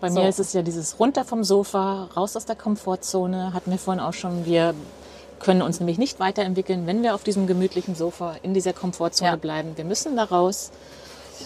Bei 0.00 0.10
so. 0.10 0.18
mir 0.18 0.28
ist 0.28 0.40
es 0.40 0.52
ja 0.52 0.62
dieses 0.62 0.98
runter 0.98 1.24
vom 1.24 1.44
Sofa, 1.44 2.08
raus 2.16 2.34
aus 2.34 2.46
der 2.46 2.56
Komfortzone, 2.56 3.52
hatten 3.52 3.70
wir 3.70 3.78
vorhin 3.78 4.02
auch 4.02 4.14
schon. 4.14 4.46
Wir 4.46 4.74
können 5.38 5.62
uns 5.62 5.78
nämlich 5.78 5.96
nicht 5.96 6.18
weiterentwickeln, 6.18 6.88
wenn 6.88 7.04
wir 7.04 7.14
auf 7.14 7.22
diesem 7.22 7.46
gemütlichen 7.46 7.94
Sofa 7.94 8.34
in 8.42 8.52
dieser 8.52 8.72
Komfortzone 8.72 9.30
ja. 9.30 9.36
bleiben. 9.36 9.76
Wir 9.76 9.84
müssen 9.84 10.16
da 10.16 10.24
raus. 10.24 10.72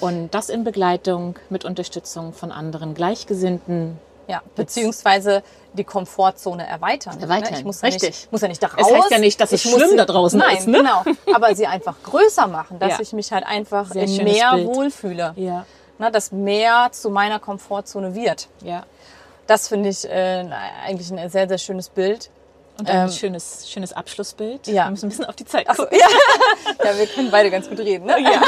Und 0.00 0.30
das 0.30 0.48
in 0.48 0.64
Begleitung 0.64 1.36
mit 1.48 1.64
Unterstützung 1.64 2.32
von 2.32 2.52
anderen 2.52 2.94
Gleichgesinnten. 2.94 3.98
Ja, 4.28 4.42
beziehungsweise 4.54 5.42
die 5.72 5.82
Komfortzone 5.82 6.64
erweitern. 6.64 7.16
Ne? 7.16 7.22
Erweitern, 7.22 7.54
ich 7.54 7.64
muss 7.64 7.82
richtig. 7.82 8.02
Ja 8.02 8.08
nicht, 8.08 8.32
muss 8.32 8.40
ja 8.42 8.48
nicht 8.48 8.62
da 8.62 8.68
raus. 8.68 8.86
Es 8.88 8.96
heißt 8.96 9.10
ja 9.10 9.18
nicht, 9.18 9.40
dass 9.40 9.52
es 9.52 9.62
schlimm 9.62 9.96
da 9.96 10.04
draußen 10.04 10.38
nein, 10.38 10.56
ist. 10.56 10.68
Ne? 10.68 10.78
genau. 10.78 11.02
Aber 11.34 11.54
sie 11.56 11.66
einfach 11.66 11.96
größer 12.04 12.46
machen, 12.46 12.78
dass 12.78 12.92
ja. 12.92 13.00
ich 13.00 13.12
mich 13.12 13.32
halt 13.32 13.44
einfach 13.44 13.90
Sehr 13.90 14.06
mehr 14.22 14.54
Bild. 14.54 14.66
wohlfühle. 14.68 15.32
Ja. 15.34 15.66
ne, 15.98 16.10
das 16.12 16.30
Meer 16.30 16.90
zu 16.92 17.10
meiner 17.10 17.40
Komfortzone 17.40 18.14
wird. 18.14 18.48
Ja. 18.62 18.84
Das 19.48 19.66
finde 19.66 19.88
ich 19.88 20.08
äh, 20.08 20.48
eigentlich 20.86 21.12
ein 21.12 21.28
sehr, 21.28 21.48
sehr 21.48 21.58
schönes 21.58 21.88
Bild. 21.88 22.30
Und 22.80 22.90
ein 22.90 23.06
ähm, 23.06 23.12
schönes, 23.12 23.70
schönes 23.70 23.92
Abschlussbild. 23.92 24.66
Ja. 24.66 24.86
Wir 24.86 24.90
müssen 24.90 25.06
ein 25.06 25.08
bisschen 25.10 25.24
auf 25.26 25.36
die 25.36 25.44
Zeit 25.44 25.68
gucken. 25.68 25.86
So, 25.90 25.96
ja. 25.96 26.06
ja, 26.90 26.98
wir 26.98 27.06
können 27.06 27.30
beide 27.30 27.50
ganz 27.50 27.68
gut 27.68 27.78
reden. 27.78 28.06
Ne? 28.06 28.20
Ja. 28.20 28.42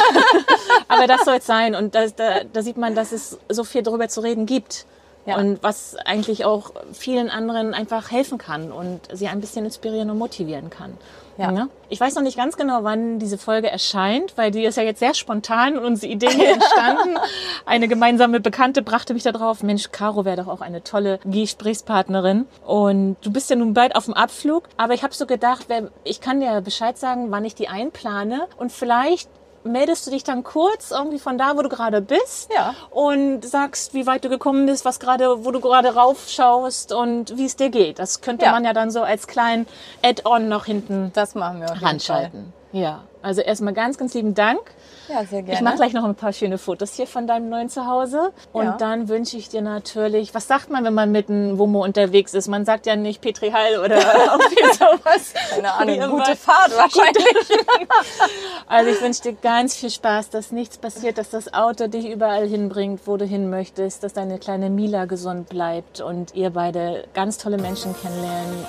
Aber 0.89 1.07
das 1.07 1.24
soll 1.24 1.37
es 1.37 1.47
sein. 1.47 1.74
Und 1.74 1.95
da, 1.95 2.07
da, 2.09 2.45
da 2.45 2.62
sieht 2.62 2.76
man, 2.76 2.95
dass 2.95 3.12
es 3.12 3.39
so 3.49 3.64
viel 3.64 3.83
darüber 3.83 4.09
zu 4.09 4.20
reden 4.20 4.47
gibt. 4.47 4.87
Ja. 5.27 5.39
Und 5.39 5.62
was 5.62 5.97
eigentlich 6.05 6.45
auch 6.45 6.73
vielen 6.93 7.31
anderen 7.31 7.75
einfach 7.75 8.11
helfen 8.11 8.39
kann 8.39 8.73
und 8.73 9.01
sie 9.12 9.29
ein 9.29 9.41
bisschen 9.41 9.64
inspirieren 9.64 10.11
und 10.11 10.18
motivieren 10.18 10.68
kann. 10.68 10.99
Ja. 11.39 11.53
ja. 11.53 11.68
Ich 11.89 12.01
weiß 12.01 12.14
noch 12.14 12.23
nicht 12.23 12.37
ganz 12.37 12.57
genau, 12.57 12.85
wann 12.85 13.18
diese 13.18 13.39
Folge 13.39 13.70
erscheint, 13.70 14.37
weil 14.37 14.51
die 14.51 14.64
ist 14.64 14.77
ja 14.77 14.83
jetzt 14.83 14.99
sehr 14.99 15.14
spontan 15.14 15.79
und 15.79 15.85
unsere 15.85 16.12
Idee 16.12 16.29
hier 16.29 16.53
entstanden. 16.53 17.16
Eine 17.64 17.89
gemeinsame 17.89 18.41
Bekannte 18.41 18.83
brachte 18.83 19.14
mich 19.14 19.23
da 19.23 19.33
drauf, 19.33 19.62
Mensch, 19.62 19.91
Caro 19.93 20.25
wäre 20.25 20.37
doch 20.37 20.49
auch 20.49 20.61
eine 20.61 20.83
tolle 20.83 21.20
Gesprächspartnerin. 21.25 22.47
Und 22.66 23.16
du 23.23 23.33
bist 23.33 23.49
ja 23.51 23.57
nun 23.57 23.75
bald 23.75 23.97
auf 23.97 24.07
dem 24.07 24.14
Abflug, 24.14 24.68
aber 24.77 24.95
ich 24.95 25.03
habe 25.03 25.14
so 25.14 25.27
gedacht, 25.27 25.66
ich 26.05 26.20
kann 26.20 26.41
dir 26.41 26.61
Bescheid 26.61 26.99
sagen, 26.99 27.31
wann 27.31 27.45
ich 27.45 27.55
die 27.55 27.68
einplane 27.68 28.49
und 28.59 28.73
vielleicht 28.73 29.29
meldest 29.65 30.07
du 30.07 30.11
dich 30.11 30.25
dann 30.25 30.43
kurz 30.43 30.91
irgendwie 30.91 31.19
von 31.19 31.39
da, 31.39 31.57
wo 31.57 31.63
du 31.63 31.69
gerade 31.69 32.01
bist 32.01 32.51
ja. 32.55 32.75
und 32.91 33.45
sagst, 33.45 33.95
wie 33.95 34.07
weit 34.07 34.25
du 34.25 34.29
gekommen 34.29 34.67
bist, 34.67 34.85
was 34.85 35.01
gerade, 35.01 35.45
wo 35.45 35.51
du 35.51 35.61
gerade 35.61 35.95
raufschaust 35.95 36.93
und 36.93 37.37
wie 37.37 37.47
es 37.47 37.57
dir 37.57 37.71
geht. 37.71 37.99
Das 37.99 38.21
könnte 38.21 38.47
ja. 38.47 38.53
man 38.53 38.65
ja 38.65 38.73
dann 38.73 38.91
so 38.91 39.03
als 39.03 39.27
kleinen 39.27 39.67
Add-on 40.03 40.49
noch 40.49 40.65
hinten 40.65 41.13
das 41.15 41.35
machen 41.35 41.61
wir 41.61 41.71
ranschalten. 41.83 42.53
Ja, 42.73 43.05
also 43.20 43.41
erstmal 43.41 43.75
ganz, 43.75 43.99
ganz 43.99 44.14
lieben 44.14 44.35
Dank 44.35 44.61
ja, 45.09 45.25
sehr 45.25 45.43
gerne. 45.43 45.55
Ich 45.55 45.61
mache 45.61 45.77
gleich 45.77 45.93
noch 45.93 46.05
ein 46.05 46.14
paar 46.14 46.33
schöne 46.33 46.59
Fotos 46.59 46.95
hier 46.95 47.07
von 47.07 47.27
deinem 47.27 47.49
neuen 47.49 47.68
Zuhause. 47.68 48.33
Und 48.53 48.64
ja. 48.64 48.77
dann 48.77 49.09
wünsche 49.09 49.37
ich 49.37 49.49
dir 49.49 49.61
natürlich, 49.61 50.35
was 50.35 50.47
sagt 50.47 50.70
man, 50.70 50.85
wenn 50.85 50.95
man 50.95 51.11
mit 51.11 51.29
einem 51.29 51.59
Womo 51.59 51.83
unterwegs 51.83 52.35
ist? 52.35 52.49
Man 52.49 52.64
sagt 52.64 52.87
ja 52.87 52.97
nicht 52.97 53.20
Petri 53.20 53.51
Hall 53.51 53.79
oder 53.79 53.97
irgendwie 53.97 54.75
sowas. 54.75 55.35
Keine 55.51 55.73
Ahnung, 55.73 56.18
gute 56.18 56.37
Fahrt 56.37 56.77
wahrscheinlich. 56.77 57.27
also 58.66 58.91
ich 58.91 59.01
wünsche 59.01 59.23
dir 59.23 59.33
ganz 59.35 59.75
viel 59.75 59.91
Spaß, 59.91 60.31
dass 60.31 60.53
nichts 60.53 60.79
passiert, 60.79 61.18
dass 61.18 61.31
das 61.31 61.53
Auto 61.53 61.89
dich 61.89 62.09
überall 62.09 62.47
hinbringt, 62.47 63.01
wo 63.07 63.16
du 63.16 63.25
hin 63.25 63.51
möchtest, 63.51 64.05
dass 64.05 64.12
deine 64.12 64.39
kleine 64.39 64.70
Mila 64.70 65.07
gesund 65.07 65.49
bleibt 65.49 66.01
und 66.01 66.35
ihr 66.35 66.51
beide 66.51 67.05
ganz 67.12 67.39
tolle 67.39 67.59
Menschen 67.59 67.95
kennenlernen, 68.01 68.66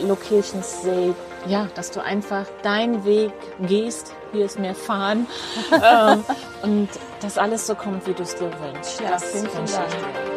Locations 0.00 0.82
seht, 0.82 1.14
ja, 1.46 1.68
dass 1.74 1.90
du 1.90 2.02
einfach 2.02 2.46
deinen 2.62 3.04
Weg 3.04 3.32
gehst, 3.60 4.14
hier 4.32 4.44
ist 4.44 4.58
mehr 4.58 4.74
Fahren 4.74 5.26
ähm, 5.72 6.24
und 6.62 6.88
dass 7.20 7.38
alles 7.38 7.66
so 7.66 7.74
kommt, 7.74 8.06
wie 8.06 8.12
du 8.12 8.22
es 8.22 8.34
dir 8.34 8.50
wünschst. 8.60 9.00
Ja, 9.00 9.12
das 9.12 9.34
wünsche 9.34 9.48
ich 9.48 9.70
dir. 9.70 10.32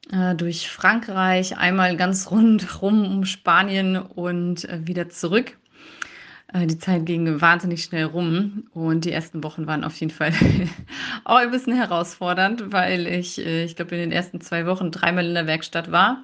äh, 0.09 0.35
durch 0.35 0.69
Frankreich, 0.69 1.57
einmal 1.57 1.97
ganz 1.97 2.31
rundherum 2.31 3.05
um 3.05 3.25
Spanien 3.25 3.97
und 3.97 4.63
äh, 4.69 4.87
wieder 4.87 5.09
zurück. 5.09 5.58
Äh, 6.53 6.67
die 6.67 6.77
Zeit 6.77 7.05
ging 7.05 7.41
wahnsinnig 7.41 7.83
schnell 7.83 8.05
rum 8.05 8.67
und 8.73 9.05
die 9.05 9.11
ersten 9.11 9.43
Wochen 9.43 9.67
waren 9.67 9.83
auf 9.83 9.95
jeden 9.97 10.11
Fall 10.11 10.33
auch 11.23 11.37
ein 11.37 11.51
bisschen 11.51 11.75
herausfordernd, 11.75 12.71
weil 12.71 13.07
ich, 13.07 13.39
äh, 13.39 13.63
ich 13.63 13.75
glaube, 13.75 13.95
in 13.95 14.01
den 14.01 14.11
ersten 14.11 14.41
zwei 14.41 14.65
Wochen 14.65 14.91
dreimal 14.91 15.25
in 15.25 15.33
der 15.33 15.47
Werkstatt 15.47 15.91
war. 15.91 16.23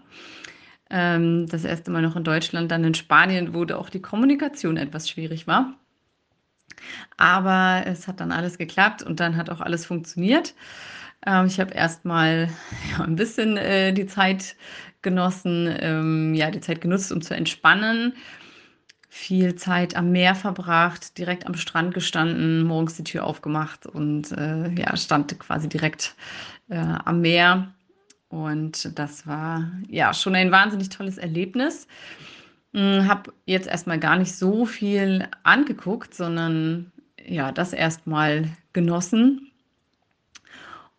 Ähm, 0.90 1.48
das 1.48 1.64
erste 1.64 1.92
Mal 1.92 2.02
noch 2.02 2.16
in 2.16 2.24
Deutschland, 2.24 2.72
dann 2.72 2.84
in 2.84 2.94
Spanien, 2.94 3.54
wo 3.54 3.66
auch 3.74 3.90
die 3.90 4.02
Kommunikation 4.02 4.78
etwas 4.78 5.10
schwierig 5.10 5.48
war. 5.48 5.74
Aber 7.18 7.84
es 7.88 8.08
hat 8.08 8.20
dann 8.20 8.32
alles 8.32 8.58
geklappt 8.58 9.02
und 9.02 9.20
dann 9.20 9.38
hat 9.38 9.50
auch 9.50 9.62
alles 9.62 9.86
funktioniert. 9.86 10.54
Ähm, 11.26 11.48
ich 11.48 11.60
habe 11.60 11.74
erstmal 11.74 12.50
ein 13.00 13.16
bisschen 13.16 13.58
äh, 13.58 13.94
die 13.94 14.06
Zeit 14.06 14.56
genossen, 15.02 15.74
ähm, 15.80 16.34
ja, 16.34 16.52
die 16.52 16.62
Zeit 16.62 16.82
genutzt, 16.82 17.12
um 17.12 17.22
zu 17.22 17.36
entspannen 17.36 18.14
viel 19.16 19.55
Zeit 19.55 19.95
am 19.95 20.11
Meer 20.11 20.36
verbracht, 20.36 21.18
direkt 21.18 21.47
am 21.47 21.55
Strand 21.55 21.93
gestanden, 21.93 22.63
morgens 22.63 22.97
die 22.97 23.05
Tür 23.05 23.24
aufgemacht 23.24 23.88
und 23.88 24.34
äh, 24.34 24.70
ja, 24.74 24.95
stand 24.97 25.39
quasi 25.39 25.70
direkt 25.70 26.16
äh, 26.68 26.76
am 26.76 27.22
Meer. 27.22 27.74
Und 28.28 28.99
das 28.99 29.26
war 29.26 29.72
ja 29.88 30.13
schon 30.13 30.36
ein 30.36 30.51
wahnsinnig 30.51 30.89
tolles 30.89 31.18
Erlebnis. 31.18 31.88
Hm, 32.74 33.07
habe 33.07 33.32
jetzt 33.45 33.68
erstmal 33.68 33.99
gar 33.99 34.18
nicht 34.18 34.36
so 34.36 34.66
viel 34.66 35.30
angeguckt, 35.43 36.13
sondern 36.13 36.91
ja, 37.26 37.53
das 37.53 37.72
erstmal 37.72 38.49
genossen 38.74 39.49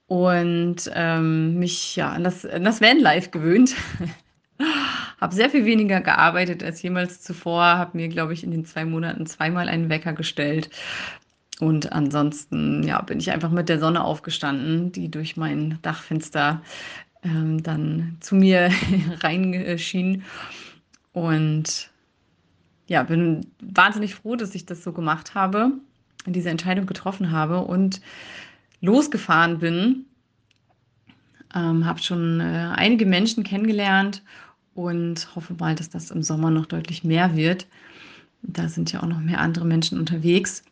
und 0.06 0.90
ähm, 0.94 1.58
mich 1.58 1.96
ja 1.96 2.12
an 2.12 2.24
das, 2.24 2.46
an 2.46 2.64
das 2.64 2.80
Vanlife 2.80 3.28
gewöhnt. 3.28 3.74
habe 5.20 5.34
sehr 5.34 5.50
viel 5.50 5.64
weniger 5.64 6.00
gearbeitet 6.00 6.62
als 6.62 6.82
jemals 6.82 7.22
zuvor, 7.22 7.64
habe 7.64 7.96
mir, 7.96 8.08
glaube 8.08 8.32
ich, 8.32 8.44
in 8.44 8.50
den 8.50 8.64
zwei 8.64 8.84
Monaten 8.84 9.26
zweimal 9.26 9.68
einen 9.68 9.88
Wecker 9.88 10.12
gestellt. 10.12 10.70
Und 11.58 11.92
ansonsten 11.92 12.82
ja, 12.82 13.00
bin 13.00 13.18
ich 13.18 13.30
einfach 13.30 13.50
mit 13.50 13.68
der 13.68 13.78
Sonne 13.78 14.04
aufgestanden, 14.04 14.92
die 14.92 15.10
durch 15.10 15.36
mein 15.36 15.78
Dachfenster 15.82 16.62
ähm, 17.22 17.62
dann 17.62 18.18
zu 18.20 18.34
mir 18.34 18.70
reinschien. 19.20 20.22
Und 21.12 21.90
ja, 22.88 23.02
bin 23.02 23.46
wahnsinnig 23.60 24.14
froh, 24.14 24.36
dass 24.36 24.54
ich 24.54 24.66
das 24.66 24.84
so 24.84 24.92
gemacht 24.92 25.34
habe, 25.34 25.72
diese 26.26 26.50
Entscheidung 26.50 26.84
getroffen 26.84 27.30
habe 27.30 27.60
und 27.60 28.02
losgefahren 28.82 29.58
bin. 29.58 30.04
Ähm, 31.54 31.86
habe 31.86 32.02
schon 32.02 32.40
äh, 32.40 32.72
einige 32.74 33.06
Menschen 33.06 33.44
kennengelernt 33.44 34.22
und 34.76 35.34
hoffe 35.34 35.54
mal, 35.58 35.74
dass 35.74 35.90
das 35.90 36.10
im 36.10 36.22
Sommer 36.22 36.50
noch 36.50 36.66
deutlich 36.66 37.02
mehr 37.02 37.34
wird. 37.34 37.66
Da 38.42 38.68
sind 38.68 38.92
ja 38.92 39.02
auch 39.02 39.06
noch 39.06 39.20
mehr 39.20 39.40
andere 39.40 39.64
Menschen 39.64 39.98
unterwegs 39.98 40.62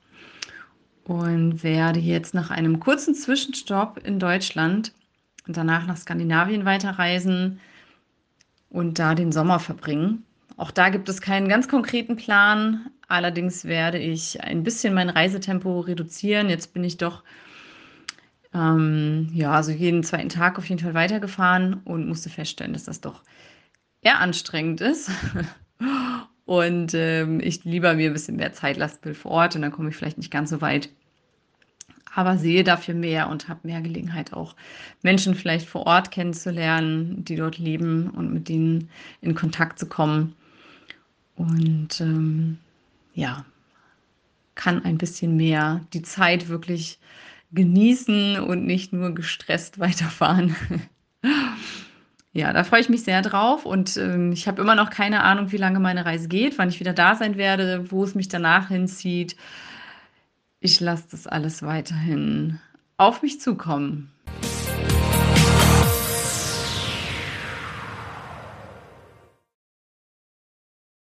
und 1.05 1.65
werde 1.65 1.99
jetzt 1.99 2.35
nach 2.35 2.51
einem 2.51 2.79
kurzen 2.79 3.15
Zwischenstopp 3.15 4.01
in 4.05 4.19
Deutschland 4.19 4.93
und 5.47 5.57
danach 5.57 5.87
nach 5.87 5.97
Skandinavien 5.97 6.65
weiterreisen 6.65 7.61
und 8.71 8.99
da 8.99 9.15
den 9.15 9.33
Sommer 9.33 9.59
verbringen. 9.59 10.25
Auch 10.57 10.71
da 10.71 10.91
gibt 10.91 11.09
es 11.09 11.21
keinen 11.21 11.49
ganz 11.49 11.67
konkreten 11.69 12.17
Plan. 12.17 12.91
Allerdings 13.09 13.65
werde 13.65 13.99
ich 13.99 14.43
ein 14.43 14.63
bisschen 14.63 14.95
mein 14.95 15.09
Reisetempo 15.11 15.81
reduzieren. 15.81 16.49
Jetzt 16.49 16.73
bin 16.75 16.85
ich 16.85 16.97
doch 16.97 17.23
ähm, 18.55 19.31
ja, 19.33 19.53
also 19.53 19.73
jeden 19.73 20.05
zweiten 20.05 20.29
Tag 20.29 20.59
auf 20.59 20.69
jeden 20.69 20.81
Fall 20.81 20.95
weitergefahren 20.95 21.81
und 21.85 22.07
musste 22.07 22.31
feststellen, 22.31 22.73
dass 22.73 22.85
das 22.85 23.01
doch 23.01 23.23
eher 24.05 24.21
anstrengend 24.21 24.81
ist. 24.81 25.11
Und 26.47 26.93
ähm, 26.95 27.41
ich 27.41 27.65
lieber 27.65 27.95
mir 27.95 28.11
ein 28.11 28.13
bisschen 28.13 28.37
mehr 28.37 28.53
Zeit 28.53 28.77
lassen 28.77 28.99
will 29.03 29.15
vor 29.15 29.31
Ort 29.31 29.57
und 29.57 29.63
dann 29.63 29.73
komme 29.73 29.89
ich 29.89 29.97
vielleicht 29.97 30.19
nicht 30.19 30.31
ganz 30.31 30.51
so 30.51 30.61
weit. 30.61 30.91
Aber 32.15 32.39
sehe 32.39 32.63
dafür 32.63 32.95
mehr 32.95 33.29
und 33.29 33.49
habe 33.49 33.61
mehr 33.65 33.81
Gelegenheit, 33.81 34.33
auch 34.33 34.55
Menschen 35.03 35.35
vielleicht 35.35 35.67
vor 35.67 35.87
Ort 35.87 36.13
kennenzulernen, 36.13 37.25
die 37.25 37.35
dort 37.35 37.59
leben 37.59 38.11
und 38.11 38.33
mit 38.33 38.49
denen 38.49 38.89
in 39.21 39.35
Kontakt 39.35 39.79
zu 39.81 39.87
kommen. 39.87 40.37
und 41.35 42.01
ähm, 42.01 42.59
ja, 43.15 43.45
kann 44.55 44.85
ein 44.85 44.99
bisschen 44.99 45.37
mehr 45.37 45.81
die 45.93 46.03
Zeit 46.03 46.49
wirklich 46.49 46.99
genießen 47.53 48.39
und 48.41 48.67
nicht 48.67 48.93
nur 48.93 49.15
gestresst 49.15 49.79
weiterfahren. 49.79 50.55
Ja, 52.35 52.53
da 52.53 52.64
freue 52.64 52.80
ich 52.80 52.89
mich 52.89 53.05
sehr 53.05 53.22
drauf 53.22 53.64
und 53.64 53.97
ähm, 53.97 54.32
ich 54.32 54.49
habe 54.49 54.61
immer 54.61 54.74
noch 54.74 54.91
keine 54.91 55.22
Ahnung, 55.22 55.53
wie 55.53 55.57
lange 55.57 55.78
meine 55.78 56.05
Reise 56.05 56.26
geht, 56.26 56.59
wann 56.59 56.68
ich 56.68 56.80
wieder 56.80 56.93
da 56.93 57.14
sein 57.14 57.37
werde, 57.37 57.93
wo 57.93 58.03
es 58.03 58.16
mich 58.16 58.26
danach 58.26 58.68
hinzieht. 58.68 59.37
Ich 60.59 60.80
lasse 60.80 61.05
das 61.12 61.28
alles 61.28 61.62
weiterhin 61.62 62.59
auf 62.97 63.22
mich 63.22 63.41
zukommen. 63.41 64.11